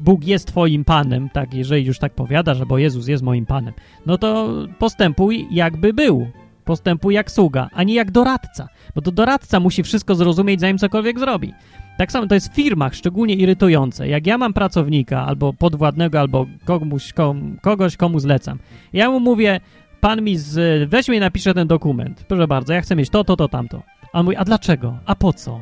Bóg 0.02 0.24
jest 0.24 0.48
twoim 0.48 0.84
Panem, 0.84 1.28
tak, 1.32 1.54
jeżeli 1.54 1.86
już 1.86 1.98
tak 1.98 2.14
powiadasz, 2.14 2.64
bo 2.64 2.78
Jezus 2.78 3.08
jest 3.08 3.22
moim 3.22 3.46
Panem, 3.46 3.74
no 4.06 4.18
to 4.18 4.48
postępuj 4.78 5.46
jakby 5.50 5.92
był. 5.92 6.26
Postępuj 6.64 7.14
jak 7.14 7.30
sługa, 7.30 7.68
a 7.72 7.82
nie 7.82 7.94
jak 7.94 8.10
doradca, 8.10 8.68
bo 8.94 9.02
to 9.02 9.12
doradca 9.12 9.60
musi 9.60 9.82
wszystko 9.82 10.14
zrozumieć, 10.14 10.60
zanim 10.60 10.78
cokolwiek 10.78 11.18
zrobi. 11.18 11.54
Tak 11.98 12.12
samo 12.12 12.26
to 12.26 12.34
jest 12.34 12.52
w 12.52 12.54
firmach 12.54 12.94
szczególnie 12.94 13.34
irytujące. 13.34 14.08
Jak 14.08 14.26
ja 14.26 14.38
mam 14.38 14.52
pracownika 14.52 15.26
albo 15.26 15.52
podwładnego, 15.52 16.20
albo 16.20 16.46
komuś, 16.64 17.12
kom, 17.12 17.58
kogoś, 17.62 17.96
komu 17.96 18.20
zlecam, 18.20 18.58
ja 18.92 19.10
mu 19.10 19.20
mówię, 19.20 19.60
pan 20.00 20.22
mi 20.22 20.36
z, 20.36 20.88
weź 20.90 21.08
mi 21.08 21.20
napisze 21.20 21.54
ten 21.54 21.68
dokument. 21.68 22.24
Proszę 22.28 22.48
bardzo, 22.48 22.72
ja 22.72 22.80
chcę 22.80 22.96
mieć 22.96 23.10
to, 23.10 23.24
to, 23.24 23.36
to, 23.36 23.48
tamto. 23.48 23.82
A 24.12 24.18
on 24.18 24.24
mówi, 24.24 24.36
a 24.36 24.44
dlaczego? 24.44 24.98
A 25.06 25.14
po 25.14 25.32
co? 25.32 25.60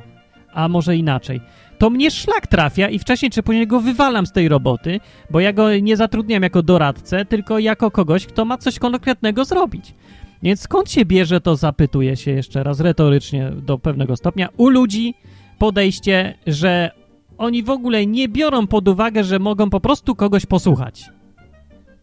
A 0.53 0.69
może 0.69 0.97
inaczej? 0.97 1.41
To 1.79 1.91
mnie 1.91 2.11
szlak 2.11 2.47
trafia 2.47 2.89
i 2.89 2.99
wcześniej 2.99 3.31
czy 3.31 3.43
później 3.43 3.67
go 3.67 3.81
wywalam 3.81 4.27
z 4.27 4.33
tej 4.33 4.49
roboty, 4.49 5.01
bo 5.31 5.41
ja 5.41 5.53
go 5.53 5.79
nie 5.79 5.97
zatrudniam 5.97 6.43
jako 6.43 6.63
doradcę, 6.63 7.25
tylko 7.25 7.59
jako 7.59 7.91
kogoś, 7.91 8.27
kto 8.27 8.45
ma 8.45 8.59
coś 8.59 8.79
konkretnego 8.79 9.45
zrobić. 9.45 9.95
Więc 10.43 10.61
skąd 10.61 10.91
się 10.91 11.05
bierze 11.05 11.41
to, 11.41 11.57
zapytuję 11.57 12.17
się 12.17 12.31
jeszcze 12.31 12.63
raz 12.63 12.81
retorycznie 12.81 13.51
do 13.51 13.79
pewnego 13.79 14.17
stopnia, 14.17 14.49
u 14.57 14.69
ludzi, 14.69 15.15
podejście, 15.59 16.35
że 16.47 16.91
oni 17.39 17.63
w 17.63 17.71
ogóle 17.71 18.07
nie 18.07 18.29
biorą 18.29 18.67
pod 18.67 18.89
uwagę, 18.89 19.25
że 19.25 19.39
mogą 19.39 19.71
po 19.71 19.81
prostu 19.81 20.15
kogoś 20.15 20.47
posłuchać. 20.47 21.05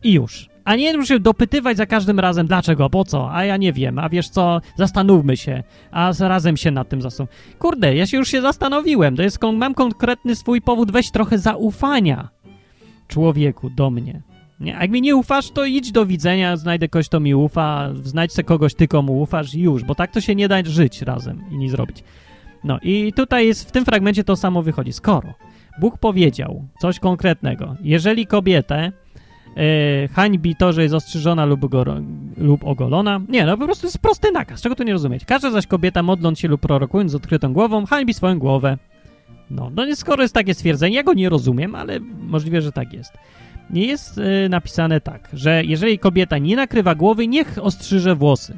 I 0.03 0.13
już. 0.13 0.49
A 0.65 0.75
nie 0.75 0.97
muszę 0.97 1.19
dopytywać 1.19 1.77
za 1.77 1.85
każdym 1.85 2.19
razem, 2.19 2.47
dlaczego, 2.47 2.89
po 2.89 3.05
co, 3.05 3.33
a 3.33 3.45
ja 3.45 3.57
nie 3.57 3.73
wiem, 3.73 3.99
a 3.99 4.09
wiesz 4.09 4.29
co, 4.29 4.61
zastanówmy 4.75 5.37
się, 5.37 5.63
a 5.91 6.11
razem 6.19 6.57
się 6.57 6.71
nad 6.71 6.89
tym 6.89 7.01
zastanówmy. 7.01 7.35
Kurde, 7.59 7.95
ja 7.95 8.07
się 8.07 8.17
już 8.17 8.29
się 8.29 8.41
zastanowiłem, 8.41 9.15
to 9.15 9.23
jest, 9.23 9.39
mam 9.53 9.73
konkretny 9.73 10.35
swój 10.35 10.61
powód, 10.61 10.91
weź 10.91 11.11
trochę 11.11 11.37
zaufania 11.37 12.29
człowieku 13.07 13.69
do 13.69 13.89
mnie. 13.89 14.21
Nie, 14.59 14.77
a 14.77 14.81
jak 14.81 14.91
mi 14.91 15.01
nie 15.01 15.15
ufasz, 15.15 15.51
to 15.51 15.65
idź 15.65 15.91
do 15.91 16.05
widzenia, 16.05 16.57
znajdę 16.57 16.89
kogoś, 16.89 17.07
kto 17.07 17.19
mi 17.19 17.35
ufa, 17.35 17.89
znajdź 18.03 18.33
sobie 18.33 18.45
kogoś, 18.45 18.75
ty 18.75 18.87
komu 18.87 19.21
ufasz 19.21 19.53
i 19.53 19.61
już, 19.61 19.83
bo 19.83 19.95
tak 19.95 20.11
to 20.11 20.21
się 20.21 20.35
nie 20.35 20.47
da 20.47 20.63
żyć 20.63 21.01
razem 21.01 21.43
i 21.51 21.57
nie 21.57 21.69
zrobić. 21.69 22.03
No 22.63 22.79
i 22.81 23.13
tutaj 23.13 23.47
jest 23.47 23.69
w 23.69 23.71
tym 23.71 23.85
fragmencie 23.85 24.23
to 24.23 24.35
samo 24.35 24.61
wychodzi. 24.61 24.93
Skoro 24.93 25.33
Bóg 25.79 25.97
powiedział 25.97 26.67
coś 26.79 26.99
konkretnego, 26.99 27.75
jeżeli 27.81 28.27
kobietę 28.27 28.91
yy, 29.55 30.07
hańbi 30.07 30.55
to, 30.55 30.73
że 30.73 30.83
jest 30.83 30.95
ostrzyżona 30.95 31.45
lub, 31.45 31.61
lub 32.37 32.63
ogolona, 32.63 33.21
nie, 33.29 33.45
no 33.45 33.57
po 33.57 33.65
prostu 33.65 33.87
jest 33.87 33.99
prosty 33.99 34.31
nakaz, 34.31 34.61
czego 34.61 34.75
tu 34.75 34.83
nie 34.83 34.93
rozumieć. 34.93 35.25
Każda 35.25 35.51
zaś 35.51 35.67
kobieta 35.67 36.03
modląc 36.03 36.39
się 36.39 36.47
lub 36.47 36.61
prorokując 36.61 37.11
z 37.11 37.15
odkrytą 37.15 37.53
głową, 37.53 37.85
hańbi 37.85 38.13
swoją 38.13 38.39
głowę. 38.39 38.77
No, 39.49 39.71
no 39.75 39.95
skoro 39.95 40.21
jest 40.21 40.33
takie 40.33 40.53
stwierdzenie, 40.53 40.95
ja 40.95 41.03
go 41.03 41.13
nie 41.13 41.29
rozumiem, 41.29 41.75
ale 41.75 41.99
możliwe, 42.19 42.61
że 42.61 42.71
tak 42.71 42.93
jest. 42.93 43.13
Nie 43.69 43.85
jest 43.85 44.17
yy, 44.17 44.49
napisane 44.49 45.01
tak, 45.01 45.29
że 45.33 45.63
jeżeli 45.63 45.99
kobieta 45.99 46.37
nie 46.37 46.55
nakrywa 46.55 46.95
głowy, 46.95 47.27
niech 47.27 47.57
ostrzyże 47.61 48.15
włosy. 48.15 48.57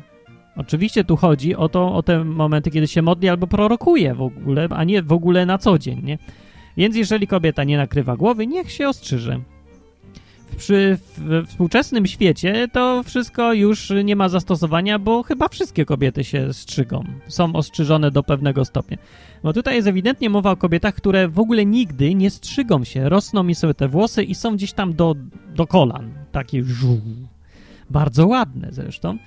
Oczywiście 0.56 1.04
tu 1.04 1.16
chodzi 1.16 1.56
o 1.56 1.70
to, 1.70 1.96
o 1.96 2.04
te 2.04 2.24
momenty, 2.24 2.72
kiedy 2.72 2.88
się 2.88 3.02
modli 3.02 3.30
albo 3.30 3.48
prorokuje 3.48 4.14
w 4.14 4.22
ogóle, 4.22 4.68
a 4.70 4.84
nie 4.84 5.02
w 5.02 5.12
ogóle 5.12 5.46
na 5.46 5.58
co 5.58 5.80
dzień, 5.80 6.02
nie? 6.04 6.18
Więc 6.78 6.96
jeżeli 6.96 7.28
kobieta 7.28 7.64
nie 7.64 7.78
nakrywa 7.78 8.18
głowy, 8.18 8.48
niech 8.48 8.72
się 8.72 8.90
ostrzyże. 8.90 9.40
Przy 10.58 10.98
współczesnym 11.48 12.08
świecie 12.08 12.68
to 12.74 13.04
wszystko 13.04 13.54
już 13.54 13.94
nie 14.04 14.16
ma 14.16 14.30
zastosowania, 14.30 15.00
bo 15.00 15.24
chyba 15.24 15.48
wszystkie 15.48 15.86
kobiety 15.86 16.24
się 16.24 16.54
strzygą. 16.54 17.04
Są 17.28 17.54
ostrzyżone 17.54 18.12
do 18.12 18.24
pewnego 18.24 18.66
stopnia. 18.66 18.98
Bo 19.44 19.54
tutaj 19.54 19.76
jest 19.76 19.88
ewidentnie 19.88 20.30
mowa 20.30 20.52
o 20.52 20.58
kobietach, 20.58 20.96
które 20.96 21.28
w 21.28 21.40
ogóle 21.40 21.66
nigdy 21.66 22.16
nie 22.16 22.30
strzygą 22.30 22.84
się. 22.84 23.10
Rosną 23.10 23.44
mi 23.44 23.56
sobie 23.56 23.74
te 23.74 23.88
włosy 23.88 24.24
i 24.24 24.36
są 24.36 24.56
gdzieś 24.56 24.74
tam 24.74 24.94
do, 24.94 25.16
do 25.56 25.68
kolan. 25.68 26.14
Takie 26.32 26.64
żół. 26.64 27.02
Bardzo 27.90 28.28
ładne 28.28 28.68
zresztą. 28.72 29.18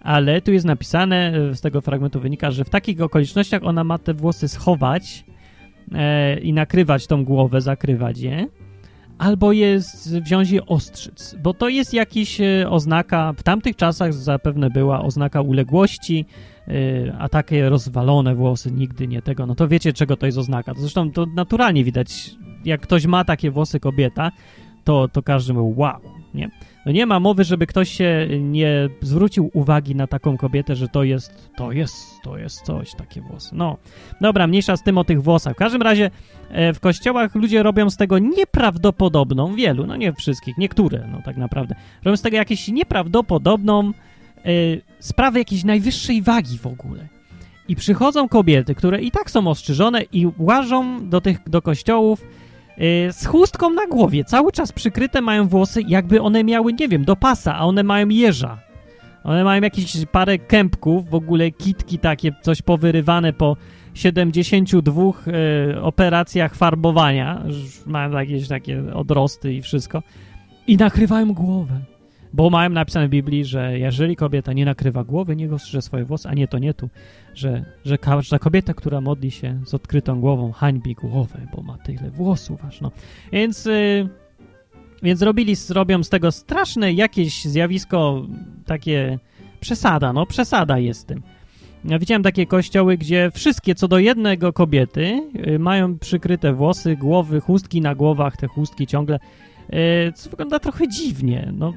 Ale 0.00 0.42
tu 0.42 0.52
jest 0.52 0.66
napisane, 0.66 1.32
z 1.54 1.60
tego 1.60 1.80
fragmentu 1.80 2.20
wynika, 2.20 2.50
że 2.50 2.64
w 2.64 2.70
takich 2.70 3.00
okolicznościach 3.00 3.64
ona 3.64 3.84
ma 3.84 3.98
te 3.98 4.14
włosy 4.14 4.48
schować 4.48 5.24
e, 5.92 6.38
i 6.40 6.52
nakrywać 6.52 7.06
tą 7.06 7.24
głowę, 7.24 7.60
zakrywać 7.60 8.18
je 8.18 8.46
albo 9.24 9.52
jest 9.52 10.20
wziąć 10.20 10.50
je 10.50 10.66
ostrzyc, 10.66 11.36
bo 11.42 11.54
to 11.54 11.68
jest 11.68 11.94
jakiś 11.94 12.40
e, 12.40 12.70
oznaka, 12.70 13.32
w 13.36 13.42
tamtych 13.42 13.76
czasach 13.76 14.14
zapewne 14.14 14.70
była 14.70 15.02
oznaka 15.02 15.40
uległości, 15.40 16.26
e, 16.68 16.72
a 17.18 17.28
takie 17.28 17.68
rozwalone 17.68 18.34
włosy 18.34 18.72
nigdy 18.72 19.08
nie 19.08 19.22
tego, 19.22 19.46
no 19.46 19.54
to 19.54 19.68
wiecie 19.68 19.92
czego 19.92 20.16
to 20.16 20.26
jest 20.26 20.38
oznaka. 20.38 20.72
Zresztą 20.76 21.10
to 21.10 21.26
naturalnie 21.26 21.84
widać, 21.84 22.30
jak 22.64 22.80
ktoś 22.80 23.06
ma 23.06 23.24
takie 23.24 23.50
włosy 23.50 23.80
kobieta, 23.80 24.30
to, 24.84 25.08
to 25.08 25.22
każdy 25.22 25.52
mówi 25.52 25.74
wow, 25.80 26.00
nie? 26.34 26.50
No 26.86 26.92
nie 26.92 27.06
ma 27.06 27.20
mowy, 27.20 27.44
żeby 27.44 27.66
ktoś 27.66 27.90
się 27.90 28.28
nie 28.40 28.88
zwrócił 29.00 29.50
uwagi 29.52 29.94
na 29.94 30.06
taką 30.06 30.36
kobietę, 30.36 30.76
że 30.76 30.88
to 30.88 31.04
jest, 31.04 31.50
to 31.56 31.72
jest, 31.72 32.22
to 32.22 32.38
jest 32.38 32.62
coś, 32.62 32.94
takie 32.94 33.20
włosy. 33.20 33.50
No, 33.52 33.76
dobra, 34.20 34.46
mniejsza 34.46 34.76
z 34.76 34.82
tym 34.82 34.98
o 34.98 35.04
tych 35.04 35.22
włosach. 35.22 35.54
W 35.54 35.58
każdym 35.58 35.82
razie 35.82 36.10
e, 36.50 36.72
w 36.72 36.80
kościołach 36.80 37.34
ludzie 37.34 37.62
robią 37.62 37.90
z 37.90 37.96
tego 37.96 38.18
nieprawdopodobną, 38.18 39.54
wielu, 39.54 39.86
no 39.86 39.96
nie 39.96 40.12
wszystkich, 40.12 40.58
niektóre, 40.58 41.08
no 41.12 41.22
tak 41.24 41.36
naprawdę, 41.36 41.74
robią 42.04 42.16
z 42.16 42.22
tego 42.22 42.36
jakąś 42.36 42.68
nieprawdopodobną 42.68 43.88
e, 43.88 44.50
sprawę 44.98 45.38
jakiejś 45.38 45.64
najwyższej 45.64 46.22
wagi 46.22 46.58
w 46.58 46.66
ogóle. 46.66 47.08
I 47.68 47.76
przychodzą 47.76 48.28
kobiety, 48.28 48.74
które 48.74 49.02
i 49.02 49.10
tak 49.10 49.30
są 49.30 49.46
ostrzyżone 49.46 50.02
i 50.12 50.26
łażą 50.38 51.08
do 51.08 51.20
tych, 51.20 51.48
do 51.48 51.62
kościołów 51.62 52.24
z 53.12 53.26
chustką 53.26 53.70
na 53.70 53.86
głowie, 53.86 54.24
cały 54.24 54.52
czas 54.52 54.72
przykryte 54.72 55.20
mają 55.20 55.48
włosy, 55.48 55.82
jakby 55.88 56.20
one 56.20 56.44
miały, 56.44 56.72
nie 56.72 56.88
wiem, 56.88 57.04
do 57.04 57.16
pasa, 57.16 57.54
a 57.54 57.64
one 57.64 57.82
mają 57.82 58.08
jeża. 58.08 58.58
One 59.24 59.44
mają 59.44 59.62
jakieś 59.62 59.96
parę 60.12 60.38
kępków, 60.38 61.10
w 61.10 61.14
ogóle 61.14 61.50
kitki 61.50 61.98
takie, 61.98 62.32
coś 62.42 62.62
powyrywane 62.62 63.32
po 63.32 63.56
72 63.94 65.02
y, 65.02 65.82
operacjach 65.82 66.54
farbowania. 66.54 67.42
Mają 67.86 68.10
jakieś 68.10 68.48
takie 68.48 68.94
odrosty 68.94 69.54
i 69.54 69.62
wszystko. 69.62 70.02
I 70.66 70.76
nakrywają 70.76 71.34
głowę. 71.34 71.80
Bo 72.34 72.50
mają 72.50 72.70
napisane 72.70 73.06
w 73.08 73.10
Biblii, 73.10 73.44
że 73.44 73.78
jeżeli 73.78 74.16
kobieta 74.16 74.52
nie 74.52 74.64
nakrywa 74.64 75.04
głowy, 75.04 75.36
niech 75.36 75.52
ostrze 75.52 75.82
swoje 75.82 76.04
włosy, 76.04 76.28
a 76.28 76.34
nie 76.34 76.48
to 76.48 76.58
nie 76.58 76.74
tu, 76.74 76.88
że, 77.34 77.64
że 77.84 77.98
każda 77.98 78.38
kobieta, 78.38 78.74
która 78.74 79.00
modli 79.00 79.30
się 79.30 79.60
z 79.66 79.74
odkrytą 79.74 80.20
głową, 80.20 80.52
hańbi 80.52 80.94
głowę, 80.94 81.40
bo 81.56 81.62
ma 81.62 81.78
tyle 81.78 82.10
włosów 82.10 82.64
aż, 82.64 82.80
no. 82.80 82.90
Więc, 83.32 83.64
yy, 83.64 84.08
więc 85.02 85.22
robili, 85.22 85.54
robią 85.70 86.04
z 86.04 86.08
tego 86.08 86.32
straszne 86.32 86.92
jakieś 86.92 87.44
zjawisko, 87.44 88.26
takie 88.66 89.18
przesada, 89.60 90.12
no 90.12 90.26
przesada 90.26 90.78
jest 90.78 91.06
tym. 91.06 91.22
Ja 91.84 91.98
widziałem 91.98 92.22
takie 92.22 92.46
kościoły, 92.46 92.96
gdzie 92.96 93.30
wszystkie 93.34 93.74
co 93.74 93.88
do 93.88 93.98
jednego 93.98 94.52
kobiety 94.52 95.30
yy, 95.34 95.58
mają 95.58 95.98
przykryte 95.98 96.52
włosy, 96.52 96.96
głowy, 96.96 97.40
chustki 97.40 97.80
na 97.80 97.94
głowach, 97.94 98.36
te 98.36 98.46
chustki 98.46 98.86
ciągle, 98.86 99.18
yy, 99.68 99.78
co 100.14 100.30
wygląda 100.30 100.58
trochę 100.58 100.88
dziwnie, 100.88 101.52
no 101.52 101.72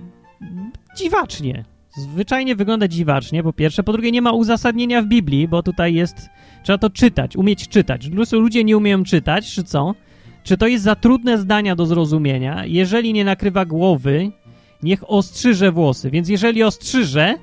dziwacznie. 0.97 1.65
Zwyczajnie 1.97 2.55
wygląda 2.55 2.87
dziwacznie, 2.87 3.43
po 3.43 3.53
pierwsze. 3.53 3.83
Po 3.83 3.91
drugie, 3.91 4.11
nie 4.11 4.21
ma 4.21 4.31
uzasadnienia 4.31 5.01
w 5.01 5.05
Biblii, 5.05 5.47
bo 5.47 5.63
tutaj 5.63 5.93
jest. 5.93 6.29
Trzeba 6.63 6.77
to 6.77 6.89
czytać, 6.89 7.35
umieć 7.35 7.67
czytać. 7.67 8.09
Ludzie 8.31 8.63
nie 8.63 8.77
umieją 8.77 9.03
czytać, 9.03 9.53
czy 9.53 9.63
co? 9.63 9.95
Czy 10.43 10.57
to 10.57 10.67
jest 10.67 10.83
za 10.83 10.95
trudne 10.95 11.37
zdania 11.37 11.75
do 11.75 11.85
zrozumienia? 11.85 12.65
Jeżeli 12.65 13.13
nie 13.13 13.25
nakrywa 13.25 13.65
głowy, 13.65 14.31
niech 14.83 15.11
ostrzyże 15.11 15.71
włosy. 15.71 16.11
Więc 16.11 16.29
jeżeli 16.29 16.63
ostrzyże, 16.63 17.35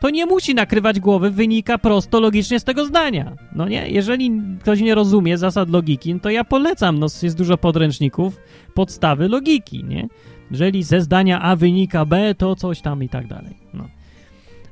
to 0.00 0.10
nie 0.10 0.26
musi 0.26 0.54
nakrywać 0.54 1.00
głowy, 1.00 1.30
wynika 1.30 1.78
prosto 1.78 2.20
logicznie 2.20 2.60
z 2.60 2.64
tego 2.64 2.84
zdania. 2.84 3.36
No 3.52 3.68
nie? 3.68 3.88
Jeżeli 3.88 4.32
ktoś 4.60 4.80
nie 4.80 4.94
rozumie 4.94 5.38
zasad 5.38 5.70
logiki, 5.70 6.14
no 6.14 6.20
to 6.20 6.30
ja 6.30 6.44
polecam, 6.44 6.98
no 6.98 7.06
jest 7.22 7.36
dużo 7.36 7.58
podręczników, 7.58 8.40
podstawy 8.74 9.28
logiki, 9.28 9.84
nie? 9.84 10.08
Jeżeli 10.50 10.82
ze 10.82 11.00
zdania 11.00 11.42
A 11.42 11.56
wynika 11.56 12.04
B, 12.04 12.34
to 12.34 12.56
coś 12.56 12.80
tam 12.80 13.02
i 13.02 13.08
tak 13.08 13.26
dalej. 13.26 13.56
No. 13.74 13.84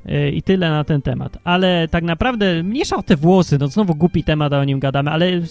E, 0.05 0.29
I 0.29 0.41
tyle 0.41 0.69
na 0.69 0.83
ten 0.83 1.01
temat. 1.01 1.37
Ale 1.43 1.87
tak 1.87 2.03
naprawdę 2.03 2.63
mniejsza 2.63 2.95
o 2.95 3.03
te 3.03 3.15
włosy, 3.15 3.57
no 3.59 3.67
znowu 3.67 3.95
głupi 3.95 4.23
temat, 4.23 4.53
a 4.53 4.59
o 4.59 4.63
nim 4.63 4.79
gadamy, 4.79 5.11
ale 5.11 5.41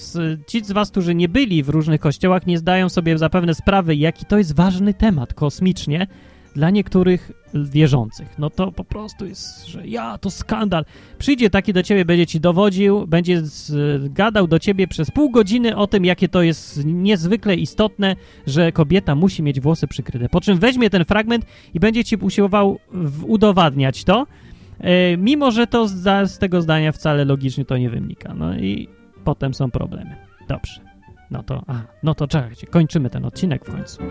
ci 0.46 0.64
z 0.64 0.72
was, 0.72 0.90
którzy 0.90 1.14
nie 1.14 1.28
byli 1.28 1.62
w 1.62 1.68
różnych 1.68 2.00
kościołach, 2.00 2.46
nie 2.46 2.58
zdają 2.58 2.88
sobie 2.88 3.18
zapewne 3.18 3.54
sprawy, 3.54 3.96
jaki 3.96 4.26
to 4.26 4.38
jest 4.38 4.56
ważny 4.56 4.94
temat 4.94 5.34
kosmicznie 5.34 6.06
dla 6.54 6.70
niektórych 6.70 7.32
wierzących. 7.54 8.38
No 8.38 8.50
to 8.50 8.72
po 8.72 8.84
prostu 8.84 9.26
jest, 9.26 9.66
że 9.66 9.86
ja, 9.86 10.18
to 10.18 10.30
skandal. 10.30 10.84
Przyjdzie 11.18 11.50
taki 11.50 11.72
do 11.72 11.82
ciebie, 11.82 12.04
będzie 12.04 12.26
ci 12.26 12.40
dowodził, 12.40 13.06
będzie 13.06 13.42
gadał 14.00 14.46
do 14.46 14.58
ciebie 14.58 14.88
przez 14.88 15.10
pół 15.10 15.30
godziny 15.30 15.76
o 15.76 15.86
tym, 15.86 16.04
jakie 16.04 16.28
to 16.28 16.42
jest 16.42 16.84
niezwykle 16.84 17.54
istotne, 17.54 18.16
że 18.46 18.72
kobieta 18.72 19.14
musi 19.14 19.42
mieć 19.42 19.60
włosy 19.60 19.86
przykryte. 19.86 20.28
Po 20.28 20.40
czym 20.40 20.58
weźmie 20.58 20.90
ten 20.90 21.04
fragment 21.04 21.46
i 21.74 21.80
będzie 21.80 22.04
ci 22.04 22.16
usiłował 22.16 22.78
udowadniać 23.26 24.04
to, 24.04 24.26
e, 24.80 25.16
mimo 25.16 25.50
że 25.50 25.66
to 25.66 25.88
z, 25.88 26.30
z 26.30 26.38
tego 26.38 26.62
zdania 26.62 26.92
wcale 26.92 27.24
logicznie 27.24 27.64
to 27.64 27.76
nie 27.76 27.90
wynika. 27.90 28.34
No 28.34 28.54
i 28.54 28.88
potem 29.24 29.54
są 29.54 29.70
problemy. 29.70 30.16
Dobrze. 30.48 30.80
No 31.30 31.42
to, 31.42 31.62
a, 31.66 31.80
no 32.02 32.14
to 32.14 32.28
czekajcie, 32.28 32.66
kończymy 32.66 33.10
ten 33.10 33.24
odcinek 33.24 33.64
w 33.64 33.70
końcu. 33.70 34.02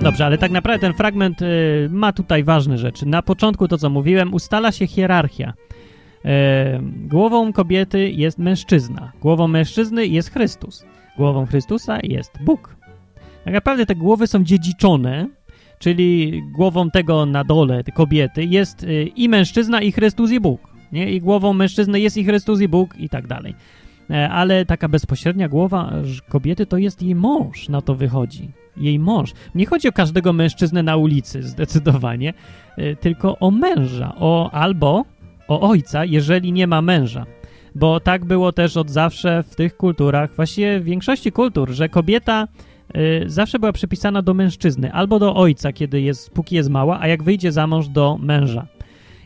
Dobrze, 0.00 0.26
ale 0.26 0.38
tak 0.38 0.50
naprawdę 0.50 0.80
ten 0.80 0.94
fragment 0.94 1.42
y, 1.42 1.88
ma 1.90 2.12
tutaj 2.12 2.44
ważne 2.44 2.78
rzeczy. 2.78 3.06
Na 3.06 3.22
początku 3.22 3.68
to, 3.68 3.78
co 3.78 3.90
mówiłem, 3.90 4.34
ustala 4.34 4.72
się 4.72 4.86
hierarchia. 4.86 5.52
Y, 5.52 6.28
głową 7.08 7.52
kobiety 7.52 8.10
jest 8.10 8.38
mężczyzna. 8.38 9.12
Głową 9.20 9.48
mężczyzny 9.48 10.06
jest 10.06 10.32
Chrystus. 10.32 10.84
Głową 11.16 11.46
Chrystusa 11.46 11.98
jest 12.02 12.32
Bóg. 12.44 12.76
Tak 13.44 13.54
naprawdę 13.54 13.86
te 13.86 13.94
głowy 13.94 14.26
są 14.26 14.44
dziedziczone, 14.44 15.28
czyli 15.78 16.42
głową 16.52 16.90
tego 16.90 17.26
na 17.26 17.44
dole, 17.44 17.84
kobiety, 17.94 18.44
jest 18.44 18.82
y, 18.82 19.04
i 19.16 19.28
mężczyzna, 19.28 19.82
i 19.82 19.92
Chrystus, 19.92 20.30
i 20.30 20.40
Bóg. 20.40 20.60
Nie? 20.92 21.12
I 21.12 21.20
głową 21.20 21.52
mężczyzny 21.52 22.00
jest 22.00 22.16
i 22.16 22.24
Chrystus, 22.24 22.60
i 22.60 22.68
Bóg, 22.68 22.96
i 22.98 23.08
tak 23.08 23.26
dalej. 23.26 23.54
E, 24.10 24.30
ale 24.30 24.66
taka 24.66 24.88
bezpośrednia 24.88 25.48
głowa 25.48 25.92
kobiety 26.28 26.66
to 26.66 26.78
jest 26.78 27.02
jej 27.02 27.14
mąż, 27.14 27.68
na 27.68 27.82
to 27.82 27.94
wychodzi. 27.94 28.50
Jej 28.76 28.98
mąż. 28.98 29.32
Nie 29.54 29.66
chodzi 29.66 29.88
o 29.88 29.92
każdego 29.92 30.32
mężczyznę 30.32 30.82
na 30.82 30.96
ulicy, 30.96 31.42
zdecydowanie, 31.42 32.34
e, 32.76 32.96
tylko 32.96 33.38
o 33.38 33.50
męża, 33.50 34.14
o 34.18 34.50
albo 34.52 35.04
o 35.48 35.60
ojca, 35.60 36.04
jeżeli 36.04 36.52
nie 36.52 36.66
ma 36.66 36.82
męża. 36.82 37.26
Bo 37.74 38.00
tak 38.00 38.24
było 38.24 38.52
też 38.52 38.76
od 38.76 38.90
zawsze 38.90 39.42
w 39.42 39.54
tych 39.56 39.76
kulturach, 39.76 40.36
właściwie 40.36 40.80
w 40.80 40.84
większości 40.84 41.32
kultur, 41.32 41.70
że 41.70 41.88
kobieta 41.88 42.48
y, 42.96 43.24
zawsze 43.26 43.58
była 43.58 43.72
przypisana 43.72 44.22
do 44.22 44.34
mężczyzny 44.34 44.92
albo 44.92 45.18
do 45.18 45.34
ojca, 45.34 45.72
kiedy 45.72 46.00
jest, 46.00 46.30
póki 46.30 46.56
jest 46.56 46.70
mała, 46.70 47.00
a 47.00 47.08
jak 47.08 47.22
wyjdzie 47.22 47.52
za 47.52 47.66
mąż 47.66 47.88
do 47.88 48.18
męża. 48.20 48.66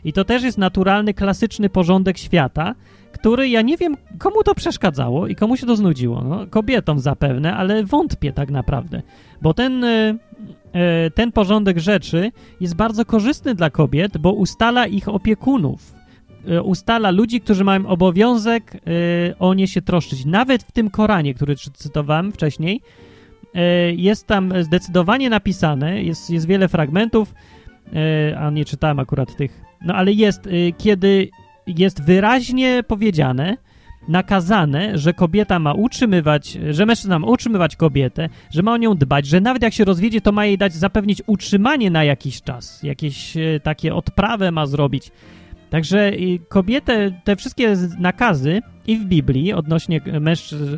I 0.03 0.13
to 0.13 0.25
też 0.25 0.43
jest 0.43 0.57
naturalny, 0.57 1.13
klasyczny 1.13 1.69
porządek 1.69 2.17
świata, 2.17 2.75
który 3.21 3.49
ja 3.49 3.61
nie 3.61 3.77
wiem, 3.77 3.97
komu 4.19 4.43
to 4.43 4.55
przeszkadzało 4.55 5.27
i 5.27 5.35
komu 5.35 5.57
się 5.57 5.65
to 5.65 5.75
znudziło. 5.75 6.23
No, 6.23 6.47
kobietom 6.49 6.99
zapewne, 6.99 7.55
ale 7.55 7.83
wątpię 7.83 8.33
tak 8.33 8.51
naprawdę, 8.51 9.01
bo 9.41 9.53
ten, 9.53 9.83
e, 9.83 10.15
e, 10.73 11.11
ten 11.11 11.31
porządek 11.31 11.79
rzeczy 11.79 12.31
jest 12.59 12.75
bardzo 12.75 13.05
korzystny 13.05 13.55
dla 13.55 13.69
kobiet, 13.69 14.17
bo 14.17 14.31
ustala 14.33 14.87
ich 14.87 15.07
opiekunów. 15.07 15.93
E, 16.47 16.61
ustala 16.61 17.11
ludzi, 17.11 17.41
którzy 17.41 17.63
mają 17.63 17.87
obowiązek 17.87 18.77
o 19.39 19.53
nie 19.53 19.67
się 19.67 19.81
troszczyć. 19.81 20.25
Nawet 20.25 20.63
w 20.63 20.71
tym 20.71 20.89
Koranie, 20.89 21.33
który 21.33 21.55
cytowałem 21.55 22.31
wcześniej, 22.31 22.81
jest 23.95 24.27
tam 24.27 24.53
zdecydowanie 24.63 25.29
napisane, 25.29 26.03
jest, 26.03 26.29
jest 26.29 26.47
wiele 26.47 26.67
fragmentów, 26.67 27.33
a 28.37 28.49
nie 28.49 28.65
czytałem 28.65 28.99
akurat 28.99 29.35
tych, 29.35 29.61
no 29.85 29.93
ale 29.95 30.11
jest, 30.11 30.49
kiedy 30.77 31.29
jest 31.67 32.03
wyraźnie 32.03 32.83
powiedziane, 32.87 33.57
nakazane, 34.07 34.97
że 34.97 35.13
kobieta 35.13 35.59
ma 35.59 35.73
utrzymywać, 35.73 36.57
że 36.69 36.85
mężczyzna 36.85 37.19
ma 37.19 37.27
utrzymywać 37.27 37.75
kobietę, 37.75 38.29
że 38.51 38.63
ma 38.63 38.73
o 38.73 38.77
nią 38.77 38.95
dbać, 38.95 39.25
że 39.25 39.41
nawet 39.41 39.63
jak 39.63 39.73
się 39.73 39.85
rozwiedzie, 39.85 40.21
to 40.21 40.31
ma 40.31 40.45
jej 40.45 40.57
dać 40.57 40.73
zapewnić 40.73 41.21
utrzymanie 41.27 41.91
na 41.91 42.03
jakiś 42.03 42.41
czas, 42.41 42.83
jakieś 42.83 43.37
e, 43.37 43.59
takie 43.63 43.95
odprawę 43.95 44.51
ma 44.51 44.65
zrobić. 44.65 45.11
Także 45.69 46.11
kobietę, 46.47 47.11
te 47.23 47.35
wszystkie 47.35 47.75
nakazy 47.99 48.61
i 48.87 48.97
w 48.97 49.05
Biblii 49.05 49.53
odnośnie 49.53 50.01
mężczyzn, 50.21 50.75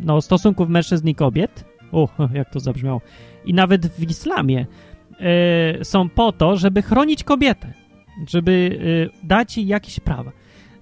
no, 0.00 0.20
stosunków 0.20 0.68
mężczyzn 0.68 1.08
i 1.08 1.14
kobiet, 1.14 1.64
o, 1.92 2.08
jak 2.34 2.50
to 2.50 2.60
zabrzmiało, 2.60 3.00
i 3.44 3.54
nawet 3.54 3.86
w 3.86 4.10
islamie 4.10 4.66
są 5.82 6.08
po 6.08 6.32
to, 6.32 6.56
żeby 6.56 6.82
chronić 6.82 7.24
kobietę, 7.24 7.72
żeby 8.28 8.78
dać 9.22 9.56
jej 9.56 9.66
jakieś 9.66 10.00
prawa. 10.00 10.32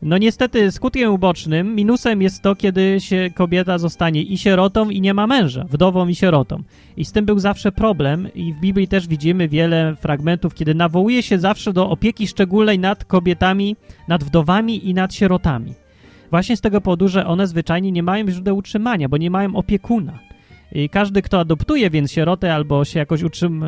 No 0.02 0.18
niestety 0.18 0.72
skutkiem 0.72 1.12
ubocznym, 1.12 1.74
minusem 1.74 2.22
jest 2.22 2.42
to, 2.42 2.56
kiedy 2.56 2.96
się 3.00 3.30
kobieta 3.34 3.78
zostanie 3.78 4.22
i 4.22 4.38
sierotą 4.38 4.90
i 4.90 5.00
nie 5.00 5.14
ma 5.14 5.26
męża, 5.26 5.64
wdową 5.64 6.08
i 6.08 6.14
sierotą. 6.14 6.62
I 6.96 7.04
z 7.04 7.12
tym 7.12 7.24
był 7.24 7.38
zawsze 7.38 7.72
problem 7.72 8.28
i 8.34 8.52
w 8.52 8.60
Biblii 8.60 8.88
też 8.88 9.08
widzimy 9.08 9.48
wiele 9.48 9.96
fragmentów, 9.96 10.54
kiedy 10.54 10.74
nawołuje 10.74 11.22
się 11.22 11.38
zawsze 11.38 11.72
do 11.72 11.90
opieki 11.90 12.26
szczególnej 12.26 12.78
nad 12.78 13.04
kobietami, 13.04 13.76
nad 14.08 14.24
wdowami 14.24 14.88
i 14.88 14.94
nad 14.94 15.14
sierotami. 15.14 15.74
Właśnie 16.30 16.56
z 16.56 16.60
tego 16.60 16.80
powodu, 16.80 17.08
że 17.08 17.26
one 17.26 17.46
zwyczajnie 17.46 17.92
nie 17.92 18.02
mają 18.02 18.30
źródeł 18.30 18.56
utrzymania, 18.56 19.08
bo 19.08 19.16
nie 19.16 19.30
mają 19.30 19.56
opiekuna. 19.56 20.18
I 20.72 20.88
każdy, 20.88 21.22
kto 21.22 21.40
adoptuje 21.40 21.90
więc 21.90 22.12
sierotę 22.12 22.54
albo 22.54 22.84
się 22.84 22.98
jakoś 22.98 23.22
utrzym, 23.22 23.64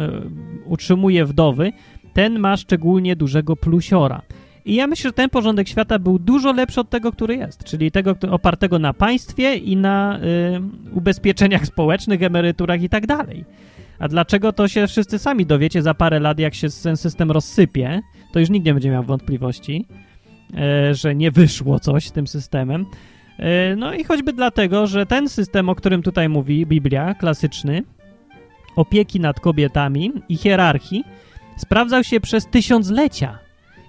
utrzymuje 0.66 1.24
wdowy, 1.24 1.72
ten 2.12 2.38
ma 2.38 2.56
szczególnie 2.56 3.16
dużego 3.16 3.56
plusiora. 3.56 4.22
I 4.64 4.74
ja 4.74 4.86
myślę, 4.86 5.08
że 5.08 5.12
ten 5.12 5.30
porządek 5.30 5.68
świata 5.68 5.98
był 5.98 6.18
dużo 6.18 6.52
lepszy 6.52 6.80
od 6.80 6.90
tego, 6.90 7.12
który 7.12 7.36
jest, 7.36 7.64
czyli 7.64 7.90
tego 7.90 8.16
opartego 8.30 8.78
na 8.78 8.94
państwie 8.94 9.56
i 9.56 9.76
na 9.76 10.18
y, 10.18 10.92
ubezpieczeniach 10.92 11.66
społecznych, 11.66 12.22
emeryturach 12.22 12.82
i 12.82 12.88
tak 12.88 13.06
dalej. 13.06 13.44
A 13.98 14.08
dlaczego 14.08 14.52
to 14.52 14.68
się 14.68 14.86
wszyscy 14.86 15.18
sami 15.18 15.46
dowiecie 15.46 15.82
za 15.82 15.94
parę 15.94 16.20
lat, 16.20 16.38
jak 16.38 16.54
się 16.54 16.68
ten 16.82 16.96
system 16.96 17.30
rozsypie, 17.30 18.00
to 18.32 18.40
już 18.40 18.50
nikt 18.50 18.66
nie 18.66 18.72
będzie 18.74 18.90
miał 18.90 19.02
wątpliwości, 19.02 19.86
y, 20.90 20.94
że 20.94 21.14
nie 21.14 21.30
wyszło 21.30 21.80
coś 21.80 22.06
z 22.08 22.12
tym 22.12 22.26
systemem. 22.26 22.86
Y, 23.72 23.76
no 23.76 23.94
i 23.94 24.04
choćby 24.04 24.32
dlatego, 24.32 24.86
że 24.86 25.06
ten 25.06 25.28
system, 25.28 25.68
o 25.68 25.74
którym 25.74 26.02
tutaj 26.02 26.28
mówi 26.28 26.66
Biblia, 26.66 27.14
klasyczny, 27.14 27.82
opieki 28.76 29.20
nad 29.20 29.40
kobietami 29.40 30.12
i 30.28 30.36
hierarchii, 30.36 31.04
sprawdzał 31.61 32.04
się 32.04 32.20
przez 32.20 32.46
tysiąclecia 32.46 33.38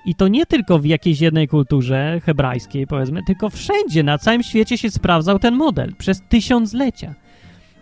i 0.06 0.16
to 0.16 0.28
nie 0.28 0.46
tylko 0.46 0.80
w 0.80 0.86
jakiejś 0.86 1.22
jednej 1.22 1.48
kulturze 1.48 2.22
hebrajskiej, 2.26 2.88
powiedzmy, 2.88 3.24
tylko 3.24 3.50
wszędzie 3.50 4.04
na 4.04 4.18
całym 4.18 4.44
świecie 4.44 4.78
się 4.78 4.92
sprawdzał 4.92 5.40
ten 5.40 5.56
model 5.56 5.94
przez 5.98 6.22
tysiąclecia. 6.30 7.14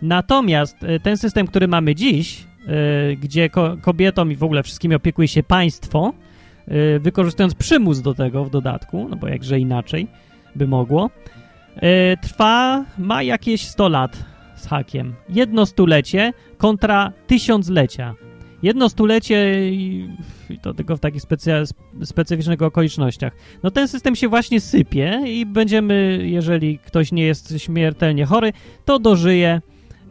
Natomiast 0.02 0.76
e, 0.82 1.00
ten 1.00 1.16
system, 1.16 1.46
który 1.46 1.68
mamy 1.68 1.94
dziś, 1.94 2.46
yy, 2.66 3.16
gdzie 3.16 3.50
ko 3.50 3.76
kobietom 3.82 4.32
i 4.32 4.36
w 4.36 4.44
ogóle 4.44 4.62
wszystkimi 4.62 4.94
opiekuje 4.94 5.28
się 5.28 5.42
państwo, 5.42 6.12
yy, 6.68 7.00
wykorzystując 7.00 7.54
przymus 7.54 8.00
do 8.00 8.14
tego 8.14 8.44
w 8.44 8.50
dodatku, 8.50 9.06
no 9.10 9.16
bo 9.16 9.28
jakże 9.28 9.58
inaczej 9.58 10.06
by 10.54 10.66
mogło, 10.66 11.10
trwa, 12.22 12.84
ma 12.98 13.22
jakieś 13.22 13.66
100 13.66 13.88
lat 13.88 14.24
z 14.56 14.66
hakiem. 14.66 15.14
Jedno 15.28 15.66
stulecie 15.66 16.32
kontra 16.58 17.12
tysiąclecia 17.26 18.14
jedno 18.62 18.88
stulecie 18.88 19.70
i, 19.70 20.08
to 20.62 20.74
tylko 20.74 20.96
w 20.96 21.00
takich 21.00 21.22
specy, 21.22 21.52
specyficznych 22.04 22.62
okolicznościach. 22.62 23.32
No 23.62 23.70
ten 23.70 23.88
system 23.88 24.16
się 24.16 24.28
właśnie 24.28 24.60
sypie 24.60 25.20
i 25.26 25.46
będziemy, 25.46 26.20
jeżeli 26.22 26.78
ktoś 26.78 27.12
nie 27.12 27.22
jest 27.22 27.54
śmiertelnie 27.58 28.26
chory, 28.26 28.52
to 28.84 28.98
dożyje 28.98 29.60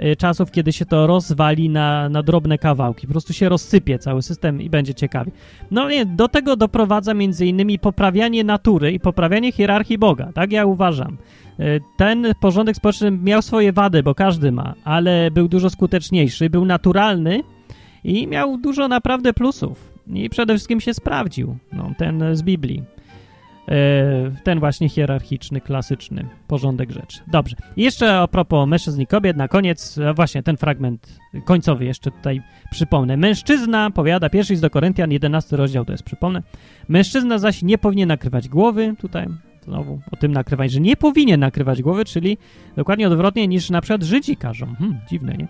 y, 0.03 0.15
czasów, 0.15 0.51
kiedy 0.51 0.73
się 0.73 0.85
to 0.85 1.07
rozwali 1.07 1.69
na, 1.69 2.09
na 2.09 2.23
drobne 2.23 2.57
kawałki. 2.57 3.07
Po 3.07 3.13
prostu 3.13 3.33
się 3.33 3.49
rozsypie 3.49 3.99
cały 3.99 4.21
system 4.21 4.61
i 4.61 4.69
będzie 4.69 4.93
ciekawie. 4.93 5.31
No 5.71 5.89
nie, 5.89 6.05
do 6.05 6.27
tego 6.27 6.55
doprowadza 6.55 7.13
między 7.13 7.45
innymi 7.45 7.79
poprawianie 7.79 8.43
natury 8.43 8.91
i 8.91 8.99
poprawianie 8.99 9.51
hierarchii 9.51 9.97
Boga. 9.97 10.31
Tak 10.33 10.51
ja 10.51 10.65
uważam. 10.65 11.17
Y, 11.59 11.81
ten 11.97 12.27
porządek 12.39 12.75
społeczny 12.75 13.11
miał 13.11 13.41
swoje 13.41 13.73
wady, 13.73 14.03
bo 14.03 14.15
każdy 14.15 14.51
ma, 14.51 14.73
ale 14.83 15.31
był 15.31 15.47
dużo 15.47 15.69
skuteczniejszy, 15.69 16.49
był 16.49 16.65
naturalny, 16.65 17.43
i 18.03 18.27
miał 18.27 18.57
dużo 18.57 18.87
naprawdę 18.87 19.33
plusów. 19.33 19.93
I 20.07 20.29
przede 20.29 20.53
wszystkim 20.53 20.81
się 20.81 20.93
sprawdził, 20.93 21.57
no, 21.73 21.91
ten 21.97 22.23
z 22.33 22.41
Biblii. 22.41 22.83
E, 23.69 24.31
ten 24.43 24.59
właśnie 24.59 24.89
hierarchiczny, 24.89 25.61
klasyczny 25.61 26.25
porządek 26.47 26.91
rzeczy. 26.91 27.19
Dobrze. 27.27 27.55
I 27.77 27.83
jeszcze 27.83 28.17
a 28.19 28.27
propos 28.27 28.67
mężczyzn 28.67 29.01
i 29.01 29.07
kobiet, 29.07 29.37
na 29.37 29.47
koniec, 29.47 29.99
właśnie 30.15 30.43
ten 30.43 30.57
fragment 30.57 31.19
końcowy 31.45 31.85
jeszcze 31.85 32.11
tutaj 32.11 32.41
przypomnę. 32.71 33.17
Mężczyzna, 33.17 33.91
powiada 33.91 34.29
pierwszy 34.29 34.55
z 34.55 34.61
do 34.61 34.69
Koryntian, 34.69 35.11
11 35.11 35.57
rozdział 35.57 35.85
to 35.85 35.91
jest, 35.91 36.03
przypomnę. 36.03 36.43
Mężczyzna 36.87 37.37
zaś 37.37 37.63
nie 37.63 37.77
powinien 37.77 38.07
nakrywać 38.07 38.49
głowy, 38.49 38.93
tutaj 38.99 39.27
znowu 39.63 40.01
o 40.11 40.15
tym 40.15 40.31
nakrywać, 40.31 40.71
że 40.71 40.79
nie 40.79 40.95
powinien 40.95 41.39
nakrywać 41.39 41.81
głowy, 41.81 42.05
czyli 42.05 42.37
dokładnie 42.75 43.07
odwrotnie 43.07 43.47
niż 43.47 43.69
na 43.69 43.81
przykład 43.81 44.03
Żydzi 44.03 44.35
każą. 44.35 44.75
Hmm, 44.75 44.99
dziwne, 45.09 45.33
nie? 45.33 45.47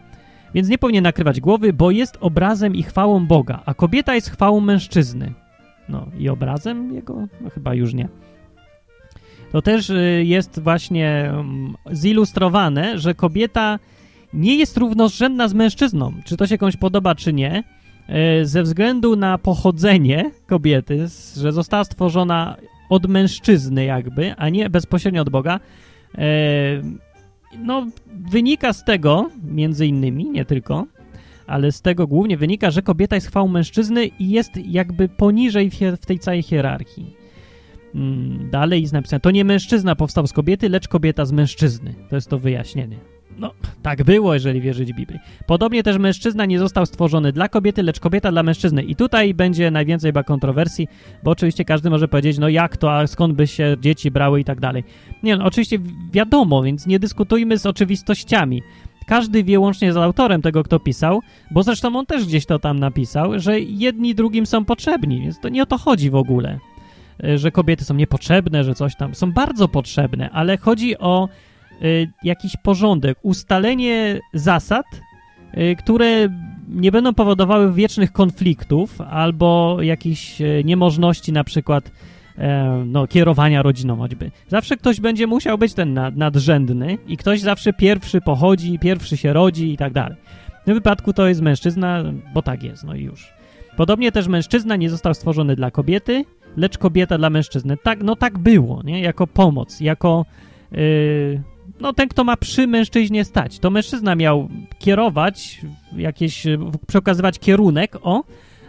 Więc 0.53 0.69
nie 0.69 0.77
powinien 0.77 1.03
nakrywać 1.03 1.39
głowy, 1.39 1.73
bo 1.73 1.91
jest 1.91 2.17
obrazem 2.21 2.75
i 2.75 2.83
chwałą 2.83 3.27
Boga, 3.27 3.61
a 3.65 3.73
kobieta 3.73 4.15
jest 4.15 4.29
chwałą 4.29 4.59
mężczyzny. 4.59 5.33
No 5.89 6.05
i 6.17 6.29
obrazem 6.29 6.95
jego? 6.95 7.27
No 7.41 7.49
chyba 7.49 7.73
już 7.73 7.93
nie. 7.93 8.09
To 9.51 9.61
też 9.61 9.89
y, 9.89 10.23
jest 10.25 10.59
właśnie 10.59 11.29
mm, 11.29 11.75
zilustrowane, 11.91 12.99
że 12.99 13.13
kobieta 13.13 13.79
nie 14.33 14.55
jest 14.55 14.77
równorzędna 14.77 15.47
z 15.47 15.53
mężczyzną. 15.53 16.13
Czy 16.25 16.37
to 16.37 16.47
się 16.47 16.57
komuś 16.57 16.77
podoba, 16.77 17.15
czy 17.15 17.33
nie. 17.33 17.63
Y, 18.41 18.45
ze 18.45 18.63
względu 18.63 19.15
na 19.15 19.37
pochodzenie 19.37 20.31
kobiety, 20.47 21.07
że 21.37 21.51
została 21.51 21.83
stworzona 21.83 22.55
od 22.89 23.07
mężczyzny 23.07 23.85
jakby, 23.85 24.35
a 24.37 24.49
nie 24.49 24.69
bezpośrednio 24.69 25.21
od 25.21 25.29
Boga, 25.29 25.59
y, 26.15 26.19
no, 27.57 27.87
wynika 28.29 28.73
z 28.73 28.83
tego, 28.83 29.29
między 29.43 29.87
innymi, 29.87 30.29
nie 30.29 30.45
tylko, 30.45 30.85
ale 31.47 31.71
z 31.71 31.81
tego 31.81 32.07
głównie 32.07 32.37
wynika, 32.37 32.71
że 32.71 32.81
kobieta 32.81 33.15
jest 33.15 33.27
chwałą 33.27 33.47
mężczyzny 33.47 34.05
i 34.05 34.29
jest 34.29 34.51
jakby 34.65 35.09
poniżej 35.09 35.71
w 36.01 36.05
tej 36.05 36.19
całej 36.19 36.41
hierarchii. 36.41 37.15
Mm, 37.95 38.49
dalej 38.51 38.81
jest 38.81 38.93
napisane, 38.93 39.19
to 39.19 39.31
nie 39.31 39.45
mężczyzna 39.45 39.95
powstał 39.95 40.27
z 40.27 40.33
kobiety, 40.33 40.69
lecz 40.69 40.87
kobieta 40.87 41.25
z 41.25 41.31
mężczyzny. 41.31 41.95
To 42.09 42.15
jest 42.15 42.29
to 42.29 42.39
wyjaśnienie. 42.39 42.97
No, 43.39 43.51
tak 43.81 44.03
było, 44.03 44.33
jeżeli 44.33 44.61
wierzyć 44.61 44.93
Biblii. 44.93 45.19
Podobnie 45.47 45.83
też 45.83 45.97
mężczyzna 45.97 46.45
nie 46.45 46.59
został 46.59 46.85
stworzony 46.85 47.31
dla 47.31 47.49
kobiety, 47.49 47.83
lecz 47.83 47.99
kobieta 47.99 48.31
dla 48.31 48.43
mężczyzny. 48.43 48.83
I 48.83 48.95
tutaj 48.95 49.33
będzie 49.33 49.71
najwięcej 49.71 50.09
chyba 50.09 50.23
kontrowersji, 50.23 50.87
bo 51.23 51.31
oczywiście 51.31 51.65
każdy 51.65 51.89
może 51.89 52.07
powiedzieć, 52.07 52.37
no 52.37 52.49
jak 52.49 52.77
to, 52.77 52.93
a 52.93 53.07
skąd 53.07 53.33
by 53.33 53.47
się 53.47 53.75
dzieci 53.81 54.11
brały 54.11 54.39
i 54.39 54.43
tak 54.43 54.59
dalej. 54.59 54.83
Nie 55.23 55.37
no, 55.37 55.45
oczywiście 55.45 55.77
wiadomo, 56.11 56.63
więc 56.63 56.87
nie 56.87 56.99
dyskutujmy 56.99 57.57
z 57.57 57.65
oczywistościami. 57.65 58.61
Każdy 59.07 59.43
wie 59.43 59.59
łącznie 59.59 59.93
z 59.93 59.97
autorem 59.97 60.41
tego, 60.41 60.63
kto 60.63 60.79
pisał, 60.79 61.21
bo 61.51 61.63
zresztą 61.63 61.95
on 61.95 62.05
też 62.05 62.25
gdzieś 62.25 62.45
to 62.45 62.59
tam 62.59 62.79
napisał, 62.79 63.39
że 63.39 63.59
jedni 63.59 64.15
drugim 64.15 64.45
są 64.45 64.65
potrzebni, 64.65 65.21
więc 65.21 65.39
to 65.39 65.49
nie 65.49 65.63
o 65.63 65.65
to 65.65 65.77
chodzi 65.77 66.09
w 66.09 66.15
ogóle, 66.15 66.59
że 67.35 67.51
kobiety 67.51 67.83
są 67.83 67.93
niepotrzebne, 67.93 68.63
że 68.63 68.75
coś 68.75 68.95
tam. 68.95 69.15
Są 69.15 69.31
bardzo 69.31 69.67
potrzebne, 69.67 70.29
ale 70.29 70.57
chodzi 70.57 70.97
o 70.97 71.29
jakiś 72.23 72.57
porządek, 72.63 73.17
ustalenie 73.21 74.19
zasad, 74.33 74.85
y, 75.57 75.75
które 75.75 76.29
nie 76.69 76.91
będą 76.91 77.13
powodowały 77.13 77.73
wiecznych 77.73 78.11
konfliktów 78.11 79.01
albo 79.01 79.77
jakichś 79.81 80.41
y, 80.41 80.61
niemożności 80.65 81.31
na 81.33 81.43
przykład 81.43 81.91
e, 82.37 82.83
no, 82.85 83.07
kierowania 83.07 83.61
rodziną 83.61 83.97
choćby. 83.97 84.31
Zawsze 84.47 84.77
ktoś 84.77 84.99
będzie 84.99 85.27
musiał 85.27 85.57
być 85.57 85.73
ten 85.73 85.93
nad, 85.93 86.15
nadrzędny 86.15 86.97
i 87.07 87.17
ktoś 87.17 87.41
zawsze 87.41 87.73
pierwszy 87.73 88.21
pochodzi, 88.21 88.79
pierwszy 88.79 89.17
się 89.17 89.33
rodzi 89.33 89.73
i 89.73 89.77
tak 89.77 89.93
dalej. 89.93 90.17
W 90.61 90.65
tym 90.65 90.73
wypadku 90.73 91.13
to 91.13 91.27
jest 91.27 91.41
mężczyzna, 91.41 92.03
bo 92.33 92.41
tak 92.41 92.63
jest, 92.63 92.83
no 92.83 92.95
i 92.95 93.03
już. 93.03 93.33
Podobnie 93.77 94.11
też 94.11 94.27
mężczyzna 94.27 94.75
nie 94.75 94.89
został 94.89 95.13
stworzony 95.13 95.55
dla 95.55 95.71
kobiety, 95.71 96.25
lecz 96.57 96.77
kobieta 96.77 97.17
dla 97.17 97.29
mężczyzny. 97.29 97.77
Tak, 97.83 98.03
no 98.03 98.15
tak 98.15 98.37
było, 98.37 98.81
nie? 98.83 99.01
Jako 99.01 99.27
pomoc, 99.27 99.79
jako 99.79 100.25
yy, 100.71 101.41
no 101.79 101.93
ten, 101.93 102.09
kto 102.09 102.23
ma 102.23 102.37
przy 102.37 102.67
mężczyźnie 102.67 103.25
stać. 103.25 103.59
To 103.59 103.69
mężczyzna 103.69 104.15
miał 104.15 104.49
kierować, 104.79 105.61
jakieś, 105.97 106.43
przekazywać 106.87 107.39
kierunek, 107.39 107.97
o, 108.01 108.23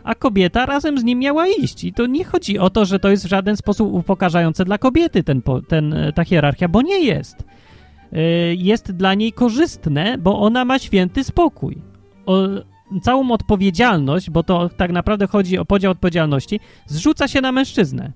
a 0.05 0.14
kobieta 0.14 0.66
razem 0.66 0.98
z 0.98 1.05
nim 1.05 1.18
miała 1.18 1.46
iść. 1.46 1.84
I 1.84 1.92
to 1.92 2.07
nie 2.07 2.24
chodzi 2.24 2.59
o 2.59 2.70
to, 2.70 2.84
że 2.84 2.98
to 2.98 3.09
jest 3.09 3.24
w 3.24 3.28
żaden 3.28 3.57
sposób 3.57 3.92
upokarzające 3.92 4.64
dla 4.64 4.78
kobiety 4.78 5.22
ten, 5.22 5.42
ten, 5.68 5.94
ta 6.14 6.24
hierarchia, 6.24 6.68
bo 6.68 6.82
nie 6.82 7.05
jest. 7.05 7.44
Y, 8.12 8.57
jest 8.59 8.92
dla 8.92 9.14
niej 9.14 9.32
korzystne, 9.32 10.18
bo 10.18 10.40
ona 10.40 10.64
ma 10.64 10.78
święty 10.78 11.24
spokój. 11.24 11.76
O, 12.26 12.48
całą 13.03 13.30
odpowiedzialność, 13.30 14.30
bo 14.30 14.42
to 14.42 14.70
tak 14.76 14.92
naprawdę 14.92 15.26
chodzi 15.26 15.59
o 15.59 15.64
podział 15.64 15.92
odpowiedzialności, 15.92 16.61
zrzuca 16.86 17.28
się 17.28 17.40
na 17.40 17.53
mężczyznę. 17.53 18.12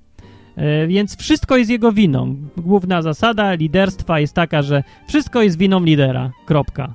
E, 0.56 0.86
więc 0.86 1.16
wszystko 1.16 1.56
jest 1.56 1.70
jego 1.70 1.92
winą. 1.92 2.36
Główna 2.56 3.02
zasada 3.02 3.54
liderstwa 3.54 4.20
jest 4.20 4.34
taka, 4.34 4.62
że 4.62 4.82
wszystko 5.08 5.42
jest 5.42 5.58
winą 5.58 5.84
lidera. 5.84 6.30
Kropka. 6.46 6.94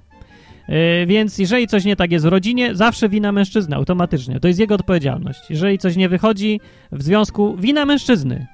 Yy, 0.69 1.05
więc 1.05 1.37
jeżeli 1.37 1.67
coś 1.67 1.85
nie 1.85 1.95
tak 1.95 2.11
jest 2.11 2.25
w 2.25 2.27
rodzinie, 2.27 2.75
zawsze 2.75 3.09
wina 3.09 3.31
mężczyzny 3.31 3.75
automatycznie. 3.75 4.39
To 4.39 4.47
jest 4.47 4.59
jego 4.59 4.75
odpowiedzialność. 4.75 5.39
Jeżeli 5.49 5.77
coś 5.77 5.95
nie 5.95 6.09
wychodzi 6.09 6.59
w 6.91 7.03
związku, 7.03 7.57
wina 7.57 7.85
mężczyzny. 7.85 8.47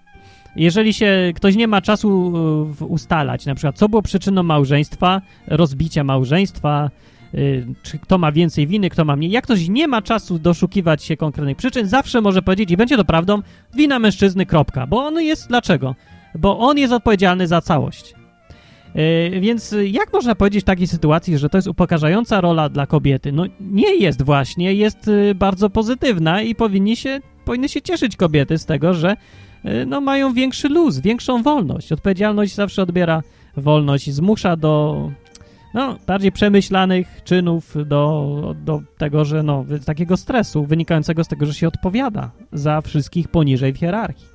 Jeżeli 0.55 0.93
się 0.93 1.31
ktoś 1.35 1.55
nie 1.55 1.67
ma 1.67 1.81
czasu 1.81 2.33
yy, 2.79 2.85
ustalać, 2.87 3.45
na 3.45 3.55
przykład 3.55 3.77
co 3.77 3.89
było 3.89 4.01
przyczyną 4.01 4.43
małżeństwa, 4.43 5.21
rozbicia 5.47 6.03
małżeństwa, 6.03 6.89
czy 7.83 7.99
kto 7.99 8.17
ma 8.17 8.31
więcej 8.31 8.67
winy, 8.67 8.89
kto 8.89 9.05
ma 9.05 9.15
mniej. 9.15 9.31
Jak 9.31 9.43
ktoś 9.43 9.69
nie 9.69 9.87
ma 9.87 10.01
czasu 10.01 10.39
doszukiwać 10.39 11.03
się 11.03 11.17
konkretnych 11.17 11.57
przyczyn, 11.57 11.87
zawsze 11.87 12.21
może 12.21 12.41
powiedzieć 12.41 12.71
i 12.71 12.77
będzie 12.77 12.97
to 12.97 13.05
prawdą, 13.05 13.41
wina 13.75 13.99
mężczyzny, 13.99 14.45
kropka. 14.45 14.87
Bo 14.87 15.05
on 15.05 15.21
jest, 15.21 15.47
dlaczego? 15.47 15.95
Bo 16.35 16.59
on 16.59 16.77
jest 16.77 16.93
odpowiedzialny 16.93 17.47
za 17.47 17.61
całość. 17.61 18.13
Yy, 18.95 19.39
więc 19.39 19.75
jak 19.91 20.13
można 20.13 20.35
powiedzieć 20.35 20.61
w 20.61 20.65
takiej 20.65 20.87
sytuacji, 20.87 21.37
że 21.37 21.49
to 21.49 21.57
jest 21.57 21.67
upokarzająca 21.67 22.41
rola 22.41 22.69
dla 22.69 22.87
kobiety? 22.87 23.31
No 23.31 23.43
nie 23.59 23.95
jest 23.95 24.23
właśnie, 24.23 24.73
jest 24.73 25.07
yy, 25.07 25.35
bardzo 25.35 25.69
pozytywna 25.69 26.41
i 26.41 26.55
powinni 26.55 26.95
się, 26.95 27.19
powinny 27.45 27.69
się 27.69 27.81
cieszyć 27.81 28.15
kobiety 28.15 28.57
z 28.57 28.65
tego, 28.65 28.93
że 28.93 29.15
no, 29.87 30.01
mają 30.01 30.33
większy 30.33 30.69
luz, 30.69 30.99
większą 30.99 31.43
wolność. 31.43 31.91
Odpowiedzialność 31.91 32.55
zawsze 32.55 32.81
odbiera 32.81 33.23
wolność 33.57 34.11
zmusza 34.11 34.55
do 34.55 35.11
no, 35.75 35.97
bardziej 36.07 36.31
przemyślanych 36.31 37.23
czynów, 37.23 37.75
do, 37.85 38.55
do 38.63 38.81
tego, 38.97 39.25
że 39.25 39.43
no, 39.43 39.65
takiego 39.85 40.17
stresu 40.17 40.65
wynikającego 40.65 41.23
z 41.23 41.27
tego, 41.27 41.45
że 41.45 41.53
się 41.53 41.67
odpowiada 41.67 42.31
za 42.53 42.81
wszystkich 42.81 43.27
poniżej 43.27 43.73
w 43.73 43.77
hierarchii. 43.77 44.27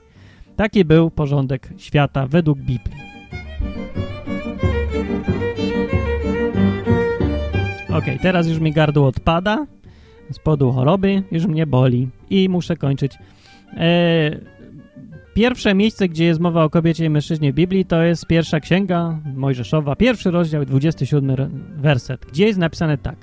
Taki 0.57 0.85
był 0.85 1.11
porządek 1.11 1.69
świata 1.77 2.27
według 2.27 2.59
Biblii. 2.59 2.97
Ok, 7.89 8.05
teraz 8.23 8.47
już 8.49 8.59
mi 8.59 8.73
gardło 8.73 9.07
odpada 9.07 9.67
z 10.31 10.39
powodu 10.39 10.73
choroby, 10.73 11.23
już 11.33 11.47
mnie 11.47 11.67
boli 11.67 12.09
i 12.31 12.49
muszę 12.49 12.77
kończyć. 12.77 13.19
E, 13.77 14.60
pierwsze 15.41 15.75
miejsce, 15.75 16.09
gdzie 16.09 16.25
jest 16.25 16.41
mowa 16.41 16.65
o 16.65 16.71
kobiecie 16.71 17.05
i 17.05 17.11
mężczyźnie 17.11 17.53
w 17.53 17.55
Biblii, 17.55 17.85
to 17.85 18.03
jest 18.03 18.27
pierwsza 18.27 18.61
księga 18.61 19.19
Mojżeszowa, 19.35 19.97
pierwszy 19.97 20.31
rozdział, 20.31 20.65
27 20.65 21.37
werset, 21.77 22.27
gdzie 22.27 22.47
jest 22.47 22.59
napisane 22.59 22.99
tak. 22.99 23.17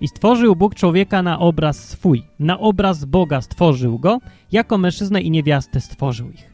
I 0.00 0.08
stworzył 0.08 0.56
Bóg 0.56 0.74
człowieka 0.74 1.22
na 1.22 1.38
obraz 1.38 1.88
swój, 1.88 2.22
na 2.38 2.58
obraz 2.58 3.04
Boga 3.04 3.40
stworzył 3.40 3.98
go, 3.98 4.18
jako 4.52 4.78
mężczyznę 4.78 5.20
i 5.20 5.30
niewiastę 5.30 5.80
stworzył 5.80 6.30
ich. 6.30 6.52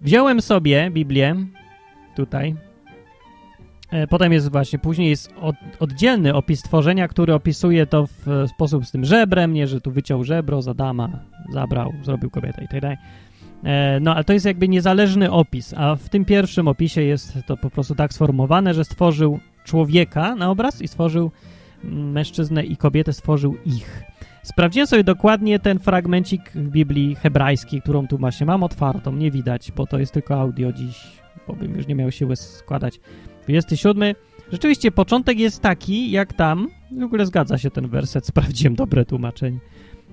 Wziąłem 0.00 0.42
sobie 0.42 0.90
Biblię, 0.90 1.36
tutaj, 2.16 2.56
E, 3.90 4.06
potem 4.06 4.32
jest 4.32 4.52
właśnie, 4.52 4.78
później 4.78 5.10
jest 5.10 5.32
od, 5.40 5.56
oddzielny 5.80 6.34
opis 6.34 6.62
tworzenia, 6.62 7.08
który 7.08 7.34
opisuje 7.34 7.86
to 7.86 8.06
w 8.06 8.46
sposób 8.48 8.86
z 8.86 8.90
tym 8.90 9.04
żebrem, 9.04 9.52
nie, 9.52 9.66
że 9.66 9.80
tu 9.80 9.90
wyciął 9.90 10.24
żebro 10.24 10.62
z 10.62 10.68
Adama, 10.68 11.08
zabrał, 11.52 11.92
zrobił 12.02 12.30
kobietę 12.30 12.64
i 12.64 12.68
tak 12.68 12.80
dalej. 12.80 12.96
E, 13.64 14.00
no, 14.00 14.14
ale 14.14 14.24
to 14.24 14.32
jest 14.32 14.46
jakby 14.46 14.68
niezależny 14.68 15.30
opis, 15.30 15.74
a 15.76 15.96
w 15.96 16.08
tym 16.08 16.24
pierwszym 16.24 16.68
opisie 16.68 17.02
jest 17.02 17.38
to 17.46 17.56
po 17.56 17.70
prostu 17.70 17.94
tak 17.94 18.12
sformułowane, 18.12 18.74
że 18.74 18.84
stworzył 18.84 19.38
człowieka 19.64 20.34
na 20.34 20.50
obraz 20.50 20.82
i 20.82 20.88
stworzył 20.88 21.30
mm, 21.84 22.12
mężczyznę 22.12 22.64
i 22.64 22.76
kobietę, 22.76 23.12
stworzył 23.12 23.56
ich. 23.64 24.02
Sprawdziłem 24.42 24.86
sobie 24.86 25.04
dokładnie 25.04 25.58
ten 25.58 25.78
fragmencik 25.78 26.52
w 26.54 26.68
Biblii 26.68 27.14
hebrajskiej, 27.14 27.82
którą 27.82 28.06
tu 28.06 28.18
właśnie 28.18 28.46
mam 28.46 28.62
otwartą, 28.62 29.12
nie 29.12 29.30
widać, 29.30 29.72
bo 29.72 29.86
to 29.86 29.98
jest 29.98 30.12
tylko 30.12 30.40
audio 30.40 30.72
dziś, 30.72 31.02
bo 31.46 31.52
bym 31.52 31.76
już 31.76 31.86
nie 31.86 31.94
miał 31.94 32.10
siły 32.10 32.36
składać 32.36 33.00
27. 33.42 34.14
Rzeczywiście 34.52 34.90
początek 34.90 35.38
jest 35.38 35.62
taki, 35.62 36.10
jak 36.10 36.32
tam. 36.32 36.68
W 37.00 37.02
ogóle 37.02 37.26
zgadza 37.26 37.58
się 37.58 37.70
ten 37.70 37.88
werset, 37.88 38.26
sprawdziłem 38.26 38.74
dobre 38.74 39.04
tłumaczenie. 39.04 39.58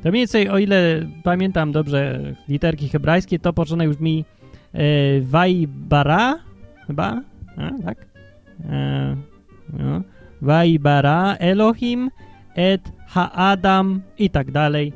To 0.03 0.09
mniej 0.09 0.21
więcej, 0.21 0.49
o 0.49 0.57
ile 0.57 1.07
pamiętam 1.23 1.71
dobrze 1.71 2.19
literki 2.47 2.89
hebrajskie, 2.89 3.39
to 3.39 3.53
początek 3.53 3.87
już 3.87 3.99
mi 3.99 4.25
e, 4.73 5.21
Wajbara, 5.21 6.39
chyba, 6.87 7.21
A, 7.57 7.83
tak? 7.85 8.05
E, 8.69 9.15
no. 9.73 10.01
Wajbara, 10.41 11.35
Elohim, 11.39 12.11
et 12.55 12.91
ha-adam 13.07 14.01
i 14.19 14.29
tak 14.29 14.51
dalej. 14.51 14.93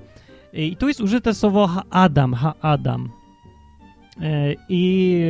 I 0.53 0.75
tu 0.75 0.87
jest 0.87 1.01
użyte 1.01 1.33
słowo 1.33 1.67
ha-adam, 1.67 2.33
ha-adam. 2.33 3.09
E, 4.21 4.53
I 4.69 5.23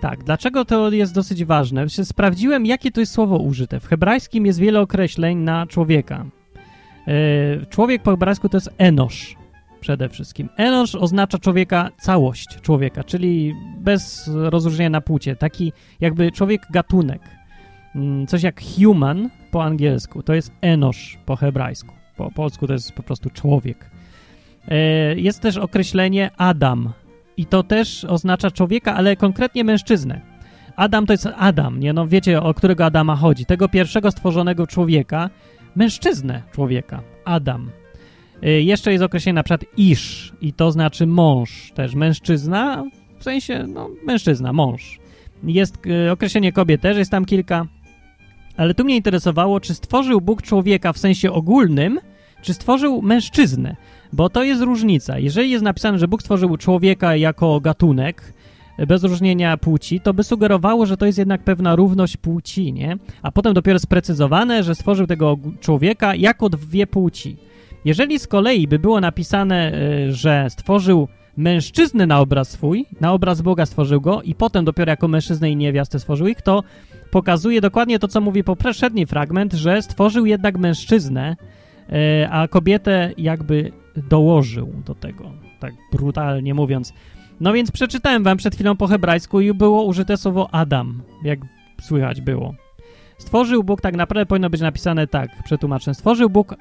tak, 0.00 0.24
dlaczego 0.24 0.64
to 0.64 0.90
jest 0.90 1.14
dosyć 1.14 1.44
ważne? 1.44 1.88
Sprawdziłem, 1.88 2.66
jakie 2.66 2.90
to 2.90 3.00
jest 3.00 3.12
słowo 3.12 3.36
użyte. 3.38 3.80
W 3.80 3.86
hebrajskim 3.86 4.46
jest 4.46 4.58
wiele 4.58 4.80
określeń 4.80 5.38
na 5.38 5.66
człowieka. 5.66 6.26
E, 7.08 7.66
człowiek 7.66 8.02
po 8.02 8.10
hebrajsku 8.10 8.48
to 8.48 8.56
jest 8.56 8.70
enosz 8.78 9.36
przede 9.80 10.08
wszystkim. 10.08 10.48
Enosz 10.56 10.94
oznacza 10.94 11.38
człowieka, 11.38 11.90
całość 12.00 12.60
człowieka, 12.60 13.04
czyli 13.04 13.54
bez 13.78 14.30
rozróżnienia 14.34 14.90
na 14.90 15.00
płcie. 15.00 15.36
Taki 15.36 15.72
jakby 16.00 16.32
człowiek 16.32 16.62
gatunek. 16.70 17.22
Mm, 17.94 18.26
coś 18.26 18.42
jak 18.42 18.60
human 18.62 19.30
po 19.50 19.64
angielsku, 19.64 20.22
to 20.22 20.34
jest 20.34 20.52
enosz 20.60 21.18
po 21.26 21.36
hebrajsku. 21.36 21.94
Po 22.16 22.30
polsku 22.30 22.66
to 22.66 22.72
jest 22.72 22.92
po 22.92 23.02
prostu 23.02 23.30
człowiek. 23.30 23.90
E, 24.68 24.76
jest 25.14 25.40
też 25.40 25.56
określenie 25.56 26.30
Adam, 26.36 26.92
i 27.36 27.46
to 27.46 27.62
też 27.62 28.04
oznacza 28.04 28.50
człowieka, 28.50 28.94
ale 28.94 29.16
konkretnie 29.16 29.64
mężczyznę. 29.64 30.20
Adam 30.76 31.06
to 31.06 31.12
jest 31.12 31.28
Adam, 31.36 31.80
nie? 31.80 31.92
No 31.92 32.06
wiecie, 32.06 32.42
o 32.42 32.54
którego 32.54 32.84
Adama 32.84 33.16
chodzi. 33.16 33.46
Tego 33.46 33.68
pierwszego 33.68 34.10
stworzonego 34.10 34.66
człowieka, 34.66 35.30
mężczyznę 35.76 36.42
człowieka, 36.52 37.02
Adam. 37.24 37.70
Y, 38.46 38.62
jeszcze 38.62 38.92
jest 38.92 39.04
określenie 39.04 39.34
na 39.34 39.42
przykład 39.42 39.64
isz 39.76 40.32
i 40.40 40.52
to 40.52 40.72
znaczy 40.72 41.06
mąż, 41.06 41.72
też 41.74 41.94
mężczyzna, 41.94 42.84
w 43.18 43.24
sensie, 43.24 43.64
no 43.68 43.90
mężczyzna, 44.06 44.52
mąż. 44.52 44.98
Jest 45.44 45.78
y, 45.86 46.10
określenie 46.10 46.52
kobiet 46.52 46.80
też, 46.80 46.96
jest 46.96 47.10
tam 47.10 47.24
kilka, 47.24 47.66
ale 48.56 48.74
tu 48.74 48.84
mnie 48.84 48.96
interesowało, 48.96 49.60
czy 49.60 49.74
stworzył 49.74 50.20
Bóg 50.20 50.42
człowieka 50.42 50.92
w 50.92 50.98
sensie 50.98 51.32
ogólnym, 51.32 51.98
czy 52.42 52.54
stworzył 52.54 53.02
mężczyznę. 53.02 53.76
Bo 54.12 54.28
to 54.28 54.42
jest 54.42 54.62
różnica. 54.62 55.18
Jeżeli 55.18 55.50
jest 55.50 55.64
napisane, 55.64 55.98
że 55.98 56.08
Bóg 56.08 56.22
stworzył 56.22 56.56
człowieka 56.56 57.16
jako 57.16 57.60
gatunek, 57.60 58.34
bez 58.78 59.04
różnienia 59.04 59.56
płci, 59.56 60.00
to 60.00 60.14
by 60.14 60.24
sugerowało, 60.24 60.86
że 60.86 60.96
to 60.96 61.06
jest 61.06 61.18
jednak 61.18 61.44
pewna 61.44 61.76
równość 61.76 62.16
płci, 62.16 62.72
nie? 62.72 62.96
A 63.22 63.32
potem 63.32 63.54
dopiero 63.54 63.78
sprecyzowane, 63.78 64.62
że 64.62 64.74
stworzył 64.74 65.06
tego 65.06 65.38
człowieka 65.60 66.14
jako 66.14 66.48
dwie 66.48 66.86
płci. 66.86 67.36
Jeżeli 67.84 68.18
z 68.18 68.26
kolei 68.26 68.68
by 68.68 68.78
było 68.78 69.00
napisane, 69.00 69.72
e, 69.72 70.12
że 70.12 70.46
stworzył 70.50 71.08
mężczyznę 71.36 72.06
na 72.06 72.20
obraz 72.20 72.50
swój, 72.50 72.86
na 73.00 73.12
obraz 73.12 73.42
Boga 73.42 73.66
stworzył 73.66 74.00
go 74.00 74.22
i 74.22 74.34
potem 74.34 74.64
dopiero 74.64 74.90
jako 74.90 75.08
mężczyznę 75.08 75.50
i 75.50 75.56
niewiastę 75.56 75.98
stworzył 75.98 76.26
ich, 76.26 76.42
to 76.42 76.62
pokazuje 77.10 77.60
dokładnie 77.60 77.98
to, 77.98 78.08
co 78.08 78.20
mówi 78.20 78.44
poprzedni 78.44 79.06
fragment, 79.06 79.52
że 79.52 79.82
stworzył 79.82 80.26
jednak 80.26 80.58
mężczyznę, 80.58 81.36
e, 81.88 82.28
a 82.30 82.48
kobietę 82.48 83.12
jakby 83.18 83.72
dołożył 83.96 84.72
do 84.86 84.94
tego, 84.94 85.30
tak 85.60 85.74
brutalnie 85.92 86.54
mówiąc. 86.54 86.92
No 87.40 87.52
więc 87.52 87.70
przeczytałem 87.70 88.24
wam 88.24 88.36
przed 88.36 88.54
chwilą 88.54 88.76
po 88.76 88.86
hebrajsku 88.86 89.40
i 89.40 89.54
było 89.54 89.84
użyte 89.84 90.16
słowo 90.16 90.48
Adam, 90.52 91.02
jak 91.22 91.38
słychać 91.80 92.20
było. 92.20 92.54
Stworzył 93.18 93.64
Bóg, 93.64 93.80
tak 93.80 93.96
naprawdę 93.96 94.26
powinno 94.26 94.50
być 94.50 94.60
napisane 94.60 95.06
tak, 95.06 95.42
przetłumaczę. 95.44 95.94
Stworzył 95.94 96.30
Bóg 96.30 96.52
e, 96.52 96.56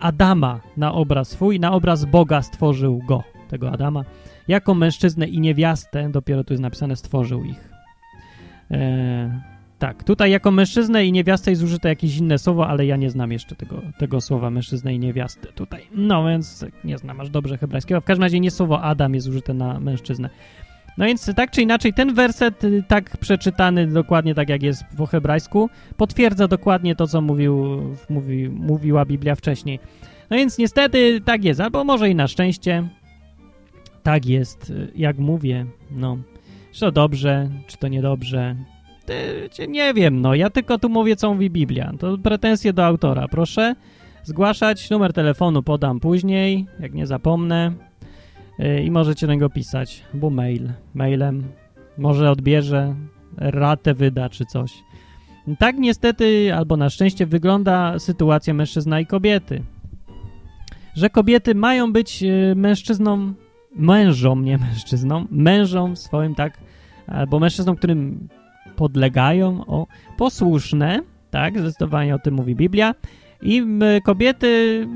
Adama 0.00 0.60
na 0.76 0.92
obraz 0.92 1.28
swój, 1.28 1.60
na 1.60 1.72
obraz 1.72 2.04
Boga 2.04 2.42
stworzył 2.42 3.02
go, 3.08 3.24
tego 3.48 3.72
Adama. 3.72 4.04
Jako 4.48 4.74
mężczyznę 4.74 5.26
i 5.26 5.40
niewiastę, 5.40 6.10
dopiero 6.10 6.44
tu 6.44 6.52
jest 6.52 6.62
napisane, 6.62 6.96
stworzył 6.96 7.44
ich. 7.44 7.70
E, 8.70 9.49
tak, 9.80 10.04
tutaj 10.04 10.30
jako 10.30 10.50
mężczyznę 10.50 11.06
i 11.06 11.12
niewiastę 11.12 11.50
jest 11.50 11.62
użyte 11.62 11.88
jakieś 11.88 12.16
inne 12.16 12.38
słowo, 12.38 12.68
ale 12.68 12.86
ja 12.86 12.96
nie 12.96 13.10
znam 13.10 13.32
jeszcze 13.32 13.56
tego, 13.56 13.82
tego 13.98 14.20
słowa 14.20 14.50
mężczyznę 14.50 14.94
i 14.94 14.98
niewiastę 14.98 15.52
tutaj. 15.52 15.86
No 15.94 16.24
więc 16.24 16.64
nie 16.84 16.98
znam 16.98 17.20
aż 17.20 17.30
dobrze 17.30 17.58
hebrajskiego. 17.58 18.00
W 18.00 18.04
każdym 18.04 18.22
razie 18.22 18.40
nie 18.40 18.50
słowo 18.50 18.82
Adam 18.82 19.14
jest 19.14 19.28
użyte 19.28 19.54
na 19.54 19.80
mężczyznę. 19.80 20.30
No 20.98 21.06
więc 21.06 21.34
tak 21.36 21.50
czy 21.50 21.62
inaczej 21.62 21.94
ten 21.94 22.14
werset, 22.14 22.64
y, 22.64 22.84
tak 22.88 23.16
przeczytany 23.16 23.86
dokładnie 23.86 24.34
tak 24.34 24.48
jak 24.48 24.62
jest 24.62 24.84
po 24.96 25.06
hebrajsku, 25.06 25.70
potwierdza 25.96 26.48
dokładnie 26.48 26.96
to, 26.96 27.06
co 27.06 27.20
mówił, 27.20 27.82
mówi, 28.10 28.48
mówiła 28.48 29.04
Biblia 29.04 29.34
wcześniej. 29.34 29.78
No 30.30 30.36
więc 30.36 30.58
niestety 30.58 31.20
tak 31.20 31.44
jest, 31.44 31.60
albo 31.60 31.84
może 31.84 32.10
i 32.10 32.14
na 32.14 32.28
szczęście 32.28 32.88
tak 34.02 34.26
jest, 34.26 34.70
y, 34.70 34.92
jak 34.94 35.18
mówię, 35.18 35.66
no. 35.90 36.18
Czy 36.72 36.80
to 36.80 36.92
dobrze, 36.92 37.48
czy 37.66 37.76
to 37.76 37.88
niedobrze, 37.88 38.56
nie 39.68 39.94
wiem, 39.94 40.20
no 40.20 40.34
ja 40.34 40.50
tylko 40.50 40.78
tu 40.78 40.88
mówię, 40.88 41.16
co 41.16 41.32
mówi 41.34 41.50
Biblia. 41.50 41.92
To 41.98 42.18
pretensje 42.18 42.72
do 42.72 42.86
autora. 42.86 43.28
Proszę 43.28 43.74
zgłaszać, 44.22 44.90
numer 44.90 45.12
telefonu 45.12 45.62
podam 45.62 46.00
później, 46.00 46.66
jak 46.80 46.94
nie 46.94 47.06
zapomnę. 47.06 47.72
Y, 48.60 48.82
I 48.82 48.90
możecie 48.90 49.26
na 49.26 49.32
niego 49.32 49.50
pisać, 49.50 50.04
bo 50.14 50.30
mail, 50.30 50.72
mailem. 50.94 51.42
Może 51.98 52.30
odbierze, 52.30 52.94
ratę 53.36 53.94
wyda 53.94 54.28
czy 54.28 54.44
coś. 54.44 54.72
Tak 55.58 55.76
niestety, 55.78 56.54
albo 56.54 56.76
na 56.76 56.90
szczęście, 56.90 57.26
wygląda 57.26 57.98
sytuacja 57.98 58.54
mężczyzna 58.54 59.00
i 59.00 59.06
kobiety. 59.06 59.62
Że 60.94 61.10
kobiety 61.10 61.54
mają 61.54 61.92
być 61.92 62.22
e, 62.22 62.54
mężczyzną, 62.54 63.34
mężom, 63.76 64.44
nie 64.44 64.58
mężczyzną, 64.58 65.26
mężom 65.30 65.96
swoim, 65.96 66.34
tak, 66.34 66.58
albo 67.06 67.40
mężczyznom, 67.40 67.76
którym 67.76 68.28
podlegają, 68.80 69.66
o, 69.66 69.86
posłuszne, 70.16 71.00
tak, 71.30 71.58
zdecydowanie 71.58 72.14
o 72.14 72.18
tym 72.18 72.34
mówi 72.34 72.56
Biblia. 72.56 72.94
I 73.42 73.62
kobiety 74.04 74.86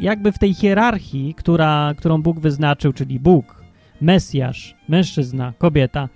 jakby 0.00 0.32
w 0.32 0.38
tej 0.38 0.54
hierarchii, 0.54 1.34
która, 1.34 1.94
którą 1.96 2.22
Bóg 2.22 2.40
wyznaczył, 2.40 2.92
czyli 2.92 3.20
Bóg, 3.20 3.62
Mesjasz, 4.00 4.74
mężczyzna, 4.88 5.52
kobieta, 5.58 6.08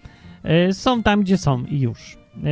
e, 0.42 0.72
są 0.72 1.02
tam, 1.02 1.20
gdzie 1.20 1.38
są 1.38 1.64
i 1.64 1.80
już. 1.80 2.16
E, 2.16 2.48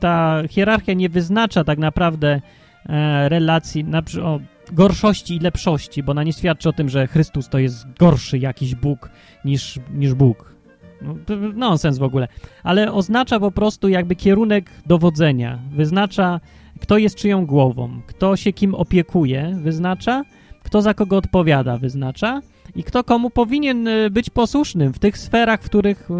ta 0.00 0.42
hierarchia 0.50 0.92
nie 0.92 1.08
wyznacza 1.08 1.64
tak 1.64 1.78
naprawdę 1.78 2.40
e, 2.86 3.28
relacji 3.28 3.84
na, 3.84 4.02
o 4.22 4.40
gorszości 4.72 5.36
i 5.36 5.40
lepszości, 5.40 6.02
bo 6.02 6.12
ona 6.12 6.22
nie 6.22 6.32
świadczy 6.32 6.68
o 6.68 6.72
tym, 6.72 6.88
że 6.88 7.06
Chrystus 7.06 7.48
to 7.48 7.58
jest 7.58 7.86
gorszy 7.98 8.38
jakiś 8.38 8.74
Bóg 8.74 9.10
niż, 9.44 9.78
niż 9.94 10.14
Bóg. 10.14 10.53
No, 11.04 11.14
nonsens 11.54 11.98
w 11.98 12.02
ogóle. 12.02 12.28
Ale 12.62 12.92
oznacza 12.92 13.40
po 13.40 13.50
prostu 13.50 13.88
jakby 13.88 14.16
kierunek 14.16 14.70
dowodzenia. 14.86 15.58
Wyznacza, 15.70 16.40
kto 16.80 16.98
jest 16.98 17.16
czyją 17.16 17.46
głową, 17.46 18.00
kto 18.06 18.36
się 18.36 18.52
kim 18.52 18.74
opiekuje, 18.74 19.56
wyznacza, 19.62 20.24
kto 20.62 20.82
za 20.82 20.94
kogo 20.94 21.16
odpowiada, 21.16 21.78
wyznacza 21.78 22.40
i 22.76 22.84
kto 22.84 23.04
komu 23.04 23.30
powinien 23.30 23.88
y, 23.88 24.10
być 24.10 24.30
posłusznym 24.30 24.92
w 24.92 24.98
tych 24.98 25.18
sferach, 25.18 25.62
w 25.62 25.64
których 25.64 26.10
y, 26.10 26.14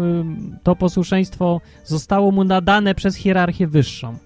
to 0.63 0.75
posłuszeństwo 0.75 1.61
zostało 1.83 2.31
mu 2.31 2.43
nadane 2.43 2.95
przez 2.95 3.15
hierarchię 3.15 3.67
wyższą. 3.67 4.17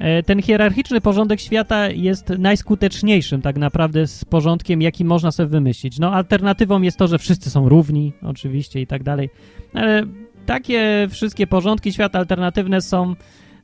E, 0.00 0.22
ten 0.22 0.42
hierarchiczny 0.42 1.00
porządek 1.00 1.40
świata 1.40 1.88
jest 1.88 2.28
najskuteczniejszym 2.28 3.42
tak 3.42 3.58
naprawdę 3.58 4.06
z 4.06 4.24
porządkiem, 4.24 4.82
jaki 4.82 5.04
można 5.04 5.32
sobie 5.32 5.48
wymyślić. 5.48 5.98
No 5.98 6.12
alternatywą 6.12 6.82
jest 6.82 6.98
to, 6.98 7.08
że 7.08 7.18
wszyscy 7.18 7.50
są 7.50 7.68
równi, 7.68 8.12
oczywiście 8.22 8.80
i 8.80 8.86
tak 8.86 9.02
dalej, 9.02 9.30
ale 9.74 10.02
takie 10.46 11.08
wszystkie 11.10 11.46
porządki 11.46 11.92
świata 11.92 12.18
alternatywne 12.18 12.80
są, 12.80 13.14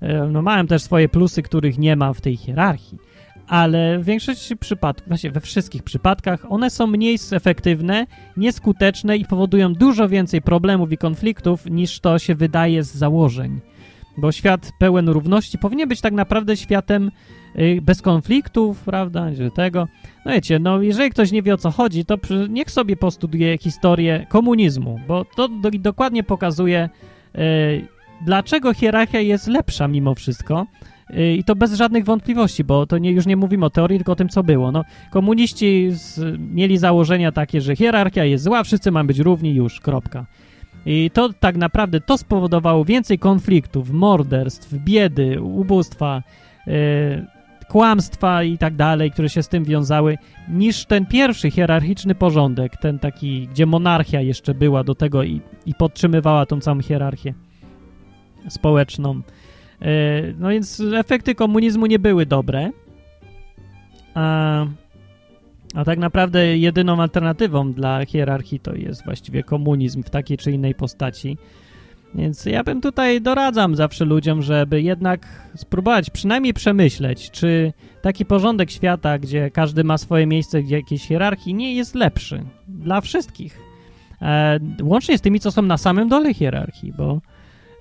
e, 0.01 0.29
no 0.29 0.43
mają 0.43 0.67
też 0.67 0.83
swoje 0.83 1.09
plusy, 1.09 1.43
których 1.43 1.79
nie 1.79 1.97
ma 1.97 2.13
w 2.13 2.21
tej 2.21 2.37
hierarchii 2.37 2.99
ale 3.49 3.99
w 3.99 4.05
większości 4.05 4.57
przypadków, 4.57 5.09
właśnie 5.09 5.31
we 5.31 5.41
wszystkich 5.41 5.83
przypadkach, 5.83 6.53
one 6.53 6.71
są 6.71 6.87
mniej 6.87 7.19
efektywne, 7.33 8.07
nieskuteczne 8.37 9.17
i 9.17 9.25
powodują 9.25 9.75
dużo 9.75 10.09
więcej 10.09 10.43
problemów 10.43 10.93
i 10.93 10.99
konfliktów 10.99 11.67
niż 11.67 12.01
to 12.01 12.19
się 12.19 12.35
wydaje 12.35 12.83
z 12.83 12.95
założeń. 12.95 13.61
Bo 14.19 14.33
świat 14.33 14.73
pełen 14.79 15.09
równości 15.09 15.59
powinien 15.59 15.89
być 15.89 16.01
tak 16.01 16.13
naprawdę 16.13 16.57
światem 16.57 17.11
y, 17.59 17.79
bez 17.83 18.03
konfliktów, 18.03 18.85
prawda, 18.85 19.35
że 19.35 19.51
tego. 19.51 19.89
No 20.25 20.33
wiecie, 20.33 20.59
no 20.59 20.83
jeżeli 20.83 21.11
ktoś 21.11 21.33
nie 21.33 21.43
wie 21.43 21.55
o 21.55 21.57
co 21.57 21.71
chodzi, 21.71 22.05
to 22.05 22.19
niech 22.49 22.71
sobie 22.71 22.97
postuduje 22.97 23.59
historię 23.59 24.27
komunizmu, 24.29 25.01
bo 25.09 25.25
to 25.25 25.49
do, 25.49 25.71
dokładnie 25.71 26.23
pokazuje, 26.23 26.89
y, 27.39 27.87
dlaczego 28.25 28.75
hierarchia 28.75 29.21
jest 29.21 29.47
lepsza 29.47 29.89
mimo 29.89 30.15
wszystko 30.15 30.67
i 31.39 31.45
to 31.45 31.57
bez 31.57 31.75
żadnych 31.75 32.05
wątpliwości, 32.05 32.65
bo 32.65 32.87
to 32.87 32.99
nie, 32.99 33.13
już 33.13 33.27
nie 33.27 33.37
mówimy 33.37 33.67
o 33.67 33.71
teorii, 33.71 33.99
tylko 33.99 34.13
o 34.13 34.17
tym, 34.17 34.29
co 34.29 34.43
było. 34.43 34.73
No, 34.73 34.85
komuniści 35.11 35.89
z, 35.91 36.21
mieli 36.39 36.79
założenia 36.79 37.33
takie, 37.33 37.61
że 37.61 37.77
hierarchia 37.77 38.25
jest 38.25 38.45
zła, 38.45 38.65
wszyscy 38.65 38.91
mają 38.91 39.07
być 39.07 39.19
równi, 39.19 39.55
już, 39.55 39.81
kropka. 39.81 40.27
I 40.87 41.11
to 41.11 41.33
tak 41.41 41.57
naprawdę 41.57 42.01
to 42.01 42.19
spowodowało 42.19 42.85
więcej 42.85 43.19
konfliktów, 43.19 43.91
morderstw, 43.91 44.75
biedy, 44.75 45.43
ubóstwa, 45.43 46.23
yy, 46.67 46.73
kłamstwa 47.69 48.43
i 48.43 48.59
tak 48.59 48.77
dalej, 48.77 49.11
które 49.11 49.29
się 49.29 49.43
z 49.43 49.49
tym 49.49 49.65
wiązały, 49.65 50.19
niż 50.49 50.85
ten 50.85 51.07
pierwszy 51.07 51.51
hierarchiczny 51.51 52.15
porządek, 52.15 52.77
ten 52.77 52.99
taki, 52.99 53.49
gdzie 53.49 53.67
monarchia 53.67 54.21
jeszcze 54.21 54.55
była 54.55 54.85
do 54.85 54.95
tego 54.95 55.23
i, 55.23 55.41
i 55.67 55.75
podtrzymywała 55.75 56.47
tą 56.47 56.61
całą 56.61 56.83
hierarchię 56.83 57.35
społeczną. 58.49 59.21
E, 59.83 60.23
no 60.39 60.49
więc 60.49 60.83
efekty 60.95 61.35
komunizmu 61.35 61.87
nie 61.87 61.99
były 61.99 62.27
dobre. 62.27 62.71
A, 64.15 64.67
a 65.75 65.85
tak 65.85 65.99
naprawdę 65.99 66.59
jedyną 66.59 67.03
alternatywą 67.03 67.73
dla 67.73 68.07
hierarchii 68.07 68.61
to 68.61 68.75
jest 68.75 69.05
właściwie 69.05 69.43
komunizm 69.43 70.03
w 70.03 70.11
takiej 70.11 70.39
czy 70.39 70.53
innej 70.53 70.75
postaci. 70.75 71.39
Więc 72.15 72.45
ja 72.45 72.65
bym 72.65 72.81
tutaj 72.81 73.21
doradzam 73.21 73.77
zawsze 73.77 74.05
ludziom, 74.05 74.43
żeby 74.43 74.83
jednak 74.83 75.49
spróbować 75.57 76.11
przynajmniej 76.11 76.55
przemyśleć, 76.55 77.31
czy 77.31 77.73
taki 78.03 78.25
porządek 78.25 78.71
świata, 78.71 79.19
gdzie 79.19 79.51
każdy 79.51 79.85
ma 79.85 79.99
swoje 79.99 80.27
miejsce, 80.27 80.63
gdzie 80.63 80.77
jakiejś 80.77 81.03
hierarchii, 81.03 81.55
nie 81.55 81.75
jest 81.75 81.95
lepszy 81.95 82.43
dla 82.69 83.01
wszystkich. 83.01 83.59
E, 84.23 84.59
łącznie 84.83 85.19
z 85.19 85.21
tymi, 85.21 85.41
co 85.41 85.53
są 85.53 85.63
na 85.63 85.77
samym 85.77 86.09
dole 86.09 86.35
hierarchii, 86.35 86.93
bo 86.93 87.21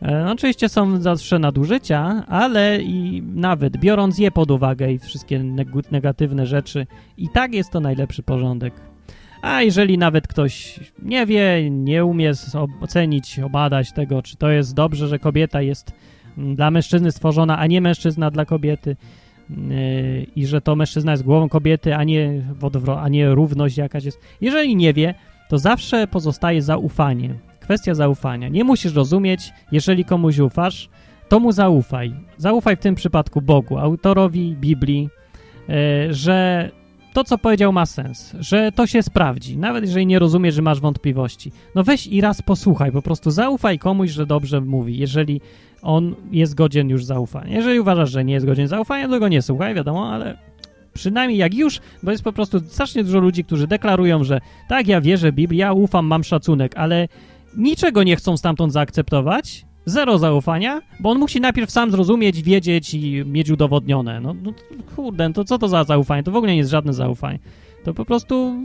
E, 0.05 0.31
oczywiście 0.31 0.69
są 0.69 1.01
zawsze 1.01 1.39
nadużycia, 1.39 2.23
ale 2.27 2.81
i 2.81 3.23
nawet 3.35 3.77
biorąc 3.77 4.17
je 4.17 4.31
pod 4.31 4.51
uwagę 4.51 4.91
i 4.91 4.99
wszystkie 4.99 5.43
negatywne 5.91 6.45
rzeczy, 6.45 6.87
i 7.17 7.29
tak 7.29 7.53
jest 7.53 7.71
to 7.71 7.79
najlepszy 7.79 8.23
porządek. 8.23 8.73
A 9.41 9.61
jeżeli 9.61 9.97
nawet 9.97 10.27
ktoś 10.27 10.79
nie 11.01 11.25
wie, 11.25 11.69
nie 11.71 12.05
umie 12.05 12.31
ocenić, 12.81 13.39
obadać 13.39 13.93
tego, 13.93 14.21
czy 14.21 14.37
to 14.37 14.49
jest 14.49 14.73
dobrze, 14.73 15.07
że 15.07 15.19
kobieta 15.19 15.61
jest 15.61 15.93
mm, 16.37 16.55
dla 16.55 16.71
mężczyzny 16.71 17.11
stworzona, 17.11 17.57
a 17.57 17.67
nie 17.67 17.81
mężczyzna 17.81 18.31
dla 18.31 18.45
kobiety, 18.45 18.95
yy, 19.49 19.57
i 20.35 20.45
że 20.45 20.61
to 20.61 20.75
mężczyzna 20.75 21.11
jest 21.11 21.23
głową 21.23 21.49
kobiety, 21.49 21.95
a 21.95 22.03
nie, 22.03 22.41
a 23.01 23.09
nie 23.09 23.29
równość 23.29 23.77
jakaś 23.77 24.03
jest. 24.03 24.19
Jeżeli 24.41 24.75
nie 24.75 24.93
wie, 24.93 25.13
to 25.49 25.57
zawsze 25.57 26.07
pozostaje 26.07 26.61
zaufanie. 26.61 27.35
Kwestia 27.66 27.93
zaufania. 27.93 28.49
Nie 28.49 28.63
musisz 28.63 28.93
rozumieć, 28.93 29.53
jeżeli 29.72 30.05
komuś 30.05 30.39
ufasz, 30.39 30.89
to 31.30 31.39
mu 31.39 31.51
zaufaj. 31.51 32.13
Zaufaj 32.38 32.76
w 32.76 32.80
tym 32.80 32.95
przypadku 32.95 33.41
Bogu, 33.41 33.78
autorowi 33.78 34.55
Biblii, 34.55 35.09
e, 35.70 36.13
że 36.13 36.70
to, 37.13 37.24
co 37.24 37.38
powiedział, 37.38 37.74
ma 37.74 37.86
sens, 37.86 38.36
że 38.39 38.72
to 38.72 38.88
się 38.88 39.03
sprawdzi, 39.03 39.57
nawet 39.57 39.84
jeżeli 39.84 40.05
nie 40.05 40.20
rozumiesz, 40.20 40.55
że 40.55 40.61
masz 40.61 40.80
wątpliwości. 40.80 41.51
No 41.76 41.84
weź 41.84 42.07
i 42.07 42.22
raz 42.22 42.41
posłuchaj, 42.41 42.91
po 42.91 43.01
prostu 43.01 43.32
zaufaj 43.32 43.80
komuś, 43.80 44.11
że 44.11 44.26
dobrze 44.26 44.61
mówi, 44.61 44.97
jeżeli 44.97 45.41
on 45.82 46.16
jest 46.32 46.55
godzien 46.55 46.89
już 46.89 47.05
zaufania. 47.05 47.55
Jeżeli 47.55 47.80
uważasz, 47.80 48.11
że 48.11 48.26
nie 48.26 48.34
jest 48.34 48.45
godzien 48.45 48.68
zaufania, 48.68 49.07
to 49.07 49.20
go 49.20 49.28
nie 49.28 49.41
słuchaj, 49.41 49.76
wiadomo, 49.76 50.09
ale 50.09 50.38
przynajmniej 50.93 51.39
jak 51.39 51.53
już, 51.53 51.80
bo 52.03 52.11
jest 52.11 52.24
po 52.24 52.34
prostu 52.34 52.59
strasznie 52.59 53.03
dużo 53.03 53.20
ludzi, 53.20 53.43
którzy 53.43 53.68
deklarują, 53.68 54.24
że 54.24 54.41
tak, 54.68 54.88
ja 54.88 55.01
wierzę 55.01 55.32
w 55.32 55.36
Biblię, 55.36 55.59
ja 55.59 55.74
ufam, 55.74 56.05
mam 56.05 56.24
szacunek, 56.24 56.78
ale 56.78 57.07
niczego 57.57 58.03
nie 58.03 58.15
chcą 58.15 58.37
stamtąd 58.37 58.73
zaakceptować, 58.73 59.65
zero 59.85 60.17
zaufania, 60.17 60.81
bo 60.99 61.09
on 61.09 61.19
musi 61.19 61.41
najpierw 61.41 61.71
sam 61.71 61.91
zrozumieć, 61.91 62.41
wiedzieć 62.41 62.93
i 62.93 63.23
mieć 63.25 63.49
udowodnione. 63.49 64.21
No, 64.21 64.33
no 64.43 64.53
kurde, 64.95 65.33
to 65.33 65.43
co 65.43 65.57
to 65.57 65.67
za 65.67 65.83
zaufanie? 65.83 66.23
To 66.23 66.31
w 66.31 66.35
ogóle 66.35 66.51
nie 66.51 66.57
jest 66.57 66.71
żadne 66.71 66.93
zaufanie. 66.93 67.39
To 67.83 67.93
po 67.93 68.05
prostu, 68.05 68.63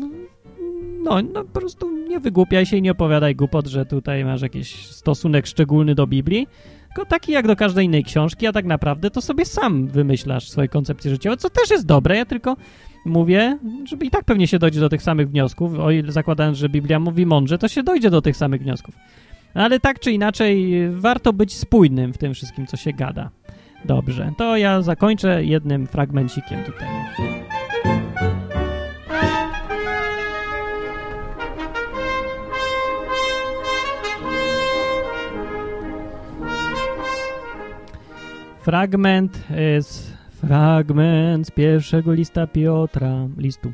no, 1.03 1.22
no 1.22 1.45
po 1.45 1.61
prostu 1.61 1.91
nie 2.09 2.20
wygłupiaj 2.20 2.66
się 2.66 2.76
i 2.76 2.82
nie 2.82 2.93
opowiadaj 2.93 3.36
głupot, 3.36 3.66
że 3.66 3.86
tutaj 3.86 4.24
masz 4.24 4.43
jakiś 4.43 4.86
stosunek 4.86 5.47
szczególny 5.47 5.95
do 5.95 6.07
Biblii, 6.07 6.47
tylko 6.86 7.11
taki 7.11 7.32
jak 7.32 7.47
do 7.47 7.57
każdej 7.57 7.86
innej 7.86 8.05
książki, 8.05 8.47
a 8.47 8.53
tak 8.53 8.64
naprawdę 8.64 9.11
to 9.11 9.20
sobie 9.20 9.45
sam 9.45 9.86
wymyślasz 9.86 10.51
swoje 10.51 10.68
koncepcje 10.68 11.11
życiowe, 11.11 11.36
co 11.36 11.51
też 11.51 11.70
jest 11.70 11.86
dobre, 11.86 12.16
ja 12.16 12.24
tylko 12.24 12.57
mówię, 13.05 13.59
żeby 13.85 14.07
i 14.07 14.11
tak 14.11 14.25
pewnie 14.25 14.47
się 14.47 14.59
dojdzie 14.59 14.81
do 14.81 14.89
tych 14.89 15.03
samych 15.03 15.31
wniosków, 15.31 15.79
o 15.79 15.91
ile 15.91 16.13
zakładając, 16.13 16.59
że 16.59 16.69
Biblia 16.69 17.01
mówi 17.01 17.27
mądrze, 17.27 17.59
to 17.59 17.69
się 17.69 17.83
dojdzie 17.83 18.11
do 18.11 18.23
tych 18.23 18.37
samych 18.37 18.63
wniosków. 18.63 18.95
Ale 19.55 19.81
tak 19.81 20.01
czy 20.01 20.13
inaczej, 20.13 20.73
warto 20.91 21.33
być 21.33 21.57
spójnym 21.57 22.13
w 22.13 22.19
tym 22.19 22.35
wszystkim, 22.35 22.67
co 22.67 22.77
się 22.77 22.93
gada. 22.93 23.31
Dobrze, 23.85 24.33
to 24.39 24.57
ja 24.57 24.83
zakończę 24.83 25.45
jednym 25.45 25.87
fragmencikiem 25.87 26.65
tutaj. 26.65 26.89
Fragment 38.61 39.45
z 39.81 40.20
Fragment 40.41 41.47
z 41.47 41.51
pierwszego 41.51 42.12
lista 42.12 42.47
Piotra, 42.47 43.28
listu. 43.36 43.72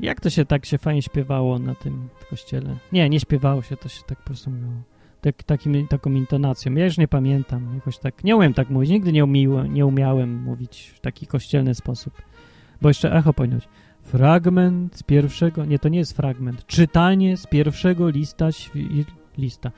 Jak 0.00 0.20
to 0.20 0.30
się 0.30 0.44
tak 0.44 0.66
się 0.66 0.78
fajnie 0.78 1.02
śpiewało 1.02 1.58
na 1.58 1.74
tym 1.74 2.08
kościele? 2.30 2.76
Nie, 2.92 3.08
nie 3.08 3.20
śpiewało 3.20 3.62
się, 3.62 3.76
to 3.76 3.88
się 3.88 4.02
tak 4.06 4.18
po 4.18 4.24
prostu 4.24 4.50
miało. 4.50 4.72
Tak, 5.20 5.42
takim, 5.42 5.88
taką 5.88 6.10
intonacją. 6.10 6.74
Ja 6.74 6.84
już 6.84 6.98
nie 6.98 7.08
pamiętam. 7.08 7.74
Jakoś 7.74 7.98
tak, 7.98 8.24
nie 8.24 8.36
umiem 8.36 8.54
tak 8.54 8.70
mówić. 8.70 8.90
Nigdy 8.90 9.12
nie, 9.12 9.24
umiłem, 9.24 9.74
nie 9.74 9.86
umiałem 9.86 10.42
mówić 10.42 10.92
w 10.96 11.00
taki 11.00 11.26
kościelny 11.26 11.74
sposób. 11.74 12.22
Bo 12.82 12.88
jeszcze 12.88 13.12
echo 13.12 13.32
powinno. 13.32 13.58
Fragment 14.02 14.96
z 14.96 15.02
pierwszego, 15.02 15.64
nie, 15.64 15.78
to 15.78 15.88
nie 15.88 15.98
jest 15.98 16.16
fragment. 16.16 16.66
Czytanie 16.66 17.36
z 17.36 17.46
pierwszego 17.46 18.08
lista, 18.08 18.48
lista. 19.38 19.70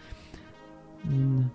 Mm. 1.07 1.48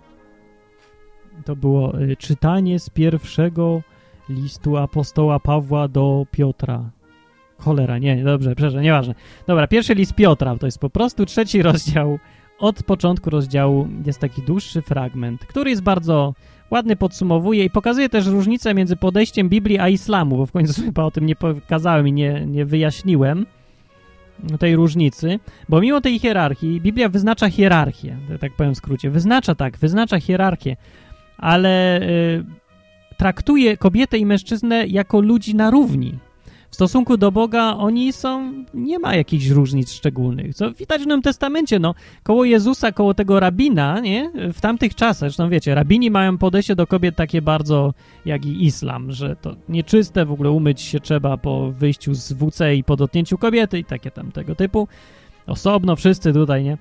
to 1.44 1.56
było 1.56 2.00
y, 2.00 2.16
czytanie 2.16 2.78
z 2.78 2.90
pierwszego 2.90 3.82
listu 4.28 4.76
apostoła 4.76 5.40
Pawła 5.40 5.88
do 5.88 6.26
Piotra. 6.30 6.90
Cholera, 7.58 7.98
nie, 7.98 8.24
dobrze, 8.24 8.54
przepraszam, 8.54 8.82
nieważne. 8.82 9.14
Dobra, 9.46 9.66
pierwszy 9.66 9.94
list 9.94 10.14
Piotra 10.14 10.56
to 10.56 10.66
jest 10.66 10.78
po 10.78 10.90
prostu 10.90 11.26
trzeci 11.26 11.62
rozdział. 11.72 12.18
Od 12.58 12.82
początku 12.82 13.30
rozdziału 13.30 13.88
jest 14.06 14.18
taki 14.18 14.42
dłuższy 14.42 14.82
fragment, 14.82 15.46
który 15.46 15.70
jest 15.70 15.82
bardzo 15.82 16.34
ładny, 16.70 16.96
podsumowuje 16.96 17.64
i 17.64 17.70
pokazuje 17.70 18.08
też 18.08 18.26
różnicę 18.26 18.74
między 18.74 18.96
podejściem 18.96 19.48
Biblii 19.48 19.78
a 19.78 19.88
islamu, 19.88 20.36
bo 20.36 20.46
w 20.46 20.52
końcu 20.52 20.82
chyba 20.86 21.04
o 21.04 21.10
tym 21.10 21.26
nie 21.26 21.36
pokazałem 21.36 22.08
i 22.08 22.12
nie, 22.12 22.46
nie 22.46 22.64
wyjaśniłem 22.64 23.46
tej 24.58 24.76
różnicy, 24.76 25.38
bo 25.68 25.80
mimo 25.80 26.00
tej 26.00 26.18
hierarchii, 26.18 26.80
Biblia 26.80 27.08
wyznacza 27.08 27.50
hierarchię, 27.50 28.16
tak 28.40 28.52
powiem 28.52 28.74
w 28.74 28.78
skrócie, 28.78 29.10
wyznacza 29.10 29.54
tak, 29.54 29.78
wyznacza 29.78 30.20
hierarchię, 30.20 30.76
ale 31.38 32.02
y, 32.02 32.44
traktuje 33.18 33.76
kobietę 33.76 34.18
i 34.18 34.26
mężczyznę 34.26 34.86
jako 34.86 35.20
ludzi 35.20 35.54
na 35.54 35.70
równi. 35.70 36.18
W 36.70 36.74
stosunku 36.74 37.16
do 37.16 37.32
Boga 37.32 37.74
oni 37.78 38.12
są, 38.12 38.52
nie 38.74 38.98
ma 38.98 39.14
jakichś 39.14 39.46
różnic 39.46 39.92
szczególnych. 39.92 40.54
Co 40.54 40.72
widać 40.72 41.02
w 41.02 41.06
Nowym 41.06 41.22
Testamencie, 41.22 41.78
no, 41.78 41.94
koło 42.22 42.44
Jezusa, 42.44 42.92
koło 42.92 43.14
tego 43.14 43.40
rabina, 43.40 44.00
nie, 44.00 44.30
w 44.52 44.60
tamtych 44.60 44.94
czasach, 44.94 45.28
zresztą 45.28 45.48
wiecie, 45.48 45.74
rabini 45.74 46.10
mają 46.10 46.38
podejście 46.38 46.76
do 46.76 46.86
kobiet 46.86 47.16
takie 47.16 47.42
bardzo 47.42 47.94
jak 48.24 48.46
i 48.46 48.64
islam, 48.64 49.12
że 49.12 49.36
to 49.36 49.56
nieczyste, 49.68 50.26
w 50.26 50.32
ogóle 50.32 50.50
umyć 50.50 50.80
się 50.80 51.00
trzeba 51.00 51.36
po 51.36 51.72
wyjściu 51.72 52.14
z 52.14 52.32
WC 52.32 52.76
i 52.76 52.84
po 52.84 52.96
dotknięciu 52.96 53.38
kobiety 53.38 53.78
i 53.78 53.84
takie 53.84 54.10
tam 54.10 54.32
tego 54.32 54.54
typu. 54.54 54.88
Osobno 55.46 55.96
wszyscy 55.96 56.32
tutaj, 56.32 56.64
nie. 56.64 56.78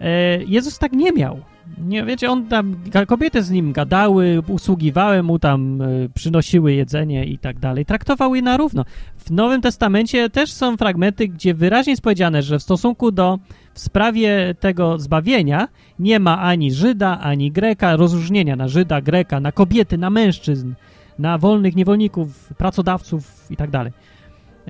E, 0.00 0.44
Jezus 0.44 0.78
tak 0.78 0.92
nie 0.92 1.12
miał. 1.12 1.40
Nie, 1.78 2.04
wiecie, 2.04 2.30
on 2.30 2.46
tam, 2.46 2.76
kobiety 3.06 3.42
z 3.42 3.50
nim 3.50 3.72
gadały, 3.72 4.42
usługiwały 4.48 5.22
mu 5.22 5.38
tam, 5.38 5.82
y, 5.82 6.10
przynosiły 6.14 6.72
jedzenie 6.72 7.24
i 7.24 7.38
tak 7.38 7.58
dalej. 7.58 7.86
Traktował 7.86 8.34
je 8.34 8.42
na 8.42 8.56
równo. 8.56 8.84
W 9.16 9.30
Nowym 9.30 9.60
Testamencie 9.60 10.30
też 10.30 10.52
są 10.52 10.76
fragmenty, 10.76 11.28
gdzie 11.28 11.54
wyraźnie 11.54 11.90
jest 11.90 12.02
powiedziane, 12.02 12.42
że 12.42 12.58
w 12.58 12.62
stosunku 12.62 13.12
do, 13.12 13.38
w 13.74 13.80
sprawie 13.80 14.54
tego 14.60 14.98
zbawienia 14.98 15.68
nie 15.98 16.20
ma 16.20 16.40
ani 16.40 16.72
Żyda, 16.72 17.18
ani 17.20 17.52
Greka, 17.52 17.96
rozróżnienia 17.96 18.56
na 18.56 18.68
Żyda, 18.68 19.00
Greka, 19.00 19.40
na 19.40 19.52
kobiety, 19.52 19.98
na 19.98 20.10
mężczyzn, 20.10 20.72
na 21.18 21.38
wolnych 21.38 21.76
niewolników, 21.76 22.52
pracodawców 22.58 23.50
i 23.50 23.56
tak 23.56 23.70
dalej. 23.70 23.92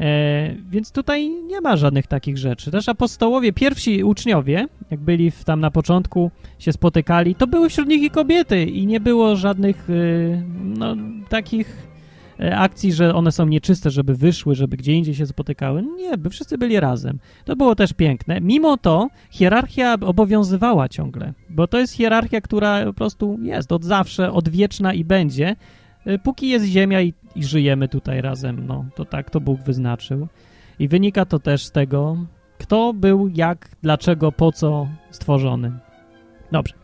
E, 0.01 0.55
więc 0.71 0.93
tutaj 0.93 1.31
nie 1.31 1.61
ma 1.61 1.77
żadnych 1.77 2.07
takich 2.07 2.39
rzeczy. 2.39 2.71
Też 2.71 2.89
apostołowie, 2.89 3.53
pierwsi 3.53 4.05
uczniowie, 4.05 4.69
jak 4.91 5.01
byli 5.01 5.31
w, 5.31 5.45
tam 5.45 5.61
na 5.61 5.71
początku, 5.71 6.31
się 6.59 6.73
spotykali, 6.73 7.35
to 7.35 7.47
były 7.47 7.69
wśród 7.69 7.89
nich 7.89 8.03
i 8.03 8.11
kobiety 8.11 8.65
i 8.65 8.87
nie 8.87 9.01
było 9.01 9.37
żadnych 9.37 9.91
y, 9.91 10.43
no, 10.65 10.97
takich 11.29 11.89
e, 12.41 12.57
akcji, 12.57 12.93
że 12.93 13.15
one 13.15 13.33
są 13.33 13.47
nieczyste, 13.47 13.91
żeby 13.91 14.15
wyszły, 14.15 14.55
żeby 14.55 14.77
gdzie 14.77 14.93
indziej 14.93 15.15
się 15.15 15.27
spotykały. 15.27 15.83
Nie, 15.97 16.19
by 16.19 16.31
wszyscy 16.31 16.59
byli 16.59 16.81
razem. 16.81 17.19
To 17.45 17.57
było 17.57 17.75
też 17.75 17.93
piękne. 17.93 18.41
Mimo 18.41 18.77
to 18.77 19.09
hierarchia 19.31 19.95
obowiązywała 20.01 20.89
ciągle, 20.89 21.33
bo 21.51 21.67
to 21.67 21.79
jest 21.79 21.93
hierarchia, 21.93 22.41
która 22.41 22.85
po 22.85 22.93
prostu 22.93 23.39
jest 23.43 23.73
od 23.73 23.85
zawsze, 23.85 24.33
odwieczna 24.33 24.95
i 24.95 25.05
będzie, 25.05 25.57
póki 26.23 26.49
jest 26.49 26.67
ziemia 26.67 27.01
i, 27.01 27.15
i, 27.37 27.45
żyjemy 27.45 27.89
tutaj 27.89 28.21
razem, 28.21 28.67
no 28.67 28.85
to 28.95 29.05
tak 29.05 29.31
to 29.31 29.41
Bóg 29.41 29.61
wyznaczył. 29.61 30.29
I 30.79 30.89
wynika 30.89 31.25
to 31.25 31.39
też 31.39 31.65
z 31.65 31.73
tego, 31.73 32.17
kto 32.59 32.93
był, 32.93 33.29
jak, 33.35 33.69
dlaczego, 33.83 34.33
po 34.33 34.53
co 34.53 34.89
stworzony. 35.11 35.73
Dobrze. 36.53 36.75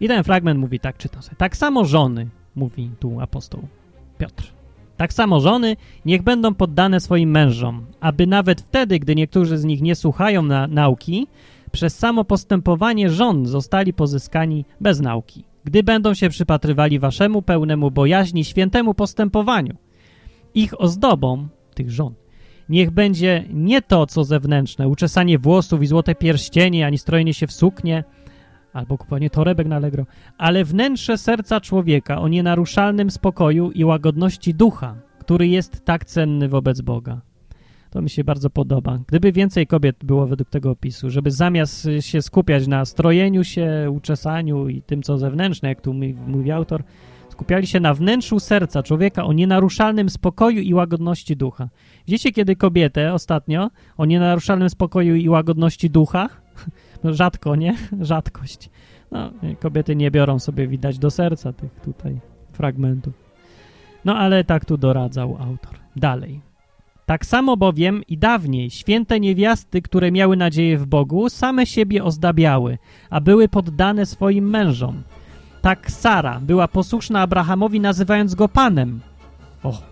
I 0.00 0.08
ten 0.08 0.24
fragment 0.24 0.60
mówi 0.60 0.80
tak, 0.80 0.98
czytam 0.98 1.22
sobie. 1.22 1.36
Tak 1.36 1.56
samo 1.56 1.84
żony, 1.84 2.28
mówi 2.54 2.90
tu 3.00 3.20
apostoł 3.20 3.68
Piotr. 4.18 4.52
Tak 4.96 5.12
samo 5.12 5.40
żony 5.40 5.76
niech 6.04 6.22
będą 6.22 6.54
poddane 6.54 7.00
swoim 7.00 7.30
mężom, 7.30 7.86
aby 8.00 8.26
nawet 8.26 8.60
wtedy, 8.60 8.98
gdy 8.98 9.14
niektórzy 9.14 9.58
z 9.58 9.64
nich 9.64 9.82
nie 9.82 9.94
słuchają 9.94 10.42
na 10.42 10.66
nauki, 10.66 11.26
przez 11.72 11.98
samo 11.98 12.24
postępowanie 12.24 13.10
żon 13.10 13.46
zostali 13.46 13.92
pozyskani 13.92 14.64
bez 14.80 15.00
nauki 15.00 15.44
gdy 15.64 15.82
będą 15.82 16.14
się 16.14 16.28
przypatrywali 16.28 16.98
waszemu 16.98 17.42
pełnemu 17.42 17.90
bojaźni 17.90 18.44
świętemu 18.44 18.94
postępowaniu. 18.94 19.76
Ich 20.54 20.80
ozdobą, 20.80 21.48
tych 21.74 21.90
żon, 21.90 22.14
niech 22.68 22.90
będzie 22.90 23.44
nie 23.52 23.82
to, 23.82 24.06
co 24.06 24.24
zewnętrzne, 24.24 24.88
uczesanie 24.88 25.38
włosów 25.38 25.82
i 25.82 25.86
złote 25.86 26.14
pierścienie, 26.14 26.86
ani 26.86 26.98
strojenie 26.98 27.34
się 27.34 27.46
w 27.46 27.52
suknie, 27.52 28.04
albo 28.72 28.98
kupowanie 28.98 29.30
torebek 29.30 29.66
na 29.66 29.76
Allegro, 29.76 30.06
ale 30.38 30.64
wnętrze 30.64 31.18
serca 31.18 31.60
człowieka 31.60 32.20
o 32.20 32.28
nienaruszalnym 32.28 33.10
spokoju 33.10 33.70
i 33.70 33.84
łagodności 33.84 34.54
ducha, 34.54 34.96
który 35.18 35.48
jest 35.48 35.84
tak 35.84 36.04
cenny 36.04 36.48
wobec 36.48 36.80
Boga. 36.80 37.20
To 37.92 38.02
mi 38.02 38.10
się 38.10 38.24
bardzo 38.24 38.50
podoba. 38.50 38.98
Gdyby 39.06 39.32
więcej 39.32 39.66
kobiet 39.66 40.04
było 40.04 40.26
według 40.26 40.50
tego 40.50 40.70
opisu, 40.70 41.10
żeby 41.10 41.30
zamiast 41.30 41.88
się 42.00 42.22
skupiać 42.22 42.66
na 42.66 42.84
strojeniu 42.84 43.44
się, 43.44 43.90
uczesaniu 43.90 44.68
i 44.68 44.82
tym, 44.82 45.02
co 45.02 45.18
zewnętrzne, 45.18 45.68
jak 45.68 45.80
tu 45.80 45.94
mówi, 46.26 46.50
autor, 46.50 46.82
skupiali 47.28 47.66
się 47.66 47.80
na 47.80 47.94
wnętrzu 47.94 48.40
serca 48.40 48.82
człowieka 48.82 49.24
o 49.24 49.32
nienaruszalnym 49.32 50.10
spokoju 50.10 50.60
i 50.60 50.74
łagodności 50.74 51.36
ducha. 51.36 51.68
Widzicie, 52.06 52.32
kiedy 52.32 52.56
kobietę 52.56 53.12
ostatnio 53.12 53.70
o 53.96 54.04
nienaruszalnym 54.04 54.70
spokoju 54.70 55.16
i 55.16 55.28
łagodności 55.28 55.90
ducha? 55.90 56.28
No 57.04 57.12
rzadko, 57.12 57.56
nie? 57.56 57.76
Rzadkość. 58.00 58.70
No, 59.10 59.32
kobiety 59.60 59.96
nie 59.96 60.10
biorą 60.10 60.38
sobie, 60.38 60.66
widać, 60.66 60.98
do 60.98 61.10
serca 61.10 61.52
tych 61.52 61.80
tutaj 61.80 62.20
fragmentów. 62.52 63.14
No, 64.04 64.16
ale 64.16 64.44
tak 64.44 64.64
tu 64.64 64.76
doradzał 64.76 65.36
autor. 65.40 65.74
Dalej. 65.96 66.51
Tak 67.06 67.26
samo 67.26 67.56
bowiem 67.56 68.02
i 68.08 68.18
dawniej 68.18 68.70
święte 68.70 69.20
niewiasty, 69.20 69.82
które 69.82 70.12
miały 70.12 70.36
nadzieję 70.36 70.78
w 70.78 70.86
Bogu, 70.86 71.28
same 71.28 71.66
siebie 71.66 72.04
ozdabiały, 72.04 72.78
a 73.10 73.20
były 73.20 73.48
poddane 73.48 74.06
swoim 74.06 74.50
mężom. 74.50 75.02
Tak 75.60 75.90
Sara 75.90 76.40
była 76.40 76.68
posłuszna 76.68 77.20
Abrahamowi, 77.20 77.80
nazywając 77.80 78.34
go 78.34 78.48
Panem. 78.48 79.00
O, 79.62 79.82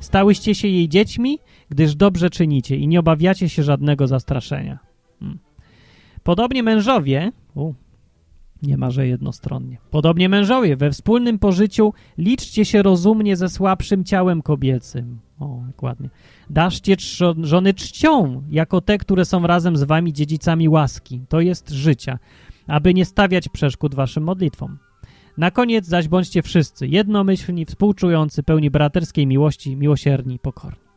stałyście 0.00 0.54
się 0.54 0.68
jej 0.68 0.88
dziećmi, 0.88 1.38
gdyż 1.68 1.94
dobrze 1.94 2.30
czynicie 2.30 2.76
i 2.76 2.88
nie 2.88 3.00
obawiacie 3.00 3.48
się 3.48 3.62
żadnego 3.62 4.06
zastraszenia. 4.06 4.78
Hmm. 5.20 5.38
Podobnie 6.22 6.62
mężowie, 6.62 7.32
u, 7.54 7.74
nie 8.62 8.76
ma, 8.76 8.90
że 8.90 9.06
jednostronnie. 9.06 9.78
Podobnie 9.90 10.28
mężowie, 10.28 10.76
we 10.76 10.90
wspólnym 10.90 11.38
pożyciu 11.38 11.92
liczcie 12.18 12.64
się 12.64 12.82
rozumnie 12.82 13.36
ze 13.36 13.48
słabszym 13.48 14.04
ciałem 14.04 14.42
kobiecym. 14.42 15.18
O, 15.40 15.62
dokładnie. 15.66 16.08
Daszcie 16.50 16.96
żony 17.42 17.74
czcią, 17.74 18.42
jako 18.50 18.80
te, 18.80 18.98
które 18.98 19.24
są 19.24 19.46
razem 19.46 19.76
z 19.76 19.82
wami 19.82 20.12
dziedzicami 20.12 20.68
łaski. 20.68 21.20
To 21.28 21.40
jest 21.40 21.70
życia, 21.70 22.18
aby 22.66 22.94
nie 22.94 23.04
stawiać 23.04 23.48
przeszkód 23.48 23.94
waszym 23.94 24.24
modlitwom. 24.24 24.78
Na 25.38 25.50
koniec 25.50 25.86
zaś 25.86 26.08
bądźcie 26.08 26.42
wszyscy 26.42 26.86
jednomyślni, 26.86 27.64
współczujący, 27.64 28.42
pełni 28.42 28.70
braterskiej 28.70 29.26
miłości, 29.26 29.76
miłosierni, 29.76 30.38
pokorni. 30.38 30.90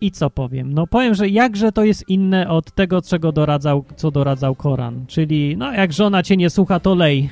I 0.00 0.10
co 0.10 0.30
powiem? 0.30 0.72
No 0.72 0.86
powiem, 0.86 1.14
że 1.14 1.28
jakże 1.28 1.72
to 1.72 1.84
jest 1.84 2.08
inne 2.08 2.48
od 2.48 2.74
tego, 2.74 3.02
czego 3.02 3.32
doradzał, 3.32 3.84
co 3.96 4.10
doradzał 4.10 4.54
Koran. 4.54 5.06
Czyli, 5.06 5.56
no 5.56 5.72
jak 5.72 5.92
żona 5.92 6.22
cię 6.22 6.36
nie 6.36 6.50
słucha, 6.50 6.80
to 6.80 6.94
lej, 6.94 7.30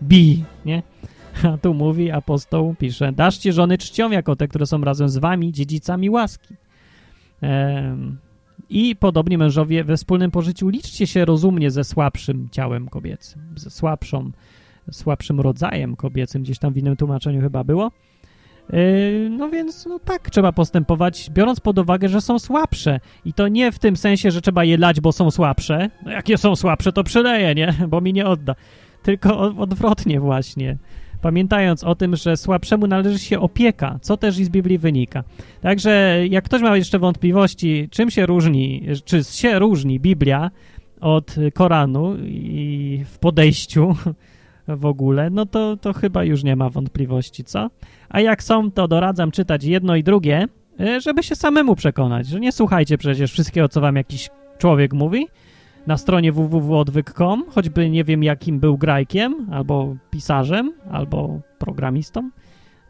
bij, 0.00 0.44
nie? 0.64 0.82
A 1.54 1.58
tu 1.58 1.74
mówi 1.74 2.10
apostoł, 2.10 2.74
pisze, 2.78 3.12
daszcie 3.12 3.52
żony 3.52 3.78
czcią 3.78 4.10
jako 4.10 4.36
te, 4.36 4.48
które 4.48 4.66
są 4.66 4.80
razem 4.80 5.08
z 5.08 5.18
wami, 5.18 5.52
dziedzicami 5.52 6.10
łaski. 6.10 6.54
Ehm, 7.42 8.16
I 8.68 8.96
podobnie 8.96 9.38
mężowie 9.38 9.84
we 9.84 9.96
wspólnym 9.96 10.30
pożyciu 10.30 10.68
liczcie 10.68 11.06
się 11.06 11.24
rozumnie 11.24 11.70
ze 11.70 11.84
słabszym 11.84 12.48
ciałem 12.52 12.88
kobiecym, 12.88 13.42
ze 13.56 13.70
słabszą, 13.70 14.30
słabszym 14.90 15.40
rodzajem 15.40 15.96
kobiecym, 15.96 16.42
gdzieś 16.42 16.58
tam 16.58 16.72
w 16.72 16.76
innym 16.76 16.96
tłumaczeniu 16.96 17.40
chyba 17.40 17.64
było. 17.64 17.90
No 19.30 19.48
więc 19.48 19.86
no 19.86 19.98
tak 19.98 20.30
trzeba 20.30 20.52
postępować, 20.52 21.30
biorąc 21.30 21.60
pod 21.60 21.78
uwagę, 21.78 22.08
że 22.08 22.20
są 22.20 22.38
słabsze. 22.38 23.00
I 23.24 23.32
to 23.32 23.48
nie 23.48 23.72
w 23.72 23.78
tym 23.78 23.96
sensie, 23.96 24.30
że 24.30 24.40
trzeba 24.40 24.64
je 24.64 24.76
lać, 24.76 25.00
bo 25.00 25.12
są 25.12 25.30
słabsze. 25.30 25.90
No 26.04 26.10
jakie 26.10 26.38
są 26.38 26.56
słabsze, 26.56 26.92
to 26.92 27.04
przyleję, 27.04 27.54
nie? 27.54 27.74
Bo 27.88 28.00
mi 28.00 28.12
nie 28.12 28.26
odda. 28.26 28.54
Tylko 29.02 29.40
odwrotnie 29.40 30.20
właśnie. 30.20 30.76
Pamiętając 31.22 31.84
o 31.84 31.94
tym, 31.94 32.16
że 32.16 32.36
słabszemu 32.36 32.86
należy 32.86 33.18
się 33.18 33.40
opieka, 33.40 33.98
co 34.02 34.16
też 34.16 34.38
i 34.38 34.44
z 34.44 34.48
Biblii 34.48 34.78
wynika. 34.78 35.24
Także 35.60 36.22
jak 36.28 36.44
ktoś 36.44 36.62
ma 36.62 36.76
jeszcze 36.76 36.98
wątpliwości, 36.98 37.88
czym 37.90 38.10
się 38.10 38.26
różni, 38.26 38.86
czy 39.04 39.24
się 39.24 39.58
różni 39.58 40.00
Biblia 40.00 40.50
od 41.00 41.34
Koranu 41.54 42.16
i 42.24 43.04
w 43.06 43.18
podejściu 43.18 43.96
w 44.68 44.86
ogóle, 44.86 45.30
no 45.30 45.46
to, 45.46 45.76
to 45.76 45.92
chyba 45.92 46.24
już 46.24 46.44
nie 46.44 46.56
ma 46.56 46.70
wątpliwości, 46.70 47.44
co? 47.44 47.70
A 48.08 48.20
jak 48.20 48.42
są, 48.42 48.70
to 48.70 48.88
doradzam 48.88 49.30
czytać 49.30 49.64
jedno 49.64 49.96
i 49.96 50.02
drugie, 50.02 50.46
e, 50.80 51.00
żeby 51.00 51.22
się 51.22 51.36
samemu 51.36 51.76
przekonać, 51.76 52.26
że 52.26 52.40
nie 52.40 52.52
słuchajcie 52.52 52.98
przecież 52.98 53.32
wszystkiego, 53.32 53.68
co 53.68 53.80
wam 53.80 53.96
jakiś 53.96 54.30
człowiek 54.58 54.92
mówi 54.92 55.26
na 55.86 55.96
stronie 55.96 56.32
www.odwyk.com, 56.32 57.44
choćby 57.50 57.90
nie 57.90 58.04
wiem 58.04 58.22
jakim 58.22 58.60
był 58.60 58.78
grajkiem, 58.78 59.46
albo 59.50 59.96
pisarzem, 60.10 60.72
albo 60.90 61.40
programistą? 61.58 62.30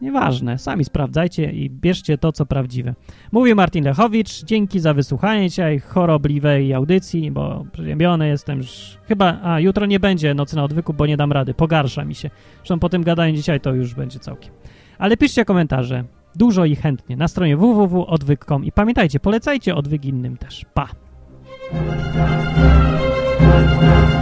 Nieważne, 0.01 0.59
sami 0.59 0.85
sprawdzajcie 0.85 1.53
i 1.53 1.71
bierzcie 1.71 2.19
to, 2.19 2.33
co 2.33 2.47
prawdziwe. 2.47 2.95
Mówi 3.33 3.55
Martin 3.55 3.85
Lechowicz, 3.85 4.45
dzięki 4.45 4.81
za 4.81 4.95
wysłuchanie 4.95 5.49
dzisiaj 5.49 5.81
chorobliwej 5.81 6.75
audycji, 6.75 7.31
bo 7.31 7.65
przeziębiony 7.73 8.29
jestem 8.29 8.59
już, 8.59 8.99
chyba, 9.09 9.39
a 9.43 9.61
jutro 9.61 9.87
nie 9.87 10.01
będzie 10.01 10.35
nocy 10.35 10.57
na 10.57 10.65
odwyku, 10.65 10.95
bo 10.95 11.07
nie 11.07 11.17
dam 11.17 11.33
rady, 11.33 11.55
pogarsza 11.55 12.05
mi 12.05 12.15
się. 12.15 12.31
Zresztą 12.57 12.79
po 12.79 12.89
tym 12.89 13.03
gadaniu 13.03 13.37
dzisiaj 13.37 13.61
to 13.61 13.75
już 13.75 13.95
będzie 13.95 14.19
całkiem. 14.19 14.53
Ale 14.99 15.17
piszcie 15.17 15.45
komentarze, 15.45 16.05
dużo 16.35 16.65
i 16.65 16.77
chętnie, 16.77 17.17
na 17.17 17.29
stronie 17.29 17.57
www.odwyk.com 17.57 18.65
i 18.65 18.73
pamiętajcie, 18.73 19.21
polecajcie 19.21 19.75
odwyk 19.75 20.05
innym 20.05 20.37
też. 20.37 20.65
Pa! 20.75 21.10
Thank 21.73 22.11
you. 24.15 24.20